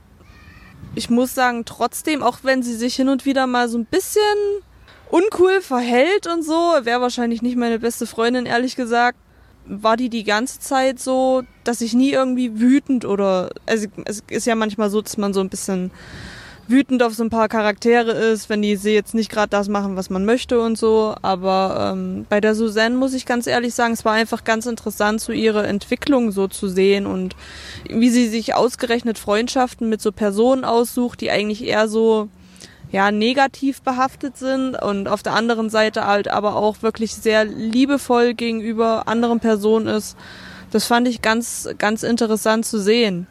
[0.96, 4.22] Ich muss sagen, trotzdem, auch wenn sie sich hin und wieder mal so ein bisschen
[5.10, 9.18] uncool verhält und so, wäre wahrscheinlich nicht meine beste Freundin, ehrlich gesagt,
[9.70, 14.48] war die die ganze Zeit so, dass ich nie irgendwie wütend oder also es ist
[14.48, 15.92] ja manchmal so, dass man so ein bisschen
[16.68, 19.96] wütend auf so ein paar Charaktere ist, wenn die sie jetzt nicht gerade das machen,
[19.96, 21.16] was man möchte und so.
[21.22, 25.20] Aber ähm, bei der Suzanne muss ich ganz ehrlich sagen, es war einfach ganz interessant,
[25.22, 27.36] so ihre Entwicklung so zu sehen und
[27.90, 32.30] wie sie sich ausgerechnet Freundschaften mit so Personen aussucht, die eigentlich eher so
[32.92, 38.34] ja negativ behaftet sind und auf der anderen Seite halt aber auch wirklich sehr liebevoll
[38.34, 40.18] gegenüber anderen Personen ist.
[40.72, 43.28] Das fand ich ganz ganz interessant zu sehen.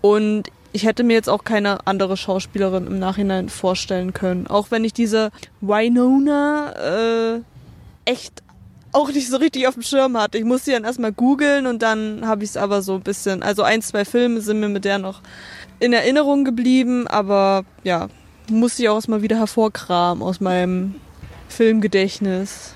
[0.00, 4.46] Und ich hätte mir jetzt auch keine andere Schauspielerin im Nachhinein vorstellen können.
[4.46, 5.30] Auch wenn ich diese
[5.60, 6.72] Winona
[7.36, 7.40] äh,
[8.04, 8.42] echt
[8.92, 10.38] auch nicht so richtig auf dem Schirm hatte.
[10.38, 13.42] Ich musste sie dann erstmal googeln und dann habe ich es aber so ein bisschen,
[13.42, 15.20] also ein, zwei Filme sind mir mit der noch
[15.78, 18.08] in Erinnerung geblieben, aber ja,
[18.50, 20.96] musste ich auch erstmal wieder hervorkramen aus meinem
[21.48, 22.74] Filmgedächtnis.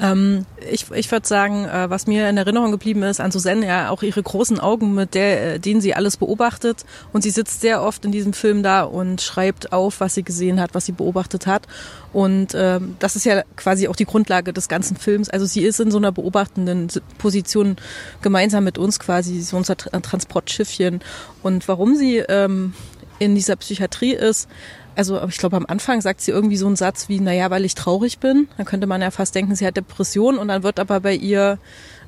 [0.00, 3.90] Ähm, ich ich würde sagen, äh, was mir in Erinnerung geblieben ist an Susanne, ja,
[3.90, 6.84] auch ihre großen Augen, mit der, äh, denen sie alles beobachtet.
[7.12, 10.60] Und sie sitzt sehr oft in diesem Film da und schreibt auf, was sie gesehen
[10.60, 11.66] hat, was sie beobachtet hat.
[12.12, 15.28] Und ähm, das ist ja quasi auch die Grundlage des ganzen Films.
[15.28, 16.88] Also sie ist in so einer beobachtenden
[17.18, 17.76] Position
[18.22, 21.00] gemeinsam mit uns quasi, so unser Transportschiffchen.
[21.42, 22.74] Und warum sie ähm,
[23.22, 24.48] in dieser Psychiatrie ist,
[24.96, 27.74] also ich glaube am Anfang sagt sie irgendwie so einen Satz wie, naja, weil ich
[27.74, 28.48] traurig bin.
[28.56, 31.58] Dann könnte man ja fast denken, sie hat Depression und dann wird aber bei ihr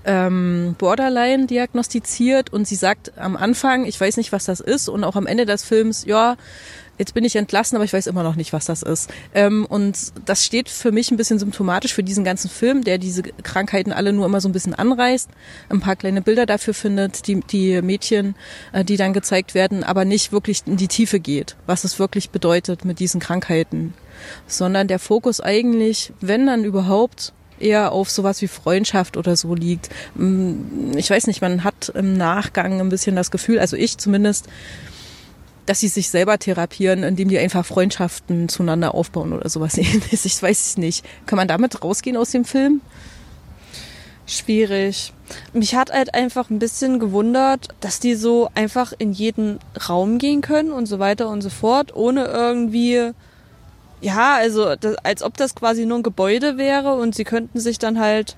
[0.05, 5.05] ähm, Borderline diagnostiziert und sie sagt am Anfang, ich weiß nicht, was das ist und
[5.05, 6.36] auch am Ende des Films, ja,
[6.99, 9.11] jetzt bin ich entlassen, aber ich weiß immer noch nicht, was das ist.
[9.35, 13.23] Ähm, und das steht für mich ein bisschen symptomatisch für diesen ganzen Film, der diese
[13.23, 15.29] Krankheiten alle nur immer so ein bisschen anreißt,
[15.69, 18.35] ein paar kleine Bilder dafür findet, die, die Mädchen,
[18.73, 22.31] äh, die dann gezeigt werden, aber nicht wirklich in die Tiefe geht, was es wirklich
[22.31, 23.95] bedeutet mit diesen Krankheiten.
[24.47, 29.89] Sondern der Fokus eigentlich, wenn dann überhaupt, eher auf sowas wie Freundschaft oder so liegt.
[30.15, 34.49] Mm, ich weiß nicht, man hat im Nachgang ein bisschen das Gefühl, also ich zumindest,
[35.66, 40.24] dass sie sich selber therapieren, indem die einfach Freundschaften zueinander aufbauen oder sowas ähnliches.
[40.24, 41.05] Ich weiß es nicht.
[41.27, 42.81] Kann man damit rausgehen aus dem Film?
[44.27, 45.12] Schwierig.
[45.53, 49.59] Mich hat halt einfach ein bisschen gewundert, dass die so einfach in jeden
[49.89, 53.11] Raum gehen können und so weiter und so fort, ohne irgendwie,
[54.01, 57.78] ja, also das, als ob das quasi nur ein Gebäude wäre und sie könnten sich
[57.78, 58.36] dann halt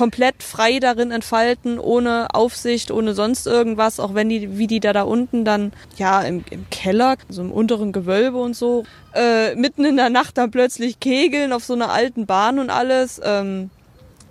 [0.00, 4.94] komplett frei darin entfalten, ohne Aufsicht, ohne sonst irgendwas, auch wenn die, wie die da
[4.94, 9.84] da unten dann, ja, im, im Keller, so im unteren Gewölbe und so, äh, mitten
[9.84, 13.20] in der Nacht dann plötzlich kegeln auf so einer alten Bahn und alles.
[13.22, 13.68] Ähm,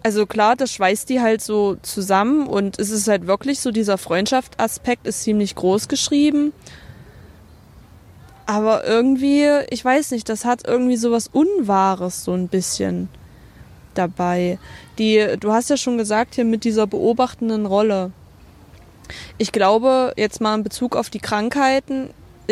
[0.02, 4.00] also klar, das schweißt die halt so zusammen und es ist halt wirklich so, dieser
[4.00, 6.52] Freundschaftsaspekt ist ziemlich groß geschrieben.
[8.48, 13.08] Aber irgendwie, ich weiß nicht, das hat irgendwie so was Unwahres so ein bisschen
[13.94, 14.60] dabei.
[14.98, 18.12] Die, du hast ja schon gesagt hier mit dieser beobachtenden Rolle.
[19.38, 22.10] Ich glaube, jetzt mal in Bezug auf die Krankheiten,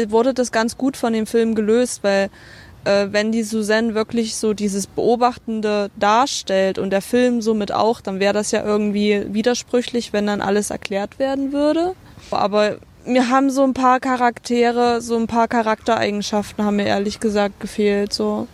[0.08, 2.30] wurde das ganz gut von dem Film gelöst, weil
[2.86, 8.20] äh, wenn die Suzanne wirklich so dieses Beobachtende darstellt und der Film somit auch, dann
[8.20, 11.96] wäre das ja irgendwie widersprüchlich, wenn dann alles erklärt werden würde.
[12.32, 17.60] Aber mir haben so ein paar Charaktere, so ein paar Charaktereigenschaften haben mir ehrlich gesagt
[17.60, 18.48] gefehlt, so.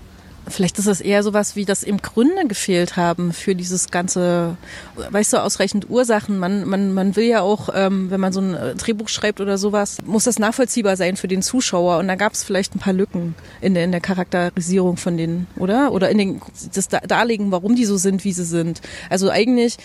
[0.48, 4.58] Vielleicht ist es eher sowas wie das im Gründe gefehlt haben für dieses ganze,
[4.96, 6.38] weißt du, ausreichend Ursachen.
[6.38, 9.58] Man, man, man will ja auch, ähm, wenn man so ein äh, Drehbuch schreibt oder
[9.58, 11.98] sowas, muss das nachvollziehbar sein für den Zuschauer.
[12.00, 15.48] Und da gab es vielleicht ein paar Lücken in der, in der Charakterisierung von denen,
[15.58, 15.94] oder?
[15.94, 16.42] Oder in den,
[16.74, 18.82] das Darlegen, warum die so sind, wie sie sind.
[19.10, 19.78] Also eigentlich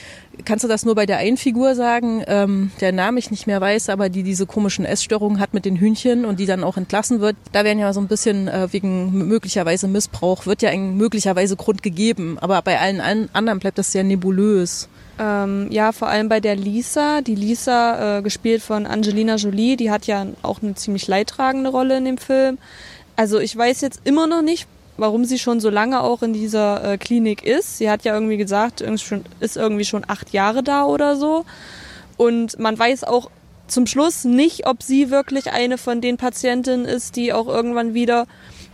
[0.44, 3.60] kannst du das nur bei der einen Figur sagen, ähm, der Name ich nicht mehr
[3.60, 7.20] weiß, aber die diese komischen Essstörungen hat mit den Hühnchen und die dann auch entlassen
[7.20, 7.36] wird.
[7.52, 11.82] Da werden ja so ein bisschen äh, wegen möglicherweise Missbrauch, wird ja ein möglicherweise Grund
[11.82, 14.88] gegeben, aber bei allen anderen bleibt das sehr nebulös.
[15.18, 17.20] Ähm, ja, vor allem bei der Lisa.
[17.22, 21.98] Die Lisa, äh, gespielt von Angelina Jolie, die hat ja auch eine ziemlich leidtragende Rolle
[21.98, 22.58] in dem Film.
[23.16, 24.68] Also ich weiß jetzt immer noch nicht,
[24.98, 27.78] warum sie schon so lange auch in dieser äh, Klinik ist.
[27.78, 31.44] Sie hat ja irgendwie gesagt, ist irgendwie schon acht Jahre da oder so.
[32.16, 33.30] Und man weiß auch
[33.68, 38.26] zum Schluss nicht, ob sie wirklich eine von den Patientinnen ist, die auch irgendwann wieder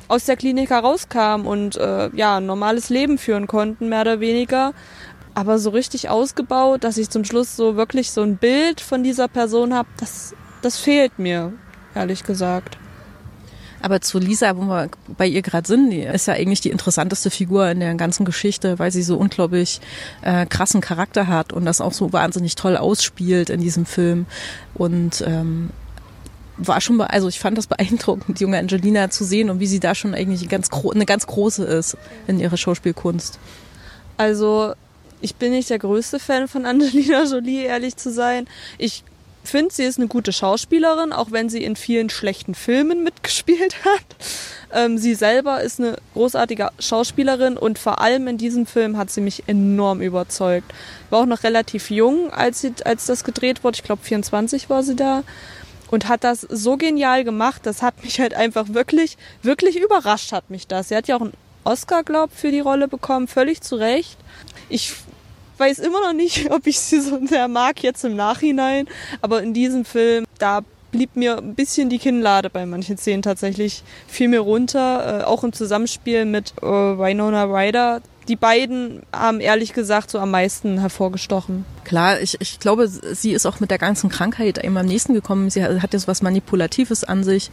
[0.09, 4.73] aus der Klinik herauskam und äh, ja, ein normales Leben führen konnten, mehr oder weniger.
[5.35, 9.29] Aber so richtig ausgebaut, dass ich zum Schluss so wirklich so ein Bild von dieser
[9.29, 11.53] Person habe, das, das fehlt mir,
[11.95, 12.79] ehrlich gesagt.
[13.85, 14.89] Aber zu Lisa, wo wir
[15.19, 18.79] bei ihr gerade sind, die ist ja eigentlich die interessanteste Figur in der ganzen Geschichte,
[18.79, 19.79] weil sie so unglaublich
[20.23, 24.25] äh, krassen Charakter hat und das auch so wahnsinnig toll ausspielt in diesem Film.
[24.73, 25.69] Und ähm,
[26.57, 29.81] war schon, also ich fand das beeindruckend, die junge Angelina zu sehen und wie sie
[29.81, 33.39] da schon eigentlich ganz eine ganz große ist in ihrer Schauspielkunst.
[34.17, 34.73] Also
[35.21, 38.47] ich bin nicht der größte Fan von Angelina Jolie, ehrlich zu sein.
[38.79, 39.05] Ich
[39.49, 44.05] finde, sie ist eine gute Schauspielerin, auch wenn sie in vielen schlechten Filmen mitgespielt hat.
[44.73, 49.21] Ähm, sie selber ist eine großartige Schauspielerin und vor allem in diesem Film hat sie
[49.21, 50.73] mich enorm überzeugt.
[51.11, 53.77] War auch noch relativ jung, als, sie, als das gedreht wurde.
[53.77, 55.23] Ich glaube, 24 war sie da.
[55.91, 60.51] Und hat das so genial gemacht, das hat mich halt einfach wirklich, wirklich überrascht hat
[60.51, 60.89] mich das.
[60.89, 64.19] Sie hat ja auch einen Oscar, glaub, für die Rolle bekommen, völlig zu Recht.
[64.69, 64.95] Ich
[65.59, 68.87] weiß immer noch nicht, ob ich sie so sehr mag jetzt im Nachhinein,
[69.21, 70.61] aber in diesem Film, da
[70.93, 75.43] blieb mir ein bisschen die Kinnlade bei manchen Szenen tatsächlich, fiel mir runter, äh, auch
[75.43, 78.01] im Zusammenspiel mit äh, Winona Ryder.
[78.29, 81.65] Die beiden haben ehrlich gesagt so am meisten hervorgestochen.
[81.85, 85.51] Klar, ich, ich glaube, sie ist auch mit der ganzen Krankheit immer am nächsten gekommen.
[85.51, 87.51] Sie hat jetzt was Manipulatives an sich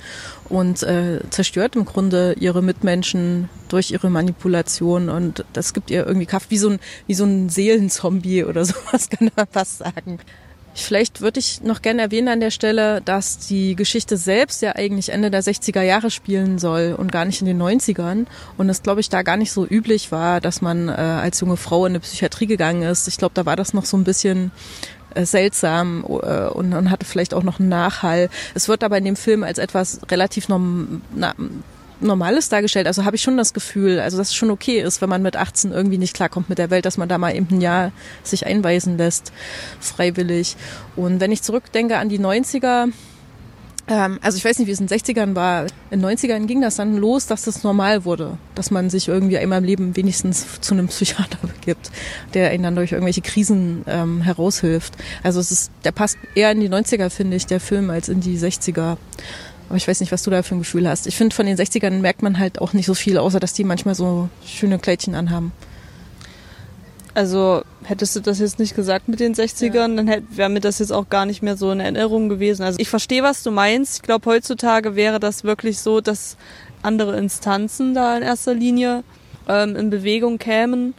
[0.48, 6.26] und äh, zerstört im Grunde ihre Mitmenschen durch ihre Manipulation und das gibt ihr irgendwie
[6.26, 10.20] Kraft, wie so ein, wie so ein Seelenzombie oder sowas, kann man fast sagen.
[10.74, 15.10] Vielleicht würde ich noch gerne erwähnen an der Stelle, dass die Geschichte selbst ja eigentlich
[15.10, 18.26] Ende der 60er Jahre spielen soll und gar nicht in den 90ern.
[18.58, 21.58] Und es, glaube ich, da gar nicht so üblich war, dass man äh, als junge
[21.58, 23.08] Frau in eine Psychiatrie gegangen ist.
[23.08, 24.52] Ich glaube, da war das noch so ein bisschen
[25.14, 28.30] äh, seltsam äh, und, und hatte vielleicht auch noch einen Nachhall.
[28.54, 31.34] Es wird aber in dem Film als etwas relativ norm, na,
[32.02, 32.88] Normales dargestellt.
[32.88, 35.36] Also habe ich schon das Gefühl, also dass es schon okay ist, wenn man mit
[35.36, 37.92] 18 irgendwie nicht klarkommt mit der Welt, dass man da mal eben ein Jahr
[38.24, 39.32] sich einweisen lässt,
[39.80, 40.56] freiwillig.
[40.96, 42.90] Und wenn ich zurückdenke an die 90er,
[43.88, 45.66] ähm, also ich weiß nicht, wie es in den 60ern war.
[45.90, 49.38] In den 90ern ging das dann los, dass das normal wurde, dass man sich irgendwie
[49.38, 51.92] einmal im Leben wenigstens zu einem Psychiater begibt,
[52.34, 54.94] der einen dann durch irgendwelche Krisen ähm, heraushilft.
[55.24, 58.22] Also es ist, der passt eher in die 90er, finde ich, der Film, als in
[58.22, 58.98] die 60er.
[59.72, 61.08] Aber ich weiß nicht, was du da für ein Gefühl hast.
[61.08, 63.64] Ich finde, von den 60ern merkt man halt auch nicht so viel, außer dass die
[63.64, 65.54] manchmal so schöne Kleidchen anhaben.
[67.14, 70.04] Also hättest du das jetzt nicht gesagt mit den 60ern, ja.
[70.04, 72.64] dann wäre mir das jetzt auch gar nicht mehr so in Erinnerung gewesen.
[72.64, 73.96] Also ich verstehe, was du meinst.
[73.96, 76.36] Ich glaube, heutzutage wäre das wirklich so, dass
[76.82, 79.06] andere Instanzen da in erster Linie
[79.48, 80.96] ähm, in Bewegung kämen.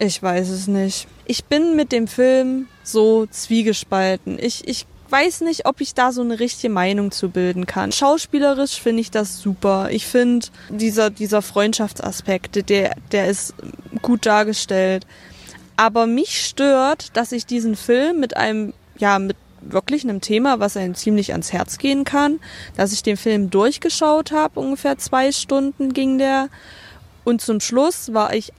[0.00, 1.06] Ich weiß es nicht.
[1.24, 4.40] Ich bin mit dem Film so zwiegespalten.
[4.40, 7.92] Ich, ich weiß nicht, ob ich da so eine richtige Meinung zu bilden kann.
[7.92, 9.88] Schauspielerisch finde ich das super.
[9.90, 13.54] Ich finde dieser, dieser Freundschaftsaspekt, der, der ist
[14.02, 15.06] gut dargestellt.
[15.76, 20.76] Aber mich stört, dass ich diesen Film mit einem, ja, mit wirklich einem Thema, was
[20.76, 22.40] einem ziemlich ans Herz gehen kann,
[22.76, 26.48] dass ich den Film durchgeschaut habe, ungefähr zwei Stunden ging der.
[27.24, 28.52] Und zum Schluss war ich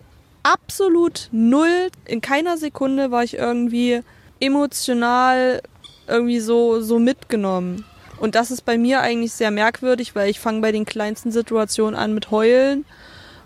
[0.44, 4.02] absolut null, in keiner Sekunde war ich irgendwie
[4.40, 5.62] emotional
[6.08, 7.86] irgendwie so, so mitgenommen.
[8.20, 11.96] Und das ist bei mir eigentlich sehr merkwürdig, weil ich fange bei den kleinsten Situationen
[11.96, 12.86] an mit Heulen.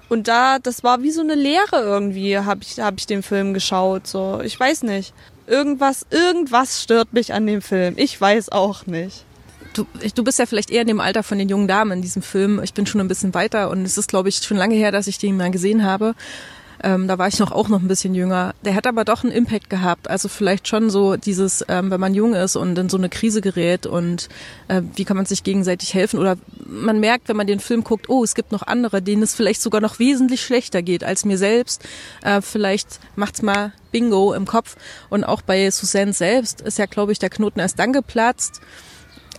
[0.10, 3.54] Und da, das war wie so eine Lehre irgendwie, habe ich, hab ich den Film
[3.54, 4.08] geschaut.
[4.08, 5.14] So, ich weiß nicht.
[5.48, 7.96] Irgendwas, irgendwas stört mich an dem Film.
[7.98, 9.26] Ich weiß auch nicht.
[9.74, 9.86] Du,
[10.16, 12.62] du bist ja vielleicht eher in dem Alter von den jungen Damen in diesem Film.
[12.62, 15.08] Ich bin schon ein bisschen weiter und es ist, glaube ich, schon lange her, dass
[15.08, 16.14] ich den mal gesehen habe.
[16.84, 18.54] Ähm, da war ich noch auch noch ein bisschen jünger.
[18.64, 20.10] Der hat aber doch einen Impact gehabt.
[20.10, 23.42] Also vielleicht schon so dieses, ähm, wenn man jung ist und in so eine Krise
[23.42, 24.30] gerät und
[24.68, 26.20] äh, wie kann man sich gegenseitig helfen?
[26.20, 26.38] Oder
[26.68, 29.62] man merkt, wenn man den Film guckt, oh, es gibt noch andere, denen es vielleicht
[29.62, 31.84] sogar noch wesentlich schlechter geht als mir selbst.
[32.24, 34.76] Äh, vielleicht macht's mal Bingo im Kopf.
[35.10, 38.62] Und auch bei Suzanne selbst ist ja, glaube ich, der Knoten erst dann geplatzt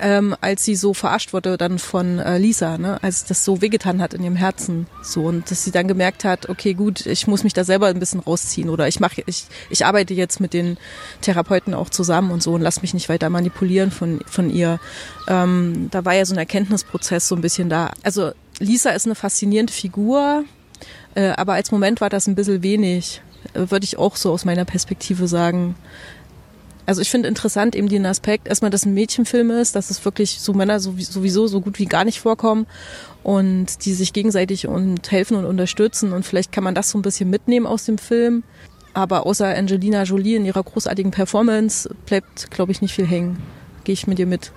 [0.03, 2.99] ähm, als sie so verarscht wurde dann von äh, Lisa, ne?
[3.03, 4.89] als das so wehgetan hat in ihrem Herzen.
[5.03, 8.01] So und dass sie dann gemerkt hat, okay, gut, ich muss mich da selber ein
[8.01, 10.77] bisschen rausziehen oder ich mache, ich, ich arbeite jetzt mit den
[11.21, 14.81] Therapeuten auch zusammen und so und lass mich nicht weiter manipulieren von, von ihr.
[15.29, 17.93] Ähm, da war ja so ein Erkenntnisprozess so ein bisschen da.
[18.03, 20.45] Also Lisa ist eine faszinierende Figur,
[21.15, 23.23] äh, aber als Moment war das ein bisschen wenig,
[23.55, 25.77] äh, würde ich auch so aus meiner Perspektive sagen.
[26.85, 30.41] Also ich finde interessant eben den Aspekt, erstmal, dass ein Mädchenfilm ist, dass es wirklich
[30.41, 32.67] so Männer sowieso so gut wie gar nicht vorkommen
[33.23, 37.03] und die sich gegenseitig und helfen und unterstützen und vielleicht kann man das so ein
[37.03, 38.43] bisschen mitnehmen aus dem Film.
[38.95, 43.39] Aber außer Angelina Jolie in ihrer großartigen Performance bleibt, glaube ich, nicht viel hängen.
[43.85, 44.53] Gehe ich mit dir mit.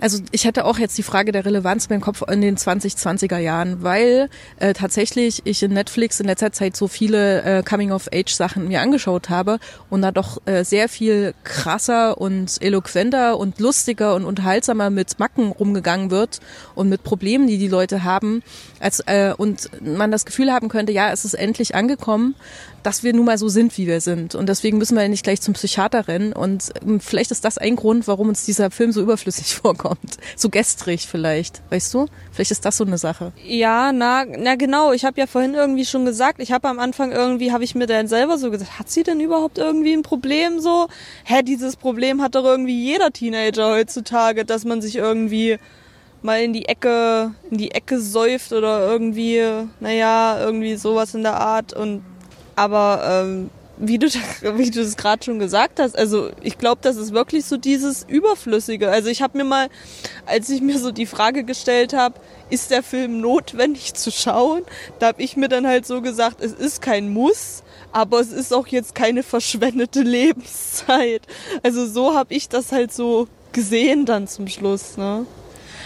[0.00, 3.82] Also ich hätte auch jetzt die Frage der Relevanz im Kopf in den 2020er Jahren,
[3.82, 4.28] weil
[4.58, 9.58] äh, tatsächlich ich in Netflix in letzter Zeit so viele äh, Coming-of-Age-Sachen mir angeschaut habe
[9.90, 15.52] und da doch äh, sehr viel krasser und eloquenter und lustiger und unterhaltsamer mit Macken
[15.52, 16.40] rumgegangen wird
[16.74, 18.42] und mit Problemen, die die Leute haben,
[18.80, 22.34] als äh, und man das Gefühl haben könnte, ja, es ist endlich angekommen,
[22.82, 24.36] dass wir nun mal so sind, wie wir sind.
[24.36, 26.32] Und deswegen müssen wir ja nicht gleich zum Psychiater rennen.
[26.32, 30.18] Und ähm, vielleicht ist das ein Grund, warum uns dieser Film so überflüssig vorkommt vorkommt.
[30.36, 32.06] So gestrig vielleicht, weißt du?
[32.32, 33.32] Vielleicht ist das so eine Sache.
[33.44, 34.92] Ja, na, na genau.
[34.92, 37.86] Ich habe ja vorhin irgendwie schon gesagt, ich habe am Anfang irgendwie, habe ich mir
[37.86, 40.88] dann selber so gesagt, hat sie denn überhaupt irgendwie ein Problem so?
[41.24, 45.58] Hä, dieses Problem hat doch irgendwie jeder Teenager heutzutage, dass man sich irgendwie
[46.22, 49.42] mal in die Ecke, in die Ecke säuft oder irgendwie,
[49.80, 51.72] naja, irgendwie sowas in der Art.
[51.72, 52.02] Und
[52.56, 54.06] aber ähm, wie du,
[54.56, 58.04] wie du es gerade schon gesagt hast, also ich glaube, das ist wirklich so dieses
[58.08, 58.90] Überflüssige.
[58.90, 59.68] Also ich habe mir mal,
[60.26, 62.18] als ich mir so die Frage gestellt habe,
[62.50, 64.62] ist der Film notwendig zu schauen,
[64.98, 67.62] da habe ich mir dann halt so gesagt, es ist kein Muss,
[67.92, 71.22] aber es ist auch jetzt keine verschwendete Lebenszeit.
[71.62, 74.96] Also so habe ich das halt so gesehen dann zum Schluss.
[74.96, 75.26] Ne?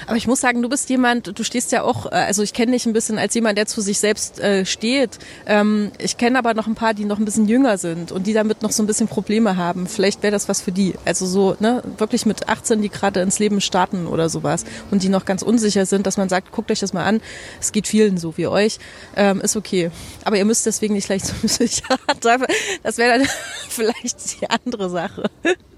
[0.07, 2.73] Aber ich muss sagen, du bist jemand, du stehst ja auch, äh, also ich kenne
[2.73, 5.19] dich ein bisschen als jemand, der zu sich selbst äh, steht.
[5.47, 8.33] Ähm, ich kenne aber noch ein paar, die noch ein bisschen jünger sind und die
[8.33, 9.87] damit noch so ein bisschen Probleme haben.
[9.87, 10.95] Vielleicht wäre das was für die.
[11.05, 15.09] Also so, ne, wirklich mit 18, die gerade ins Leben starten oder sowas und die
[15.09, 17.21] noch ganz unsicher sind, dass man sagt, guckt euch das mal an.
[17.61, 18.79] Es geht vielen so wie euch.
[19.17, 19.91] Ähm, ist okay.
[20.25, 22.01] Aber ihr müsst deswegen nicht gleich zum Psychiater.
[22.83, 23.29] Das wäre dann
[23.69, 25.25] vielleicht die andere Sache.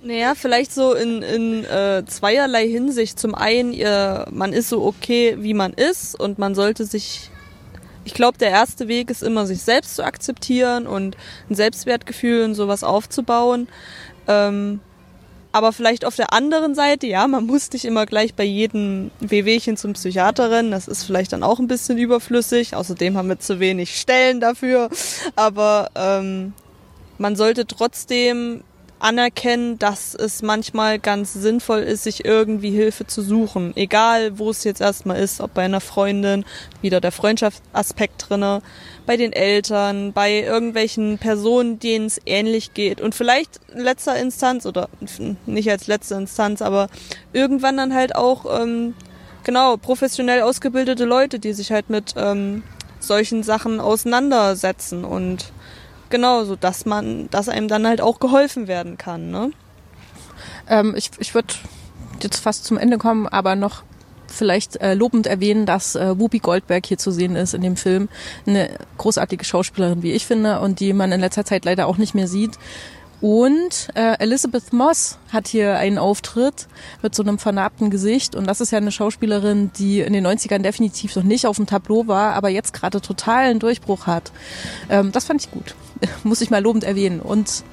[0.03, 3.19] Naja, vielleicht so in, in äh, zweierlei Hinsicht.
[3.19, 7.31] Zum einen, ihr, man ist so okay, wie man ist und man sollte sich.
[8.05, 11.17] Ich glaube, der erste Weg ist immer, sich selbst zu akzeptieren und
[11.49, 13.69] ein Selbstwertgefühl und sowas aufzubauen.
[14.27, 14.81] Ähm,
[15.53, 19.77] aber vielleicht auf der anderen Seite, ja, man muss nicht immer gleich bei jedem Wehwehchen
[19.77, 20.71] zum Psychiater rennen.
[20.71, 22.75] Das ist vielleicht dann auch ein bisschen überflüssig.
[22.75, 24.89] Außerdem haben wir zu wenig Stellen dafür.
[25.37, 26.55] Aber ähm,
[27.19, 28.65] man sollte trotzdem
[29.03, 33.73] anerkennen, dass es manchmal ganz sinnvoll ist, sich irgendwie Hilfe zu suchen.
[33.77, 36.45] Egal, wo es jetzt erstmal ist, ob bei einer Freundin,
[36.81, 38.63] wieder der Freundschaftsaspekt drinne,
[39.05, 43.01] bei den Eltern, bei irgendwelchen Personen, denen es ähnlich geht.
[43.01, 44.89] Und vielleicht in letzter Instanz, oder
[45.47, 46.89] nicht als letzte Instanz, aber
[47.33, 48.95] irgendwann dann halt auch, ähm,
[49.43, 52.63] genau, professionell ausgebildete Leute, die sich halt mit ähm,
[53.01, 55.53] solchen Sachen auseinandersetzen und
[56.13, 59.31] Genau, so dass man, dass einem dann halt auch geholfen werden kann.
[59.31, 59.51] Ne?
[60.69, 61.55] Ähm, ich ich würde
[62.21, 63.83] jetzt fast zum Ende kommen, aber noch
[64.27, 68.11] vielleicht äh, lobend erwähnen, dass äh, Whoopi Goldberg hier zu sehen ist in dem Film.
[68.47, 68.69] Eine
[68.99, 72.29] großartige Schauspielerin, wie ich finde, und die man in letzter Zeit leider auch nicht mehr
[72.29, 72.59] sieht.
[73.23, 76.67] Und äh, Elizabeth Moss hat hier einen Auftritt
[77.03, 78.35] mit so einem vernarbten Gesicht.
[78.35, 81.67] Und das ist ja eine Schauspielerin, die in den 90ern definitiv noch nicht auf dem
[81.67, 84.31] Tableau war, aber jetzt gerade total einen Durchbruch hat.
[84.91, 85.75] Ähm, das fand ich gut.
[86.25, 87.21] muss ich mal lobend erwähnen.
[87.21, 87.65] Und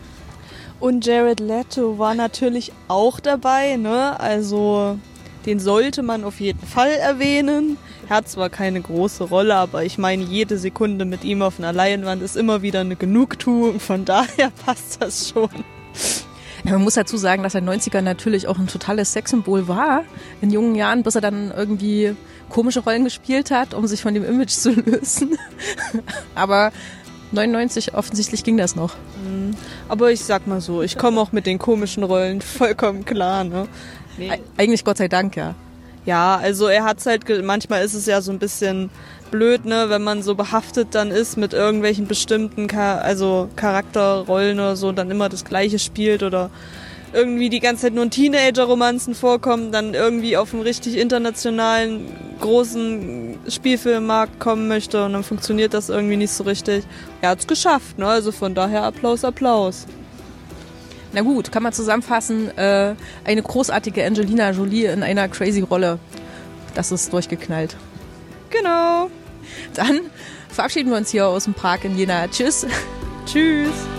[0.79, 4.17] und Jared Leto war natürlich auch dabei, ne?
[4.17, 4.97] Also
[5.45, 7.77] den sollte man auf jeden Fall erwähnen.
[8.07, 11.73] Er hat zwar keine große Rolle, aber ich meine, jede Sekunde mit ihm auf einer
[11.73, 13.79] Leinwand ist immer wieder eine Genugtuung.
[13.79, 15.49] Von daher passt das schon.
[16.65, 19.67] Ja, man muss dazu sagen, dass er in den 90ern natürlich auch ein totales Sexsymbol
[19.67, 20.03] war.
[20.41, 22.15] In jungen Jahren, bis er dann irgendwie
[22.49, 25.37] komische Rollen gespielt hat, um sich von dem Image zu lösen.
[26.35, 26.71] aber
[27.31, 28.95] 99 offensichtlich ging das noch.
[29.23, 29.55] Mhm.
[29.87, 33.43] Aber ich sag mal so, ich komme auch mit den komischen Rollen vollkommen klar.
[33.43, 33.67] Ne?
[34.17, 34.31] Nee.
[34.57, 35.55] Eigentlich Gott sei Dank, ja.
[36.05, 38.89] Ja, also er hat's halt, manchmal ist es ja so ein bisschen
[39.29, 44.75] blöd, ne, wenn man so behaftet dann ist mit irgendwelchen bestimmten, Char also Charakterrollen oder
[44.75, 46.49] so, dann immer das Gleiche spielt oder
[47.13, 52.05] irgendwie die ganze Zeit nur Teenager-Romanzen vorkommen, dann irgendwie auf einen richtig internationalen,
[52.39, 56.83] großen Spielfilmmarkt kommen möchte und dann funktioniert das irgendwie nicht so richtig.
[57.21, 58.07] Er hat's geschafft, ne?
[58.07, 59.85] Also von daher Applaus, Applaus.
[61.11, 62.93] Na gut, kann man zusammenfassen, äh,
[63.25, 65.99] eine großartige Angelina Jolie in einer crazy Rolle.
[66.75, 67.75] Das ist durchgeknallt.
[68.51, 69.09] Genau.
[69.73, 70.01] Dann
[70.49, 72.27] verabschieden wir uns hier aus dem Park in Jena.
[72.27, 72.65] Tschüss.
[73.25, 73.98] Tschüss.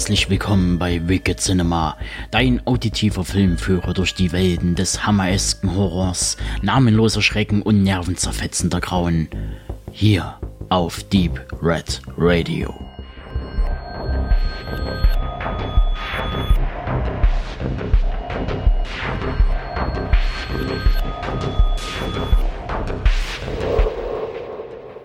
[0.00, 1.98] Herzlich willkommen bei Wicked Cinema,
[2.30, 9.28] dein auditiver Filmführer durch die Welten des hammeresken Horrors, namenloser Schrecken und nervenzerfetzender Grauen.
[9.92, 10.40] Hier
[10.70, 12.74] auf Deep Red Radio.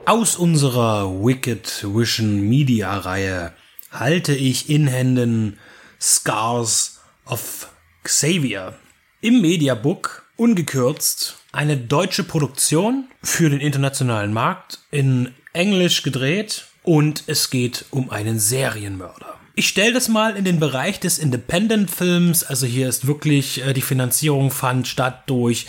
[0.06, 3.52] Aus unserer Wicked Vision Media Reihe
[4.00, 5.58] halte ich in Händen
[6.00, 7.70] Scars of
[8.04, 8.76] Xavier.
[9.22, 17.50] Im Mediabook, ungekürzt, eine deutsche Produktion für den internationalen Markt, in Englisch gedreht und es
[17.50, 19.36] geht um einen Serienmörder.
[19.58, 22.44] Ich stelle das mal in den Bereich des Independent-Films.
[22.44, 25.66] Also hier ist wirklich äh, die Finanzierung fand statt durch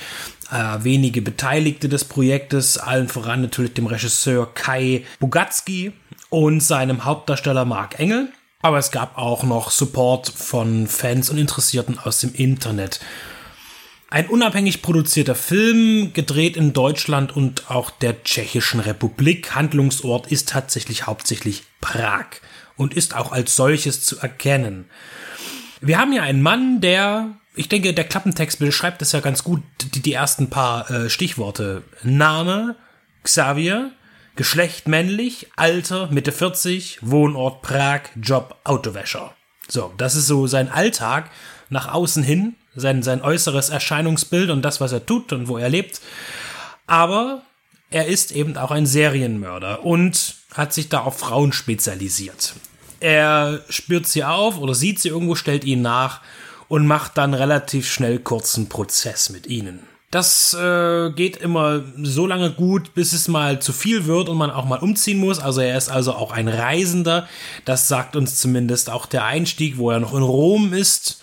[0.51, 5.93] äh, wenige Beteiligte des Projektes, allen voran natürlich dem Regisseur Kai Bugatski
[6.31, 8.33] und seinem Hauptdarsteller Mark Engel.
[8.63, 13.01] Aber es gab auch noch Support von Fans und Interessierten aus dem Internet.
[14.09, 19.55] Ein unabhängig produzierter Film, gedreht in Deutschland und auch der Tschechischen Republik.
[19.55, 22.27] Handlungsort ist tatsächlich hauptsächlich Prag
[22.77, 24.89] und ist auch als solches zu erkennen.
[25.81, 29.63] Wir haben hier einen Mann, der, ich denke, der Klappentext beschreibt es ja ganz gut,
[29.81, 31.83] die, die ersten paar äh, Stichworte.
[32.03, 32.77] Name,
[33.25, 33.91] Xavier,
[34.37, 39.35] Geschlecht männlich, Alter, Mitte 40, Wohnort Prag, Job Autowäscher.
[39.67, 41.31] So, das ist so sein Alltag
[41.71, 45.71] nach außen hin, sein, sein äußeres Erscheinungsbild und das, was er tut und wo er
[45.71, 46.03] lebt.
[46.87, 47.43] Aber
[47.91, 52.55] er ist eben auch ein Serienmörder und hat sich da auf Frauen spezialisiert.
[53.01, 56.21] Er spürt sie auf oder sieht sie irgendwo, stellt ihnen nach
[56.69, 59.81] und macht dann relativ schnell kurzen Prozess mit ihnen.
[60.11, 64.51] Das äh, geht immer so lange gut, bis es mal zu viel wird und man
[64.51, 65.41] auch mal umziehen muss.
[65.41, 67.29] Also er ist also auch ein Reisender.
[67.65, 71.23] Das sagt uns zumindest auch der Einstieg, wo er noch in Rom ist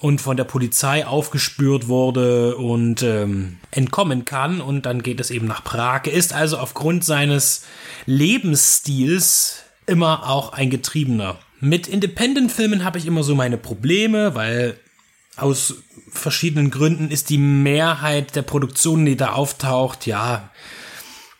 [0.00, 4.60] und von der Polizei aufgespürt wurde und ähm, entkommen kann.
[4.60, 6.02] Und dann geht es eben nach Prag.
[6.06, 7.64] Er ist also aufgrund seines
[8.04, 11.38] Lebensstils immer auch ein Getriebener.
[11.60, 14.76] Mit Independent-Filmen habe ich immer so meine Probleme, weil
[15.36, 15.74] aus
[16.10, 20.50] verschiedenen Gründen ist die Mehrheit der Produktionen, die da auftaucht, ja,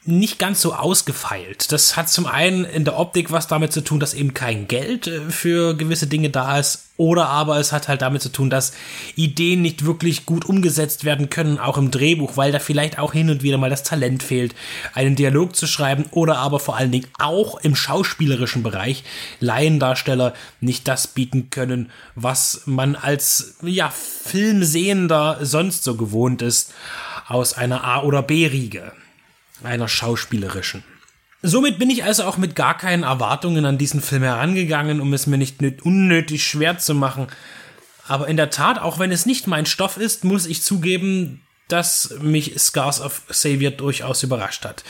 [0.05, 1.71] nicht ganz so ausgefeilt.
[1.71, 5.07] Das hat zum einen in der Optik was damit zu tun, dass eben kein Geld
[5.07, 8.73] äh, für gewisse Dinge da ist, oder aber es hat halt damit zu tun, dass
[9.17, 13.31] Ideen nicht wirklich gut umgesetzt werden können, auch im Drehbuch, weil da vielleicht auch hin
[13.31, 14.55] und wieder mal das Talent fehlt,
[14.93, 19.05] einen Dialog zu schreiben, oder aber vor allen Dingen auch im schauspielerischen Bereich
[19.41, 26.73] Laiendarsteller nicht das bieten können, was man als ja Filmsehender sonst so gewohnt ist
[27.27, 28.93] aus einer A- oder B-Riege
[29.65, 30.85] einer schauspielerischen.
[31.43, 35.27] Somit bin ich also auch mit gar keinen Erwartungen an diesen Film herangegangen, um es
[35.27, 37.27] mir nicht unnötig schwer zu machen.
[38.07, 42.15] Aber in der Tat, auch wenn es nicht mein Stoff ist, muss ich zugeben, dass
[42.21, 44.85] mich Scars of Xavier durchaus überrascht hat.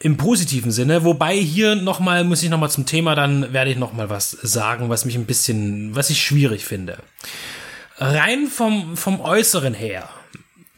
[0.00, 4.10] Im positiven Sinne, wobei hier nochmal, muss ich nochmal zum Thema, dann werde ich nochmal
[4.10, 6.98] was sagen, was mich ein bisschen, was ich schwierig finde.
[7.98, 10.08] Rein vom, vom Äußeren her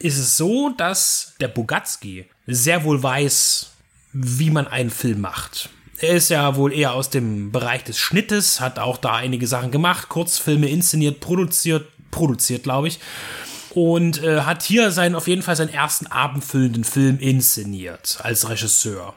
[0.01, 3.71] ist es so, dass der Bogatski sehr wohl weiß,
[4.13, 5.69] wie man einen Film macht.
[5.99, 9.71] Er ist ja wohl eher aus dem Bereich des Schnittes, hat auch da einige Sachen
[9.71, 12.99] gemacht, Kurzfilme inszeniert, produziert, produziert, glaube ich.
[13.69, 19.13] Und äh, hat hier seinen, auf jeden Fall seinen ersten abendfüllenden Film inszeniert als Regisseur.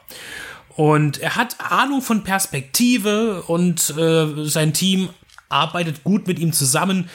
[0.69, 5.09] Und er hat Ahnung von Perspektive und äh, sein Team
[5.49, 7.09] arbeitet gut mit ihm zusammen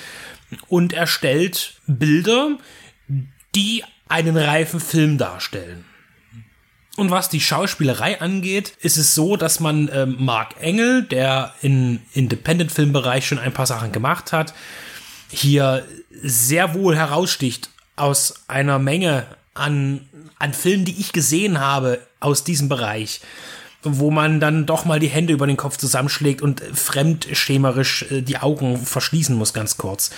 [0.69, 2.59] und erstellt Bilder,
[3.55, 5.85] die einen reifen Film darstellen.
[6.97, 12.01] Und was die Schauspielerei angeht, ist es so, dass man ähm, Mark Engel, der im
[12.13, 14.53] Independent-Filmbereich schon ein paar Sachen gemacht hat,
[15.31, 20.09] hier sehr wohl heraussticht aus einer Menge an,
[20.39, 23.21] an Filmen, die ich gesehen habe aus diesem Bereich
[23.83, 28.39] wo man dann doch mal die Hände über den Kopf zusammenschlägt und fremdschemerisch äh, die
[28.39, 30.11] Augen verschließen muss, ganz kurz.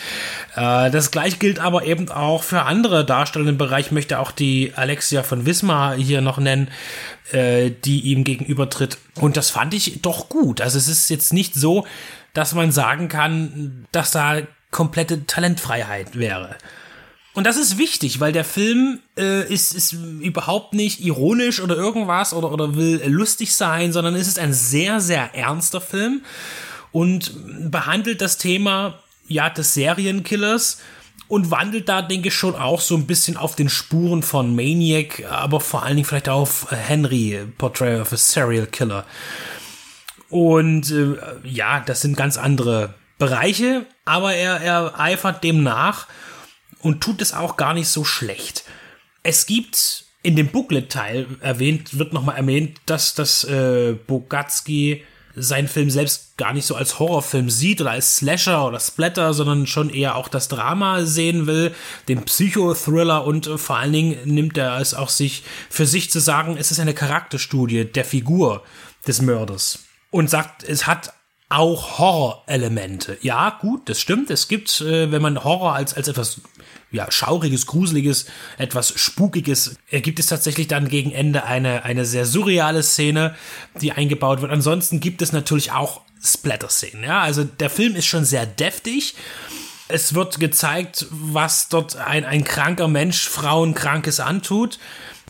[0.56, 3.86] Äh, das gleich gilt aber eben auch für andere Darsteller im Bereich.
[3.86, 6.68] Ich möchte auch die Alexia von Wismar hier noch nennen,
[7.30, 8.98] äh, die ihm gegenübertritt.
[9.20, 10.60] Und das fand ich doch gut.
[10.60, 11.86] Also es ist jetzt nicht so,
[12.34, 14.38] dass man sagen kann, dass da
[14.70, 16.56] komplette Talentfreiheit wäre.
[17.34, 22.34] Und das ist wichtig, weil der Film äh, ist, ist überhaupt nicht ironisch oder irgendwas
[22.34, 26.22] oder, oder will lustig sein, sondern es ist ein sehr, sehr ernster Film
[26.90, 28.98] und behandelt das Thema
[29.28, 30.78] ja des Serienkillers
[31.26, 35.24] und wandelt da, denke ich, schon auch so ein bisschen auf den Spuren von Maniac,
[35.30, 39.06] aber vor allen Dingen vielleicht auf Henry, Portrait of a Serial Killer.
[40.28, 46.06] Und äh, ja, das sind ganz andere Bereiche, aber er, er eifert dem nach
[46.82, 48.64] und tut es auch gar nicht so schlecht.
[49.22, 55.02] Es gibt in dem Booklet-Teil erwähnt, wird nochmal erwähnt, dass das äh, Bogatski
[55.34, 59.66] seinen Film selbst gar nicht so als Horrorfilm sieht oder als Slasher oder Splatter, sondern
[59.66, 61.74] schon eher auch das Drama sehen will,
[62.08, 66.20] den Psychothriller und äh, vor allen Dingen nimmt er es auch sich für sich zu
[66.20, 68.62] sagen, es ist eine Charakterstudie der Figur
[69.06, 69.80] des Mörders
[70.10, 71.14] und sagt, es hat
[71.52, 73.18] auch Horrorelemente.
[73.20, 74.30] Ja, gut, das stimmt.
[74.30, 76.40] Es gibt, äh, wenn man Horror als, als etwas
[76.90, 78.26] ja, schauriges, gruseliges,
[78.58, 83.34] etwas spukiges, gibt es tatsächlich dann gegen Ende eine, eine sehr surreale Szene,
[83.80, 84.52] die eingebaut wird.
[84.52, 87.04] Ansonsten gibt es natürlich auch Splatter-Szenen.
[87.04, 87.20] Ja?
[87.20, 89.14] Also der Film ist schon sehr deftig.
[89.88, 94.78] Es wird gezeigt, was dort ein, ein kranker Mensch Frauen Krankes antut.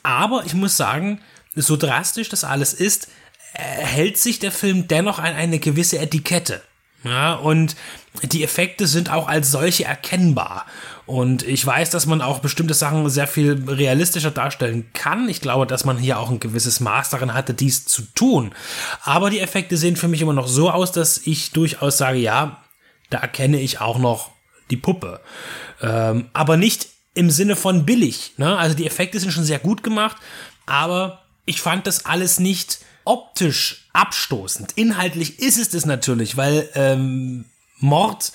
[0.03, 1.21] Aber ich muss sagen,
[1.55, 3.09] so drastisch das alles ist,
[3.53, 6.63] hält sich der Film dennoch an eine gewisse Etikette.
[7.05, 7.75] Ja, und
[8.23, 10.67] die Effekte sind auch als solche erkennbar.
[11.05, 15.29] Und ich weiß, dass man auch bestimmte Sachen sehr viel realistischer darstellen kann.
[15.29, 18.55] Ich glaube, dass man hier auch ein gewisses Maß darin hatte, dies zu tun.
[19.03, 22.63] Aber die Effekte sehen für mich immer noch so aus, dass ich durchaus sage, ja,
[23.11, 24.31] da erkenne ich auch noch
[24.71, 25.21] die Puppe.
[25.81, 28.35] Ähm, aber nicht im Sinne von billig.
[28.37, 28.57] Ne?
[28.57, 30.17] Also die Effekte sind schon sehr gut gemacht,
[30.67, 34.73] aber ich fand das alles nicht optisch abstoßend.
[34.77, 37.45] Inhaltlich ist es das natürlich, weil ähm,
[37.79, 38.33] Mord,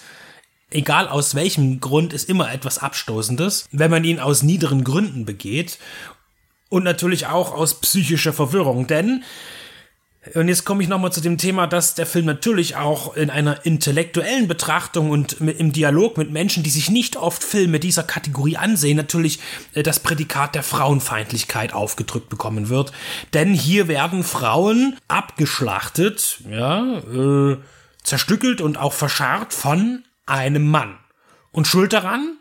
[0.69, 5.79] egal aus welchem Grund, ist immer etwas Abstoßendes, wenn man ihn aus niederen Gründen begeht.
[6.69, 9.23] Und natürlich auch aus psychischer Verwirrung, denn
[10.35, 13.65] und jetzt komme ich nochmal zu dem Thema, dass der Film natürlich auch in einer
[13.65, 18.97] intellektuellen Betrachtung und im Dialog mit Menschen, die sich nicht oft Filme dieser Kategorie ansehen,
[18.97, 19.39] natürlich
[19.73, 22.91] äh, das Prädikat der Frauenfeindlichkeit aufgedrückt bekommen wird.
[23.33, 27.57] Denn hier werden Frauen abgeschlachtet, ja, äh,
[28.03, 30.97] zerstückelt und auch verscharrt von einem Mann.
[31.51, 32.37] Und schuld daran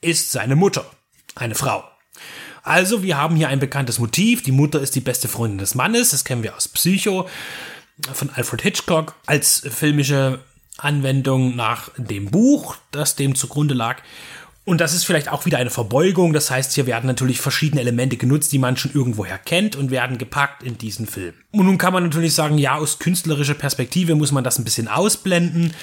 [0.00, 0.84] ist seine Mutter,
[1.34, 1.91] eine Frau.
[2.62, 4.42] Also, wir haben hier ein bekanntes Motiv.
[4.42, 6.10] Die Mutter ist die beste Freundin des Mannes.
[6.10, 7.28] Das kennen wir aus Psycho
[8.12, 10.40] von Alfred Hitchcock als filmische
[10.78, 14.02] Anwendung nach dem Buch, das dem zugrunde lag.
[14.64, 16.32] Und das ist vielleicht auch wieder eine Verbeugung.
[16.32, 20.18] Das heißt, hier werden natürlich verschiedene Elemente genutzt, die man schon irgendwoher kennt und werden
[20.18, 21.34] gepackt in diesen Film.
[21.50, 24.86] Und nun kann man natürlich sagen, ja, aus künstlerischer Perspektive muss man das ein bisschen
[24.86, 25.74] ausblenden.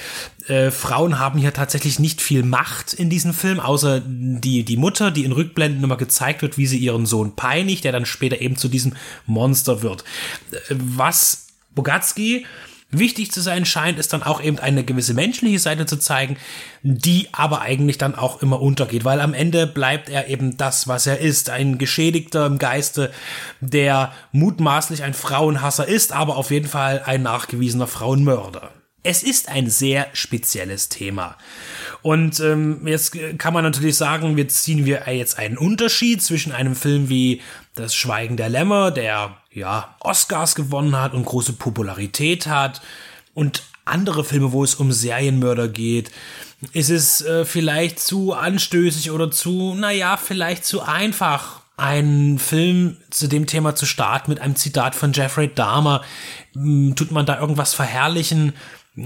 [0.46, 5.10] Äh, Frauen haben hier tatsächlich nicht viel Macht in diesem Film, außer die, die Mutter,
[5.10, 8.56] die in Rückblenden immer gezeigt wird, wie sie ihren Sohn peinigt, der dann später eben
[8.56, 8.94] zu diesem
[9.26, 10.04] Monster wird.
[10.52, 12.46] Äh, was Bogatsky
[12.90, 16.36] wichtig zu sein scheint, ist dann auch eben eine gewisse menschliche Seite zu zeigen,
[16.82, 21.06] die aber eigentlich dann auch immer untergeht, weil am Ende bleibt er eben das, was
[21.06, 23.12] er ist, ein Geschädigter im Geiste,
[23.60, 28.70] der mutmaßlich ein Frauenhasser ist, aber auf jeden Fall ein nachgewiesener Frauenmörder.
[29.02, 31.38] Es ist ein sehr spezielles Thema.
[32.02, 36.74] Und ähm, jetzt kann man natürlich sagen, wir ziehen wir jetzt einen Unterschied zwischen einem
[36.74, 37.40] Film wie
[37.74, 42.80] Das Schweigen der Lämmer, der ja Oscars gewonnen hat und große Popularität hat,
[43.34, 46.10] und andere Filme, wo es um Serienmörder geht.
[46.72, 53.26] Ist es äh, vielleicht zu anstößig oder zu, naja, vielleicht zu einfach, einen Film zu
[53.26, 56.02] dem Thema zu starten mit einem Zitat von Jeffrey Dahmer?
[56.52, 58.52] Hm, tut man da irgendwas verherrlichen?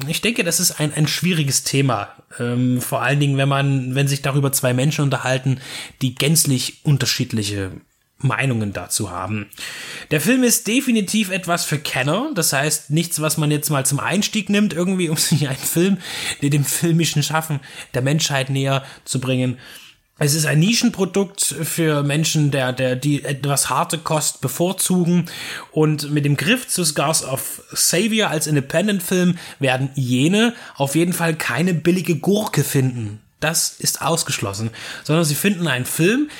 [0.09, 2.09] Ich denke, das ist ein, ein schwieriges Thema.
[2.41, 5.61] Ähm, vor allen Dingen, wenn man, wenn sich darüber zwei Menschen unterhalten,
[6.03, 7.71] die gänzlich unterschiedliche
[8.25, 9.47] Meinungen dazu haben.
[10.11, 14.01] Der Film ist definitiv etwas für Kenner, das heißt nichts, was man jetzt mal zum
[14.01, 15.99] Einstieg nimmt, irgendwie, um sich einen Film,
[16.43, 17.61] der dem filmischen Schaffen
[17.93, 19.59] der Menschheit näher zu bringen.
[20.17, 25.27] Es ist ein Nischenprodukt für Menschen, der, der, die etwas harte Kost bevorzugen.
[25.73, 31.35] Und mit dem Griff zu Scars of Savior als Independent-Film werden jene auf jeden Fall
[31.35, 33.21] keine billige Gurke finden.
[33.41, 34.71] Das ist ausgeschlossen.
[35.03, 36.31] Sondern sie finden einen Film,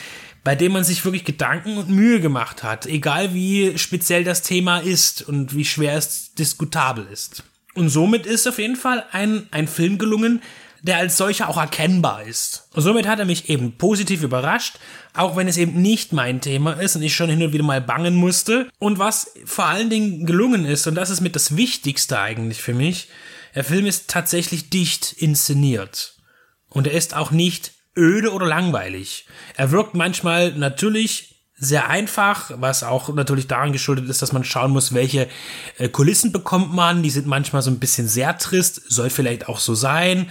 [0.45, 2.87] bei dem man sich wirklich Gedanken und Mühe gemacht hat.
[2.87, 7.43] Egal wie speziell das Thema ist und wie schwer es diskutabel ist.
[7.75, 10.43] Und somit ist auf jeden Fall ein, ein Film gelungen,
[10.83, 12.69] der als solcher auch erkennbar ist.
[12.75, 14.79] Und somit hat er mich eben positiv überrascht,
[15.15, 17.81] auch wenn es eben nicht mein Thema ist und ich schon hin und wieder mal
[17.81, 18.69] bangen musste.
[18.79, 22.75] Und was vor allen Dingen gelungen ist, und das ist mit das Wichtigste eigentlich für
[22.75, 23.09] mich,
[23.55, 26.17] der Film ist tatsächlich dicht inszeniert.
[26.69, 29.27] Und er ist auch nicht öde oder langweilig.
[29.57, 34.73] Er wirkt manchmal natürlich sehr einfach, was auch natürlich daran geschuldet ist, dass man schauen
[34.73, 35.29] muss, welche
[35.79, 37.03] äh, Kulissen bekommt man.
[37.03, 40.31] Die sind manchmal so ein bisschen sehr trist, soll vielleicht auch so sein.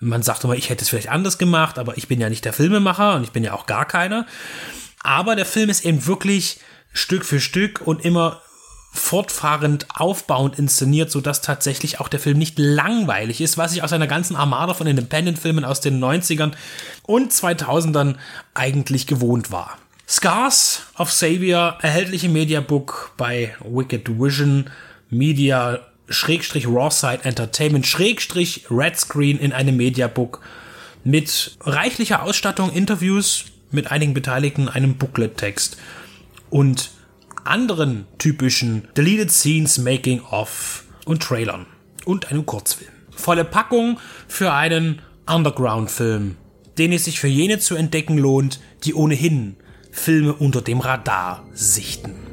[0.00, 2.52] Man sagt immer, ich hätte es vielleicht anders gemacht, aber ich bin ja nicht der
[2.52, 4.26] Filmemacher und ich bin ja auch gar keiner.
[5.02, 6.58] Aber der Film ist eben wirklich
[6.92, 8.42] Stück für Stück und immer
[8.94, 13.92] fortfahrend aufbauend inszeniert, so dass tatsächlich auch der Film nicht langweilig ist, was ich aus
[13.92, 16.52] einer ganzen Armada von Independent-Filmen aus den 90ern
[17.02, 18.14] und 2000ern
[18.54, 19.76] eigentlich gewohnt war.
[20.08, 24.70] Scars of Savior, erhältliche Mediabook bei Wicked Vision
[25.10, 30.40] Media Schrägstrich Rawside Entertainment Schrägstrich Red Screen in einem Mediabook
[31.02, 35.78] mit reichlicher Ausstattung, Interviews mit einigen Beteiligten, einem Booklet-Text
[36.48, 36.90] und
[37.44, 41.66] anderen typischen Deleted Scenes, Making of und Trailern
[42.04, 42.90] und einem Kurzfilm.
[43.10, 43.98] Volle Packung
[44.28, 46.36] für einen Underground-Film,
[46.78, 49.56] den es sich für jene zu entdecken lohnt, die ohnehin
[49.90, 52.23] Filme unter dem Radar sichten.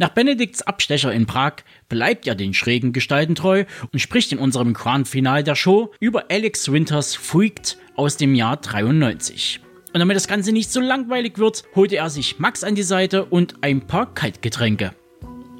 [0.00, 1.54] Nach Benedikts Abstecher in Prag
[1.88, 6.30] bleibt er den schrägen Gestalten treu und spricht in unserem Grand Finale der Show über
[6.30, 9.60] Alex Winters Freaked aus dem Jahr 93.
[9.92, 13.24] Und damit das Ganze nicht so langweilig wird, holte er sich Max an die Seite
[13.24, 14.92] und ein paar Kaltgetränke.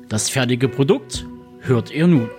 [0.08, 1.26] Das fertige Produkt
[1.60, 2.30] hört ihr nun.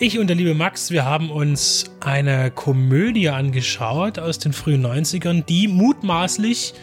[0.00, 5.44] Ich und der liebe Max, wir haben uns eine Komödie angeschaut aus den frühen 90ern,
[5.44, 6.74] die mutmaßlich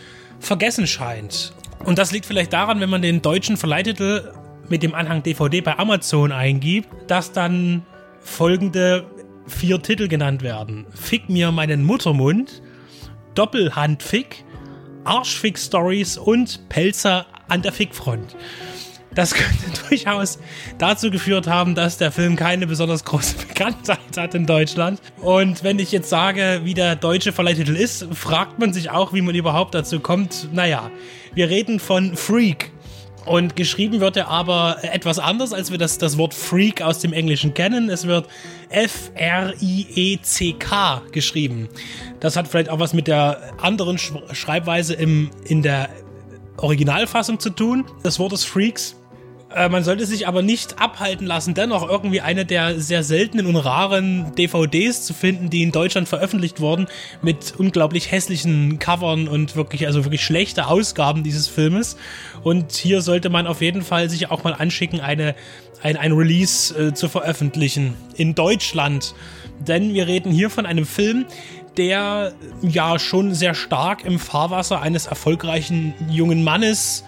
[0.41, 1.53] vergessen scheint.
[1.85, 4.33] Und das liegt vielleicht daran, wenn man den deutschen Verleihtitel
[4.67, 7.85] mit dem Anhang DVD bei Amazon eingibt, dass dann
[8.19, 9.05] folgende
[9.47, 10.85] vier Titel genannt werden.
[10.93, 12.61] Fick mir meinen Muttermund,
[13.33, 14.43] Doppelhandfick,
[15.05, 18.35] Arschfick Stories und Pelzer an der Fickfront.
[19.15, 20.37] Das könnte durchaus
[20.77, 25.01] dazu geführt haben, dass der Film keine besonders große Bekanntheit hat in Deutschland.
[25.21, 29.21] Und wenn ich jetzt sage, wie der deutsche Verleihtitel ist, fragt man sich auch, wie
[29.21, 30.49] man überhaupt dazu kommt.
[30.53, 30.91] Naja,
[31.33, 32.71] wir reden von Freak.
[33.25, 37.11] Und geschrieben wird er aber etwas anders, als wir das, das Wort Freak aus dem
[37.11, 37.89] Englischen kennen.
[37.89, 38.27] Es wird
[38.69, 39.51] F-R-I-E-C-K
[41.11, 41.67] geschrieben.
[42.19, 45.89] Das hat vielleicht auch was mit der anderen Schreibweise im, in der
[46.57, 48.95] Originalfassung zu tun, des Wortes Freaks.
[49.55, 53.55] Äh, man sollte sich aber nicht abhalten lassen, dennoch irgendwie eine der sehr seltenen und
[53.55, 56.87] raren DVDs zu finden, die in Deutschland veröffentlicht wurden,
[57.21, 61.95] mit unglaublich hässlichen Covern und wirklich, also wirklich schlechte Ausgaben dieses Filmes.
[62.43, 65.35] Und hier sollte man auf jeden Fall sich auch mal anschicken, eine,
[65.81, 69.15] ein, ein Release äh, zu veröffentlichen in Deutschland.
[69.65, 71.25] Denn wir reden hier von einem Film,
[71.77, 77.05] der ja schon sehr stark im Fahrwasser eines erfolgreichen jungen Mannes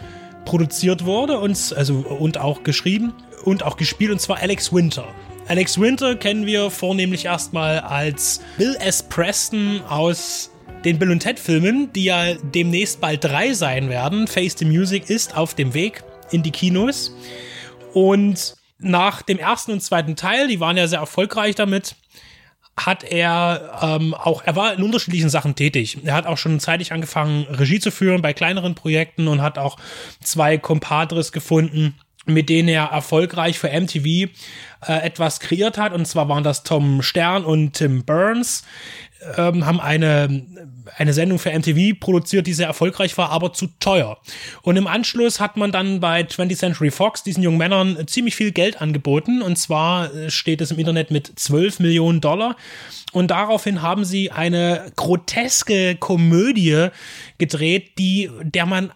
[0.48, 3.14] produziert wurde und, also, und auch geschrieben
[3.44, 5.06] und auch gespielt, und zwar Alex Winter.
[5.49, 9.03] Alex Winter kennen wir vornehmlich erstmal als Bill S.
[9.03, 10.49] Preston aus
[10.86, 14.26] den Bill und Ted Filmen, die ja demnächst bald drei sein werden.
[14.26, 16.02] Face the Music ist auf dem Weg
[16.32, 17.14] in die Kinos.
[17.94, 21.95] Und nach dem ersten und zweiten Teil, die waren ja sehr erfolgreich damit,
[22.78, 25.98] hat er ähm, auch, er war in unterschiedlichen Sachen tätig.
[26.06, 29.78] Er hat auch schon zeitig angefangen, Regie zu führen bei kleineren Projekten und hat auch
[30.22, 31.95] zwei Compadres gefunden,
[32.26, 34.30] mit denen er erfolgreich für MTV
[34.86, 35.94] äh, etwas kreiert hat.
[35.94, 38.64] Und zwar waren das Tom Stern und Tim Burns,
[39.36, 40.45] ähm, haben eine,
[40.95, 44.18] eine Sendung für MTV produziert, die sehr erfolgreich war, aber zu teuer.
[44.62, 48.52] Und im Anschluss hat man dann bei 20th Century Fox diesen jungen Männern ziemlich viel
[48.52, 49.41] Geld angeboten.
[49.41, 52.56] Und zwar äh, steht es im Internet mit 12 Millionen Dollar.
[53.14, 56.90] Und daraufhin haben sie eine groteske Komödie
[57.38, 58.91] gedreht, die, der man,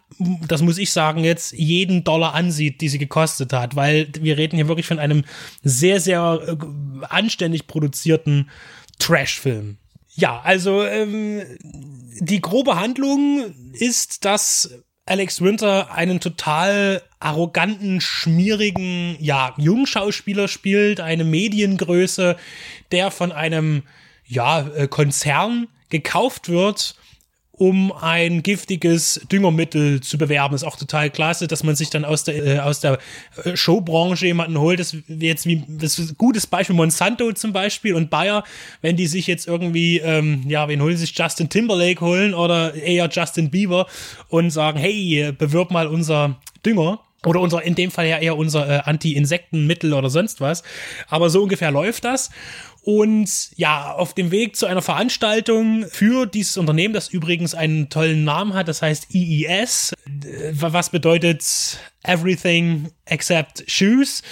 [0.48, 4.58] das muss ich sagen, jetzt jeden Dollar ansieht, die sie gekostet hat, weil wir reden
[4.58, 5.24] hier wirklich von einem
[5.72, 8.50] sehr, sehr äh, anständig produzierten
[9.00, 9.78] Trash-Film.
[10.14, 11.42] Ja, also ähm,
[12.20, 14.72] die grobe Handlung ist, dass
[15.06, 22.38] Alex Winter einen total arroganten, schmierigen, ja, Jungschauspieler spielt, eine Mediengröße,
[22.92, 23.84] der von einem,
[24.26, 26.96] ja, äh, Konzern gekauft wird
[27.62, 30.56] um ein giftiges Düngermittel zu bewerben.
[30.56, 32.98] Ist auch total klasse, dass man sich dann aus der, äh, aus der
[33.44, 34.80] äh, Showbranche jemanden holt.
[34.80, 38.44] Das jetzt wie das ist ein gutes Beispiel Monsanto zum Beispiel und Bayer,
[38.82, 43.08] wenn die sich jetzt irgendwie, ähm, ja, wen holen sich Justin Timberlake holen oder eher
[43.12, 43.86] Justin Bieber
[44.30, 47.00] und sagen, hey, bewirb mal unser Dünger.
[47.24, 50.64] Oder unser, in dem Fall ja eher unser äh, Anti-Insektenmittel oder sonst was.
[51.08, 52.32] Aber so ungefähr läuft das.
[52.84, 58.24] Und ja, auf dem Weg zu einer Veranstaltung für dieses Unternehmen, das übrigens einen tollen
[58.24, 59.94] Namen hat, das heißt EES,
[60.54, 61.44] was bedeutet
[62.04, 64.24] Everything except Shoes,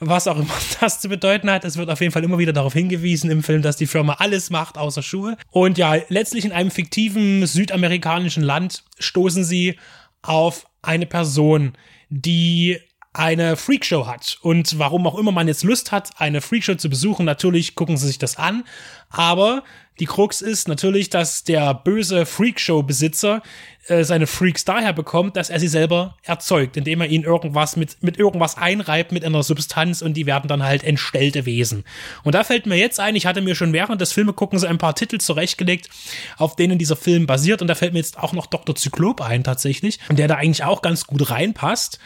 [0.00, 1.66] was auch immer das zu bedeuten hat.
[1.66, 4.48] Es wird auf jeden Fall immer wieder darauf hingewiesen im Film, dass die Firma alles
[4.48, 5.36] macht außer Schuhe.
[5.50, 9.78] Und ja, letztlich in einem fiktiven südamerikanischen Land stoßen sie
[10.22, 11.74] auf eine Person,
[12.08, 12.78] die
[13.18, 14.38] eine Freakshow hat.
[14.42, 18.06] Und warum auch immer man jetzt Lust hat, eine Freakshow zu besuchen, natürlich gucken sie
[18.06, 18.64] sich das an.
[19.10, 19.64] Aber
[19.98, 23.42] die Krux ist natürlich, dass der böse Freakshow-Besitzer
[23.88, 28.00] äh, seine Freaks daher bekommt, dass er sie selber erzeugt, indem er ihnen irgendwas mit,
[28.04, 31.84] mit irgendwas einreibt, mit einer Substanz und die werden dann halt entstellte Wesen.
[32.22, 34.94] Und da fällt mir jetzt ein, ich hatte mir schon während des Filmeguckens ein paar
[34.94, 35.88] Titel zurechtgelegt,
[36.36, 38.76] auf denen dieser Film basiert und da fällt mir jetzt auch noch Dr.
[38.76, 41.98] Zyklop ein tatsächlich, der da eigentlich auch ganz gut reinpasst.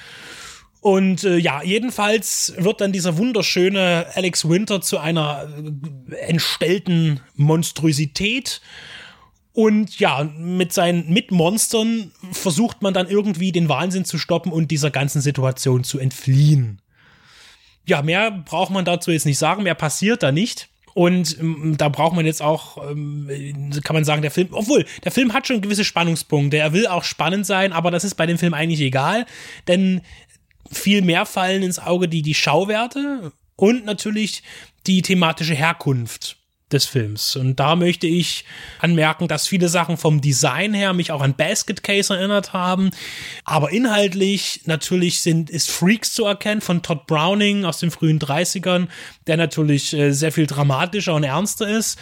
[0.82, 5.48] Und äh, ja, jedenfalls wird dann dieser wunderschöne Alex Winter zu einer
[6.10, 8.60] äh, entstellten Monstrosität.
[9.52, 14.90] Und ja, mit seinen Mitmonstern versucht man dann irgendwie den Wahnsinn zu stoppen und dieser
[14.90, 16.82] ganzen Situation zu entfliehen.
[17.86, 20.68] Ja, mehr braucht man dazu jetzt nicht sagen, mehr passiert da nicht.
[20.94, 25.12] Und ähm, da braucht man jetzt auch, ähm, kann man sagen, der Film, obwohl, der
[25.12, 26.56] Film hat schon gewisse Spannungspunkte.
[26.56, 29.26] Er will auch spannend sein, aber das ist bei dem Film eigentlich egal,
[29.68, 30.02] denn
[30.72, 34.42] viel mehr fallen ins Auge die, die Schauwerte und natürlich
[34.86, 36.36] die thematische Herkunft
[36.72, 37.36] des Films.
[37.36, 38.44] Und da möchte ich
[38.78, 42.90] anmerken, dass viele Sachen vom Design her mich auch an Basket Case erinnert haben.
[43.44, 48.88] Aber inhaltlich natürlich sind, ist Freaks zu erkennen von Todd Browning aus den frühen 30ern,
[49.26, 51.98] der natürlich äh, sehr viel dramatischer und ernster ist.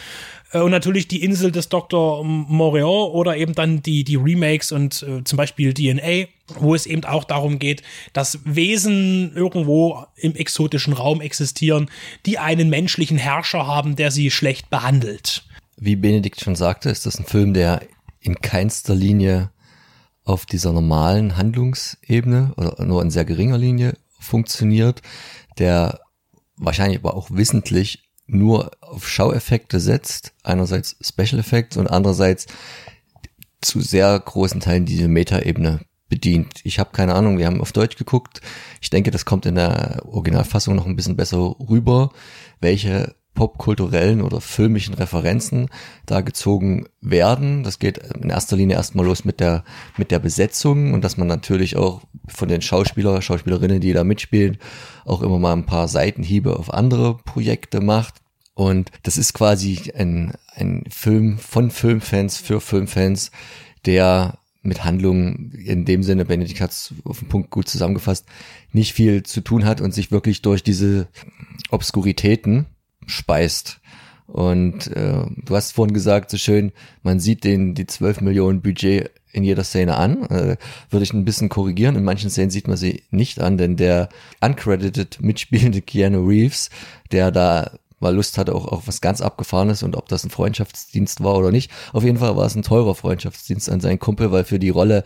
[0.51, 2.23] Äh, und natürlich die Insel des Dr.
[2.23, 6.27] Moreau oder eben dann die, die Remakes und äh, zum Beispiel DNA,
[6.59, 7.81] wo es eben auch darum geht,
[8.13, 11.89] dass Wesen irgendwo im exotischen Raum existieren,
[12.25, 15.43] die einen menschlichen Herrscher haben, der sie schlecht behandelt.
[15.77, 17.81] Wie Benedikt schon sagte, ist das ein Film, der
[18.19, 19.49] in keinster Linie
[20.23, 25.01] auf dieser normalen Handlungsebene oder nur in sehr geringer Linie funktioniert,
[25.57, 25.99] der
[26.57, 32.47] wahrscheinlich aber auch wissentlich nur auf Schaueffekte setzt, einerseits Special Effects und andererseits
[33.61, 36.59] zu sehr großen Teilen diese Metaebene bedient.
[36.63, 38.41] Ich habe keine Ahnung, wir haben auf Deutsch geguckt.
[38.81, 42.11] Ich denke, das kommt in der Originalfassung noch ein bisschen besser rüber,
[42.59, 45.69] welche popkulturellen oder filmischen Referenzen
[46.05, 47.63] da gezogen werden.
[47.63, 49.63] Das geht in erster Linie erstmal los mit der,
[49.97, 54.57] mit der Besetzung und dass man natürlich auch von den Schauspieler, Schauspielerinnen, die da mitspielen,
[55.05, 58.15] auch immer mal ein paar Seitenhiebe auf andere Projekte macht.
[58.53, 63.31] Und das ist quasi ein, ein Film von Filmfans für Filmfans,
[63.85, 68.27] der mit Handlungen in dem Sinne, Benedikt hat es auf den Punkt gut zusammengefasst,
[68.71, 71.07] nicht viel zu tun hat und sich wirklich durch diese
[71.71, 72.67] Obskuritäten
[73.05, 73.79] speist.
[74.27, 76.71] Und äh, du hast vorhin gesagt, so schön,
[77.03, 80.23] man sieht den die 12 Millionen Budget in jeder Szene an.
[80.27, 80.57] Äh,
[80.89, 81.95] würde ich ein bisschen korrigieren.
[81.95, 84.09] In manchen Szenen sieht man sie nicht an, denn der
[84.39, 86.69] uncredited mitspielende Keanu Reeves,
[87.11, 91.23] der da mal Lust hatte, auch, auch was ganz Abgefahrenes und ob das ein Freundschaftsdienst
[91.23, 91.71] war oder nicht.
[91.93, 95.03] Auf jeden Fall war es ein teurer Freundschaftsdienst an seinen Kumpel, weil für die Rolle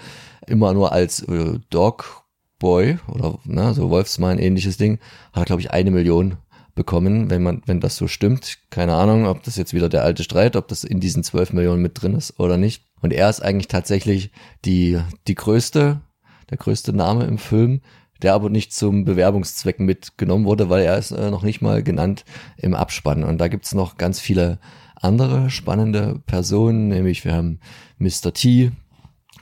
[0.47, 4.99] immer nur als äh, Dogboy oder ne, so Wolfsmann ähnliches Ding,
[5.33, 6.37] hat er, glaube ich, eine Million
[6.75, 8.59] bekommen, wenn man, wenn das so stimmt.
[8.69, 11.81] Keine Ahnung, ob das jetzt wieder der alte Streit, ob das in diesen 12 Millionen
[11.81, 12.83] mit drin ist oder nicht.
[13.01, 14.31] Und er ist eigentlich tatsächlich
[14.65, 16.01] die, die größte,
[16.49, 17.81] der größte Name im Film,
[18.21, 22.25] der aber nicht zum Bewerbungszweck mitgenommen wurde, weil er ist äh, noch nicht mal genannt
[22.57, 23.23] im Abspann.
[23.23, 24.59] Und da gibt's noch ganz viele
[24.95, 27.59] andere spannende Personen, nämlich wir haben
[27.99, 28.33] Mr.
[28.33, 28.71] T,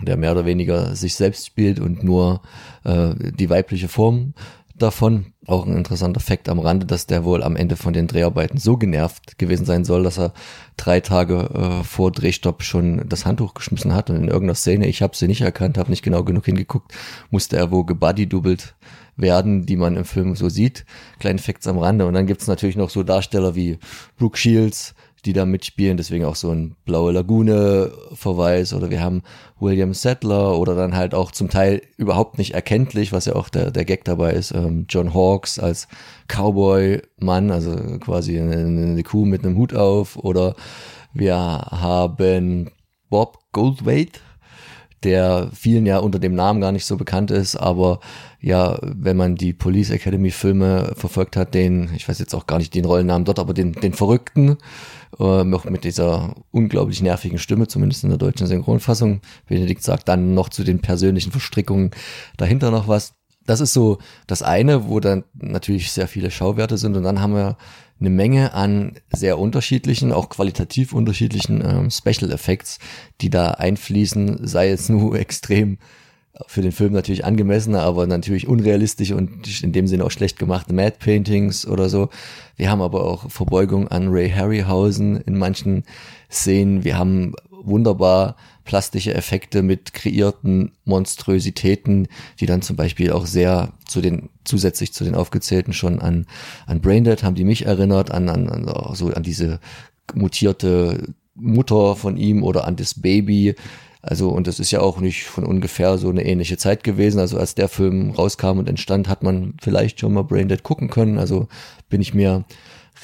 [0.02, 2.42] der mehr oder weniger sich selbst spielt und nur
[2.84, 4.34] äh, die weibliche Form
[4.76, 5.34] davon.
[5.46, 8.78] Auch ein interessanter Fakt am Rande, dass der wohl am Ende von den Dreharbeiten so
[8.78, 10.34] genervt gewesen sein soll, dass er
[10.78, 15.02] drei Tage äh, vor Drehstopp schon das Handtuch geschmissen hat und in irgendeiner Szene, ich
[15.02, 16.94] habe sie nicht erkannt, habe nicht genau genug hingeguckt,
[17.30, 18.76] musste er wohl gebuddy-doubled
[19.16, 20.86] werden, die man im Film so sieht.
[21.20, 22.06] Kleine Facts am Rande.
[22.06, 23.78] Und dann gibt's natürlich noch so Darsteller wie
[24.18, 24.96] Brooke Shields,
[25.26, 29.24] die da mitspielen, deswegen auch so ein Blaue Lagune-Verweis oder wir haben
[29.60, 33.72] William Settler oder dann halt auch zum Teil überhaupt nicht erkenntlich, was ja auch der,
[33.72, 35.88] der Gag dabei ist, ähm, John Hawkes als
[36.28, 40.18] Cowboy-Mann, also quasi eine, eine Kuh mit einem Hut auf.
[40.18, 40.56] Oder
[41.14, 42.72] wir haben
[43.10, 44.20] Bob Goldwaite,
[45.04, 48.00] der vielen ja unter dem Namen gar nicht so bekannt ist, aber
[48.40, 52.58] ja, wenn man die Police Academy Filme verfolgt hat, den, ich weiß jetzt auch gar
[52.58, 54.58] nicht den Rollennamen dort, aber den, den Verrückten,
[55.20, 59.22] äh, noch mit dieser unglaublich nervigen Stimme, zumindest in der deutschen Synchronfassung.
[59.48, 61.92] Benedikt sagt dann noch zu den persönlichen Verstrickungen
[62.38, 63.14] dahinter noch was.
[63.46, 67.36] Das ist so das eine, wo dann natürlich sehr viele Schauwerte sind und dann haben
[67.36, 67.58] wir
[68.00, 72.80] eine Menge an sehr unterschiedlichen, auch qualitativ unterschiedlichen ähm, Special Effects,
[73.22, 75.78] die da einfließen, sei es nur extrem
[76.48, 80.74] für den Film natürlich angemessene, aber natürlich unrealistisch und in dem Sinne auch schlecht gemachte
[80.74, 82.10] Mad Paintings oder so.
[82.56, 85.84] Wir haben aber auch Verbeugung an Ray Harryhausen in manchen
[86.32, 86.84] Szenen.
[86.84, 88.36] Wir haben wunderbar
[88.66, 92.08] plastische Effekte mit kreierten Monströsitäten,
[92.40, 96.26] die dann zum Beispiel auch sehr zu den, zusätzlich zu den aufgezählten schon an,
[96.66, 99.60] an Braindead haben die mich erinnert, an, an, an so an diese
[100.14, 103.56] mutierte Mutter von ihm oder an das Baby.
[104.06, 107.20] Also, und das ist ja auch nicht von ungefähr so eine ähnliche Zeit gewesen.
[107.20, 111.18] Also, als der Film rauskam und entstand, hat man vielleicht schon mal Braindead gucken können.
[111.18, 111.48] Also,
[111.90, 112.44] bin ich mir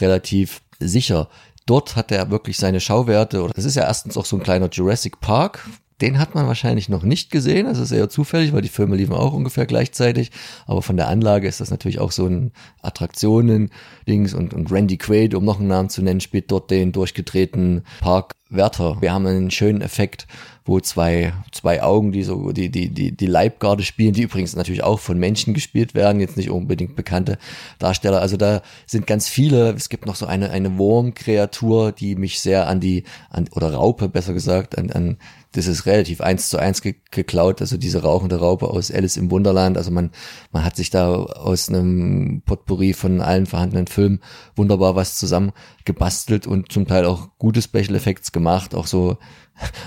[0.01, 1.29] relativ sicher.
[1.65, 3.49] Dort hat er wirklich seine Schauwerte.
[3.55, 5.69] Das ist ja erstens auch so ein kleiner Jurassic Park,
[6.01, 7.65] den hat man wahrscheinlich noch nicht gesehen.
[7.65, 10.31] Das ist eher zufällig, weil die Filme liefen auch ungefähr gleichzeitig.
[10.65, 12.51] Aber von der Anlage ist das natürlich auch so ein
[12.81, 14.33] Attraktionen-Dings.
[14.33, 19.01] Und, und Randy Quaid, um noch einen Namen zu nennen, spielt dort den durchgedrehten Parkwärter.
[19.01, 20.25] Wir haben einen schönen Effekt,
[20.69, 24.83] wo zwei, zwei Augen, die so, die, die, die, die Leibgarde spielen, die übrigens natürlich
[24.83, 27.37] auch von Menschen gespielt werden, jetzt nicht unbedingt bekannte
[27.79, 28.21] Darsteller.
[28.21, 32.67] Also da sind ganz viele, es gibt noch so eine, eine Wurmkreatur, die mich sehr
[32.67, 35.17] an die, an, oder Raupe besser gesagt, an, an
[35.53, 39.31] das ist relativ eins zu eins ge geklaut, also diese rauchende Raupe aus Alice im
[39.31, 39.77] Wunderland.
[39.77, 40.11] Also man,
[40.51, 44.19] man hat sich da aus einem Potpourri von allen vorhandenen Filmen
[44.55, 45.51] wunderbar was zusammen
[45.85, 49.17] gebastelt und zum Teil auch gute Special Effects gemacht, auch so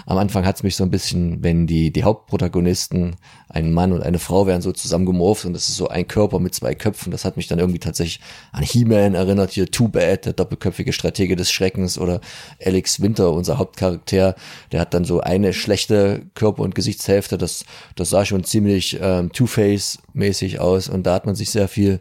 [0.07, 3.17] am Anfang hat es mich so ein bisschen, wenn die, die Hauptprotagonisten,
[3.49, 6.55] ein Mann und eine Frau werden so zusammengemorpht und das ist so ein Körper mit
[6.55, 7.11] zwei Köpfen.
[7.11, 8.21] Das hat mich dann irgendwie tatsächlich
[8.53, 12.21] an He-Man erinnert, hier Too Bad, der doppelköpfige Stratege des Schreckens oder
[12.65, 14.35] Alex Winter, unser Hauptcharakter,
[14.73, 17.37] der hat dann so eine schlechte Körper- und Gesichtshälfte.
[17.37, 22.01] Das, das sah schon ziemlich ähm, Two-Face-mäßig aus und da hat man sich sehr viel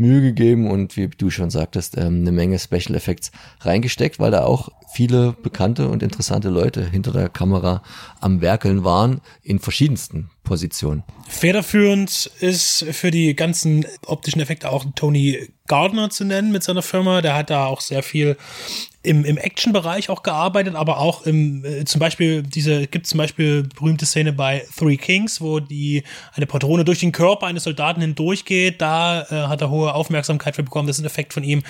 [0.00, 4.44] Mühe gegeben und wie du schon sagtest, ähm, eine Menge Special Effects reingesteckt, weil da
[4.44, 7.82] auch viele bekannte und interessante Leute hinter der Kamera
[8.20, 11.04] am Werkeln waren in verschiedensten Positionen.
[11.28, 17.22] Federführend ist für die ganzen optischen Effekte auch Tony Gardner zu nennen mit seiner Firma.
[17.22, 18.36] Der hat da auch sehr viel
[19.02, 23.62] im, im Action-Bereich auch gearbeitet, aber auch im, äh, zum Beispiel, diese, gibt zum Beispiel
[23.62, 26.02] berühmte Szene bei Three Kings, wo die,
[26.34, 30.62] eine Patrone durch den Körper eines Soldaten hindurchgeht, da äh, hat er hohe Aufmerksamkeit für
[30.62, 31.62] bekommen, das ist ein Effekt von ihm.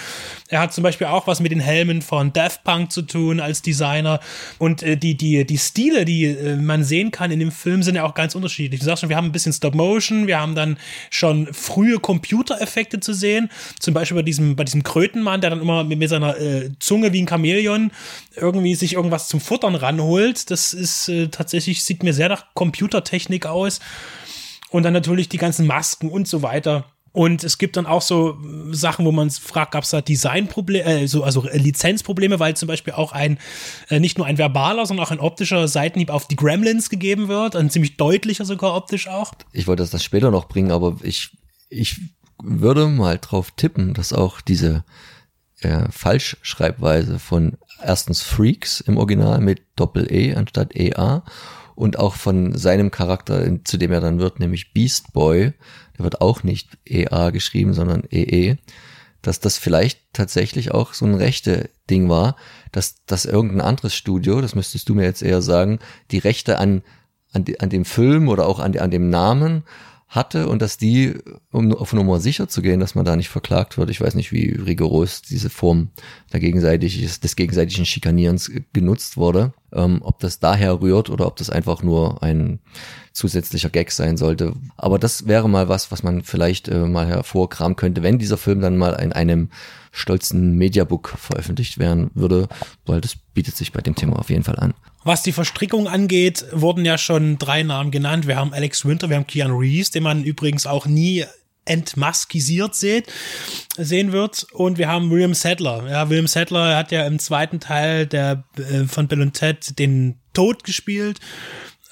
[0.49, 3.63] Er hat zum Beispiel auch was mit den Helmen von Death Punk zu tun als
[3.63, 4.19] Designer
[4.59, 7.95] und äh, die, die, die Stile, die äh, man sehen kann in dem Film, sind
[7.95, 8.60] ja auch ganz unterschiedlich.
[8.69, 10.78] Du sagst schon, wir haben ein bisschen Stop-Motion, wir haben dann
[11.11, 15.85] schon frühe Computereffekte zu sehen, zum Beispiel bei diesem, bei diesem Krötenmann, der dann immer
[15.85, 17.91] mit, mit seiner äh, Zunge wie wie ein Chamäleon
[18.37, 20.51] irgendwie sich irgendwas zum Futtern ranholt.
[20.51, 23.81] Das ist äh, tatsächlich, sieht mir sehr nach Computertechnik aus.
[24.70, 26.87] Und dann natürlich die ganzen Masken und so weiter.
[27.12, 28.39] Und es gibt dann auch so
[28.70, 32.93] Sachen, wo man fragt, gab es da Designprobleme, äh, so, also Lizenzprobleme, weil zum Beispiel
[32.93, 33.39] auch ein,
[33.89, 37.57] äh, nicht nur ein verbaler, sondern auch ein optischer Seitenhieb auf die Gremlins gegeben wird,
[37.57, 39.32] ein ziemlich deutlicher sogar optisch auch.
[39.53, 41.37] Ich wollte das später noch bringen, aber ich,
[41.69, 42.01] ich
[42.43, 44.85] würde mal drauf tippen, dass auch diese
[45.62, 51.24] äh, Falschschreibweise von erstens Freaks im Original mit Doppel-E anstatt EA
[51.81, 55.55] und auch von seinem Charakter, zu dem er dann wird, nämlich Beast Boy,
[55.97, 58.57] der wird auch nicht EA geschrieben, sondern EE,
[59.23, 62.36] dass das vielleicht tatsächlich auch so ein rechte Ding war,
[62.70, 65.78] dass, dass irgendein anderes Studio, das müsstest du mir jetzt eher sagen,
[66.11, 66.82] die Rechte an,
[67.32, 69.62] an, an dem Film oder auch an, an dem Namen
[70.11, 71.15] hatte und dass die,
[71.53, 74.32] um auf Nummer sicher zu gehen, dass man da nicht verklagt wird, ich weiß nicht,
[74.32, 75.91] wie rigoros diese Form
[76.32, 81.49] der gegenseitig, des gegenseitigen Schikanierens genutzt wurde, ähm, ob das daher rührt oder ob das
[81.49, 82.59] einfach nur ein
[83.12, 84.55] zusätzlicher Gag sein sollte.
[84.77, 88.61] Aber das wäre mal was, was man vielleicht äh, mal hervorkramen könnte, wenn dieser Film
[88.61, 89.51] dann mal in einem
[89.93, 92.49] stolzen Mediabook veröffentlicht werden würde,
[92.87, 94.75] weil das bietet sich bei dem Thema auf jeden Fall an.
[95.03, 98.27] Was die Verstrickung angeht, wurden ja schon drei Namen genannt.
[98.27, 101.25] Wir haben Alex Winter, wir haben Keanu Reeves, den man übrigens auch nie
[101.65, 103.07] entmaskisiert sieht,
[103.77, 104.47] sehen wird.
[104.53, 105.89] Und wir haben William Sadler.
[105.89, 110.19] Ja, William Sadler hat ja im zweiten Teil der, äh, von Bill und Ted den
[110.33, 111.21] Tod gespielt.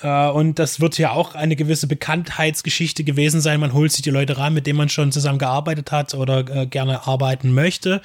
[0.01, 3.61] Äh, und das wird ja auch eine gewisse Bekanntheitsgeschichte gewesen sein.
[3.61, 6.66] Man holt sich die Leute ran, mit denen man schon zusammen gearbeitet hat oder äh,
[6.66, 8.01] gerne arbeiten möchte.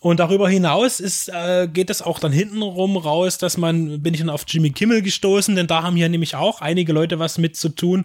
[0.00, 4.20] Und darüber hinaus ist, äh, geht es auch dann hintenrum raus, dass man, bin ich
[4.20, 7.56] dann auf Jimmy Kimmel gestoßen, denn da haben hier nämlich auch einige Leute was mit
[7.56, 8.04] zu tun.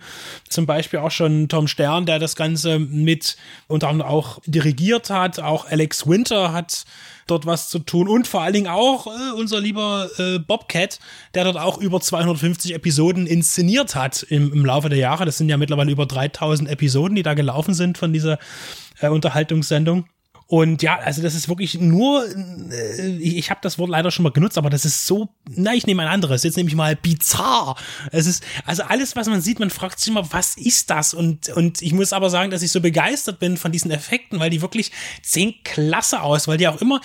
[0.49, 3.37] Zum Beispiel auch schon Tom Stern, der das Ganze mit
[3.67, 5.39] unter anderem auch dirigiert hat.
[5.39, 6.85] Auch Alex Winter hat
[7.31, 10.99] dort was zu tun und vor allen Dingen auch äh, unser lieber äh, Bobcat,
[11.33, 15.25] der dort auch über 250 Episoden inszeniert hat im, im Laufe der Jahre.
[15.25, 18.37] Das sind ja mittlerweile über 3000 Episoden, die da gelaufen sind von dieser
[18.99, 20.05] äh, Unterhaltungssendung.
[20.51, 24.33] Und ja, also das ist wirklich nur, äh, ich habe das Wort leider schon mal
[24.33, 27.77] genutzt, aber das ist so, na, ich nehme ein anderes, jetzt nehme ich mal bizarr.
[28.11, 31.13] Es ist, also alles, was man sieht, man fragt sich immer, was ist das?
[31.13, 34.49] Und, und ich muss aber sagen, dass ich so begeistert bin von diesen Effekten, weil
[34.49, 34.91] die wirklich
[35.21, 36.99] sehen klasse aus, weil die auch immer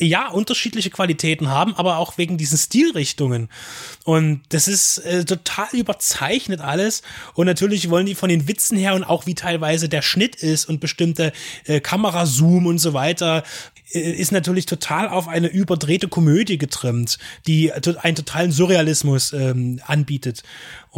[0.00, 3.48] ja unterschiedliche Qualitäten haben, aber auch wegen diesen Stilrichtungen.
[4.04, 7.02] Und das ist äh, total überzeichnet alles.
[7.34, 10.68] Und natürlich wollen die von den Witzen her und auch wie teilweise der Schnitt ist
[10.68, 11.32] und bestimmte
[11.64, 13.44] äh, Kamerazoom und so weiter
[13.92, 20.42] äh, ist natürlich total auf eine überdrehte Komödie getrimmt, die einen totalen Surrealismus ähm, anbietet.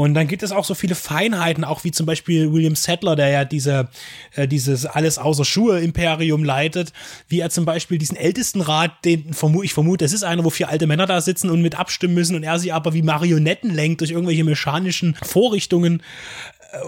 [0.01, 3.29] Und dann gibt es auch so viele Feinheiten, auch wie zum Beispiel William Sadler, der
[3.29, 3.91] ja diese,
[4.35, 6.95] äh, dieses alles außer Schuhe Imperium leitet,
[7.29, 10.71] wie er zum Beispiel diesen Ältestenrat, den vermu ich vermute, es ist einer, wo vier
[10.71, 14.01] alte Männer da sitzen und mit abstimmen müssen und er sie aber wie Marionetten lenkt
[14.01, 16.03] durch irgendwelche mechanischen Vorrichtungen.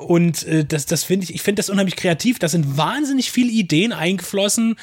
[0.07, 2.39] Und äh, das, das finde ich, ich finde das unheimlich kreativ.
[2.39, 4.77] Da sind wahnsinnig viele Ideen eingeflossen,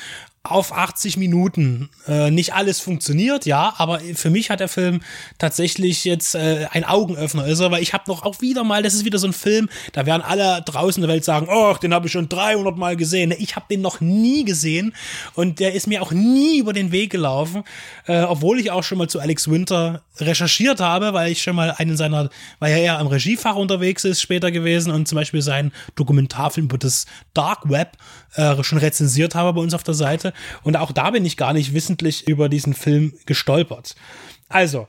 [0.43, 1.89] auf 80 Minuten.
[2.07, 5.01] Äh, nicht alles funktioniert, ja, aber für mich hat der Film
[5.37, 9.03] tatsächlich jetzt äh, ein Augenöffner, er, weil ich habe noch auch wieder mal, das ist
[9.03, 12.07] wieder so ein Film, da werden alle draußen in der Welt sagen, oh, den habe
[12.07, 13.33] ich schon 300 Mal gesehen.
[13.37, 14.93] Ich habe den noch nie gesehen
[15.33, 17.63] und der ist mir auch nie über den Weg gelaufen,
[18.07, 21.75] äh, obwohl ich auch schon mal zu Alex Winter recherchiert habe, weil ich schon mal
[21.77, 22.29] einen seiner,
[22.59, 26.77] weil er eher am Regiefach unterwegs ist später gewesen und zum Beispiel seinen Dokumentarfilm über
[26.77, 27.97] das Dark Web
[28.35, 30.28] äh, schon rezensiert habe bei uns auf der Seite.
[30.63, 33.95] Und auch da bin ich gar nicht wissentlich über diesen Film gestolpert.
[34.47, 34.87] Also,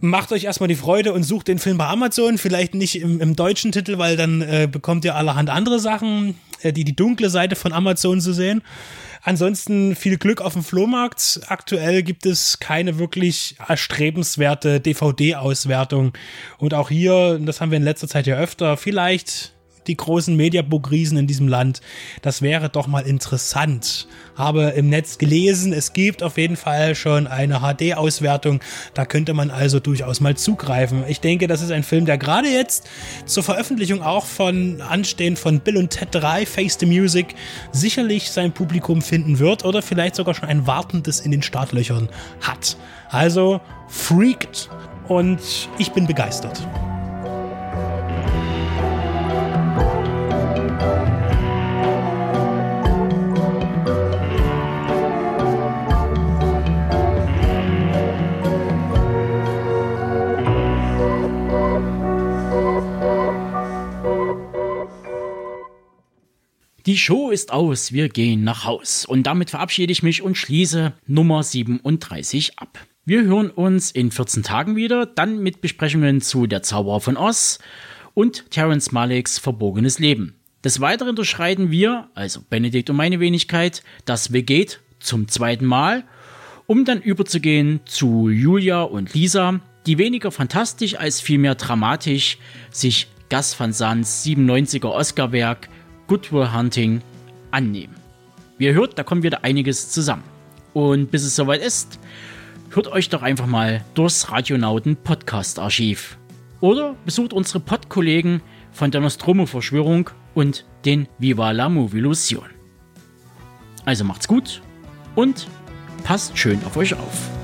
[0.00, 3.36] macht euch erstmal die Freude und sucht den Film bei Amazon, vielleicht nicht im, im
[3.36, 7.56] deutschen Titel, weil dann äh, bekommt ihr allerhand andere Sachen, äh, die die dunkle Seite
[7.56, 8.62] von Amazon zu sehen.
[9.22, 11.40] Ansonsten viel Glück auf dem Flohmarkt.
[11.48, 16.12] Aktuell gibt es keine wirklich erstrebenswerte DVD-Auswertung.
[16.58, 19.55] Und auch hier, das haben wir in letzter Zeit ja öfter, vielleicht
[19.88, 21.80] die großen Mediabook-Riesen in diesem Land.
[22.22, 24.06] Das wäre doch mal interessant.
[24.34, 28.60] Habe im Netz gelesen, es gibt auf jeden Fall schon eine HD-Auswertung.
[28.94, 31.04] Da könnte man also durchaus mal zugreifen.
[31.08, 32.88] Ich denke, das ist ein Film, der gerade jetzt
[33.24, 37.34] zur Veröffentlichung auch von Anstehen von Bill und Ted 3, Face the Music,
[37.72, 42.08] sicherlich sein Publikum finden wird oder vielleicht sogar schon ein wartendes in den Startlöchern
[42.40, 42.76] hat.
[43.08, 44.68] Also, freaked
[45.08, 45.40] und
[45.78, 46.66] ich bin begeistert.
[66.86, 69.04] Die Show ist aus, wir gehen nach Haus.
[69.04, 72.78] Und damit verabschiede ich mich und schließe Nummer 37 ab.
[73.04, 77.58] Wir hören uns in 14 Tagen wieder, dann mit Besprechungen zu Der Zauberer von Oz
[78.14, 80.36] und Terence Malicks Verbogenes Leben.
[80.62, 86.04] Des Weiteren unterschreiten wir, also Benedikt und meine Wenigkeit, das Veget zum zweiten Mal,
[86.68, 92.38] um dann überzugehen zu Julia und Lisa, die weniger fantastisch als vielmehr dramatisch
[92.70, 95.68] sich Gas van Sands 97er Oscar-Werk
[96.06, 97.02] Good Will Hunting
[97.50, 97.94] annehmen.
[98.58, 100.24] Wie ihr hört, da kommt wieder einiges zusammen.
[100.72, 101.98] Und bis es soweit ist,
[102.70, 106.18] hört euch doch einfach mal durchs Radionauten Podcast Archiv.
[106.60, 108.40] Oder besucht unsere Pod-Kollegen
[108.72, 112.50] von der Nostromo-Verschwörung und den Viva la Movilusion.
[113.84, 114.62] Also macht's gut
[115.14, 115.48] und
[116.04, 117.35] passt schön auf euch auf.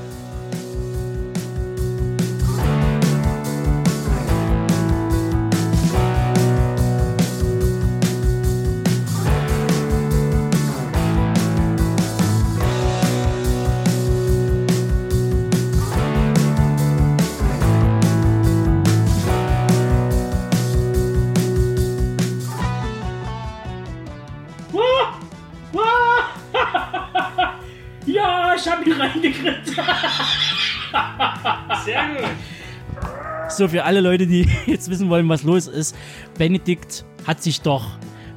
[33.54, 35.94] So, für alle Leute, die jetzt wissen wollen, was los ist.
[36.38, 37.86] Benedikt hat sich doch,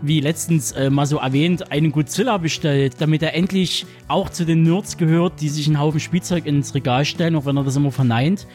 [0.01, 4.63] wie letztens äh, mal so erwähnt, einen Godzilla bestellt, damit er endlich auch zu den
[4.63, 7.93] Nerds gehört, die sich einen Haufen Spielzeug ins Regal stellen, auch wenn er das immer
[7.93, 8.45] verneint.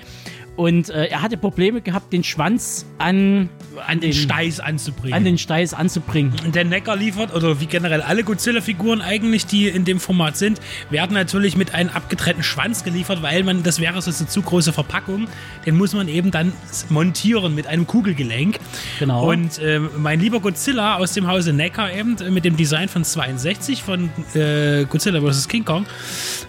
[0.61, 3.49] Und äh, er hatte Probleme gehabt, den Schwanz an,
[3.87, 5.15] an den Steiß anzubringen.
[5.17, 6.35] an den Steiß anzubringen.
[6.55, 10.61] der Neckar liefert, oder wie generell alle Godzilla-Figuren eigentlich, die in dem Format sind,
[10.91, 14.75] werden natürlich mit einem abgetrennten Schwanz geliefert, weil man, das wäre so eine zu große
[14.75, 15.29] Verpackung,
[15.65, 16.53] den muss man eben dann
[16.91, 18.59] montieren mit einem Kugelgelenk.
[18.99, 19.31] Genau.
[19.31, 23.03] Und äh, mein lieber Godzilla aus dem Hause Neckar eben, äh, mit dem Design von
[23.03, 25.49] 62 von äh, Godzilla vs.
[25.49, 25.87] King Kong,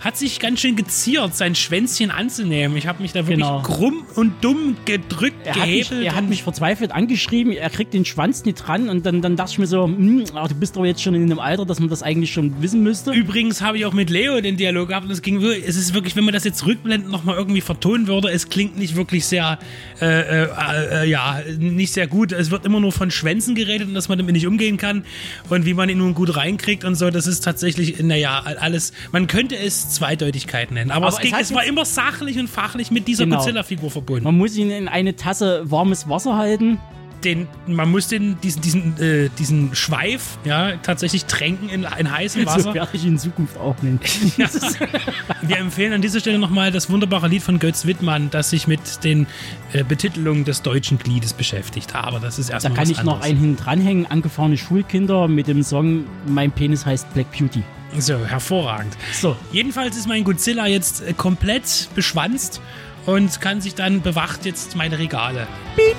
[0.02, 2.76] hat sich ganz schön geziert, sein Schwänzchen anzunehmen.
[2.76, 3.62] Ich habe mich da wirklich Genau.
[3.62, 6.06] krumm dumm und dumm gedrückt, Er hat, mich, gehebelt.
[6.06, 9.52] er hat mich verzweifelt angeschrieben, er kriegt den Schwanz nicht dran und dann, dann dachte
[9.54, 11.90] ich mir so, hm, ach, du bist doch jetzt schon in einem Alter, dass man
[11.90, 13.12] das eigentlich schon wissen müsste.
[13.12, 15.94] Übrigens habe ich auch mit Leo den Dialog gehabt und es ging wirklich, es ist
[15.94, 19.60] wirklich, wenn man das jetzt rückblendend nochmal irgendwie vertonen würde, es klingt nicht wirklich sehr,
[20.02, 20.06] äh,
[20.44, 22.32] äh, äh, ja, nicht sehr gut.
[22.32, 25.04] Es wird immer nur von Schwänzen geredet und dass man damit nicht umgehen kann
[25.50, 27.10] und wie man ihn nun gut reinkriegt und so.
[27.10, 30.92] Das ist tatsächlich, naja, alles, man könnte es Zweideutigkeit nennen.
[30.92, 33.38] Aber, Aber es, ging, es es war immer sachlich und fachlich mit dieser Genau.
[33.38, 34.24] Godzilla-Figur verbunden.
[34.24, 36.78] Man muss ihn in eine Tasse warmes Wasser halten.
[37.24, 42.42] den, man muss den, diesen, diesen, äh, diesen Schweif ja, tatsächlich tränken in, in heißem
[42.42, 42.74] So Wasser.
[42.74, 44.00] werde ich in Zukunft auch nennen.
[45.44, 49.04] Wir empfehlen an dieser Stelle nochmal das wunderbare Lied von Götz Wittmann, das sich mit
[49.04, 49.28] den
[49.74, 51.94] äh, Betitelungen des deutschen Gliedes beschäftigt.
[51.96, 53.30] Aber das ist Da erstmal kann was ich noch anderes.
[53.32, 57.62] einen hinten dranhängen, angefahrene Schulkinder mit dem Song Mein Penis heißt Black Beauty.
[58.00, 58.96] So, hervorragend.
[59.14, 62.62] So, Jedenfalls ist mein Godzilla jetzt äh, komplett beschwanzt
[63.06, 65.48] und kann sich dann bewacht jetzt meine Regale.
[65.76, 65.96] Piep.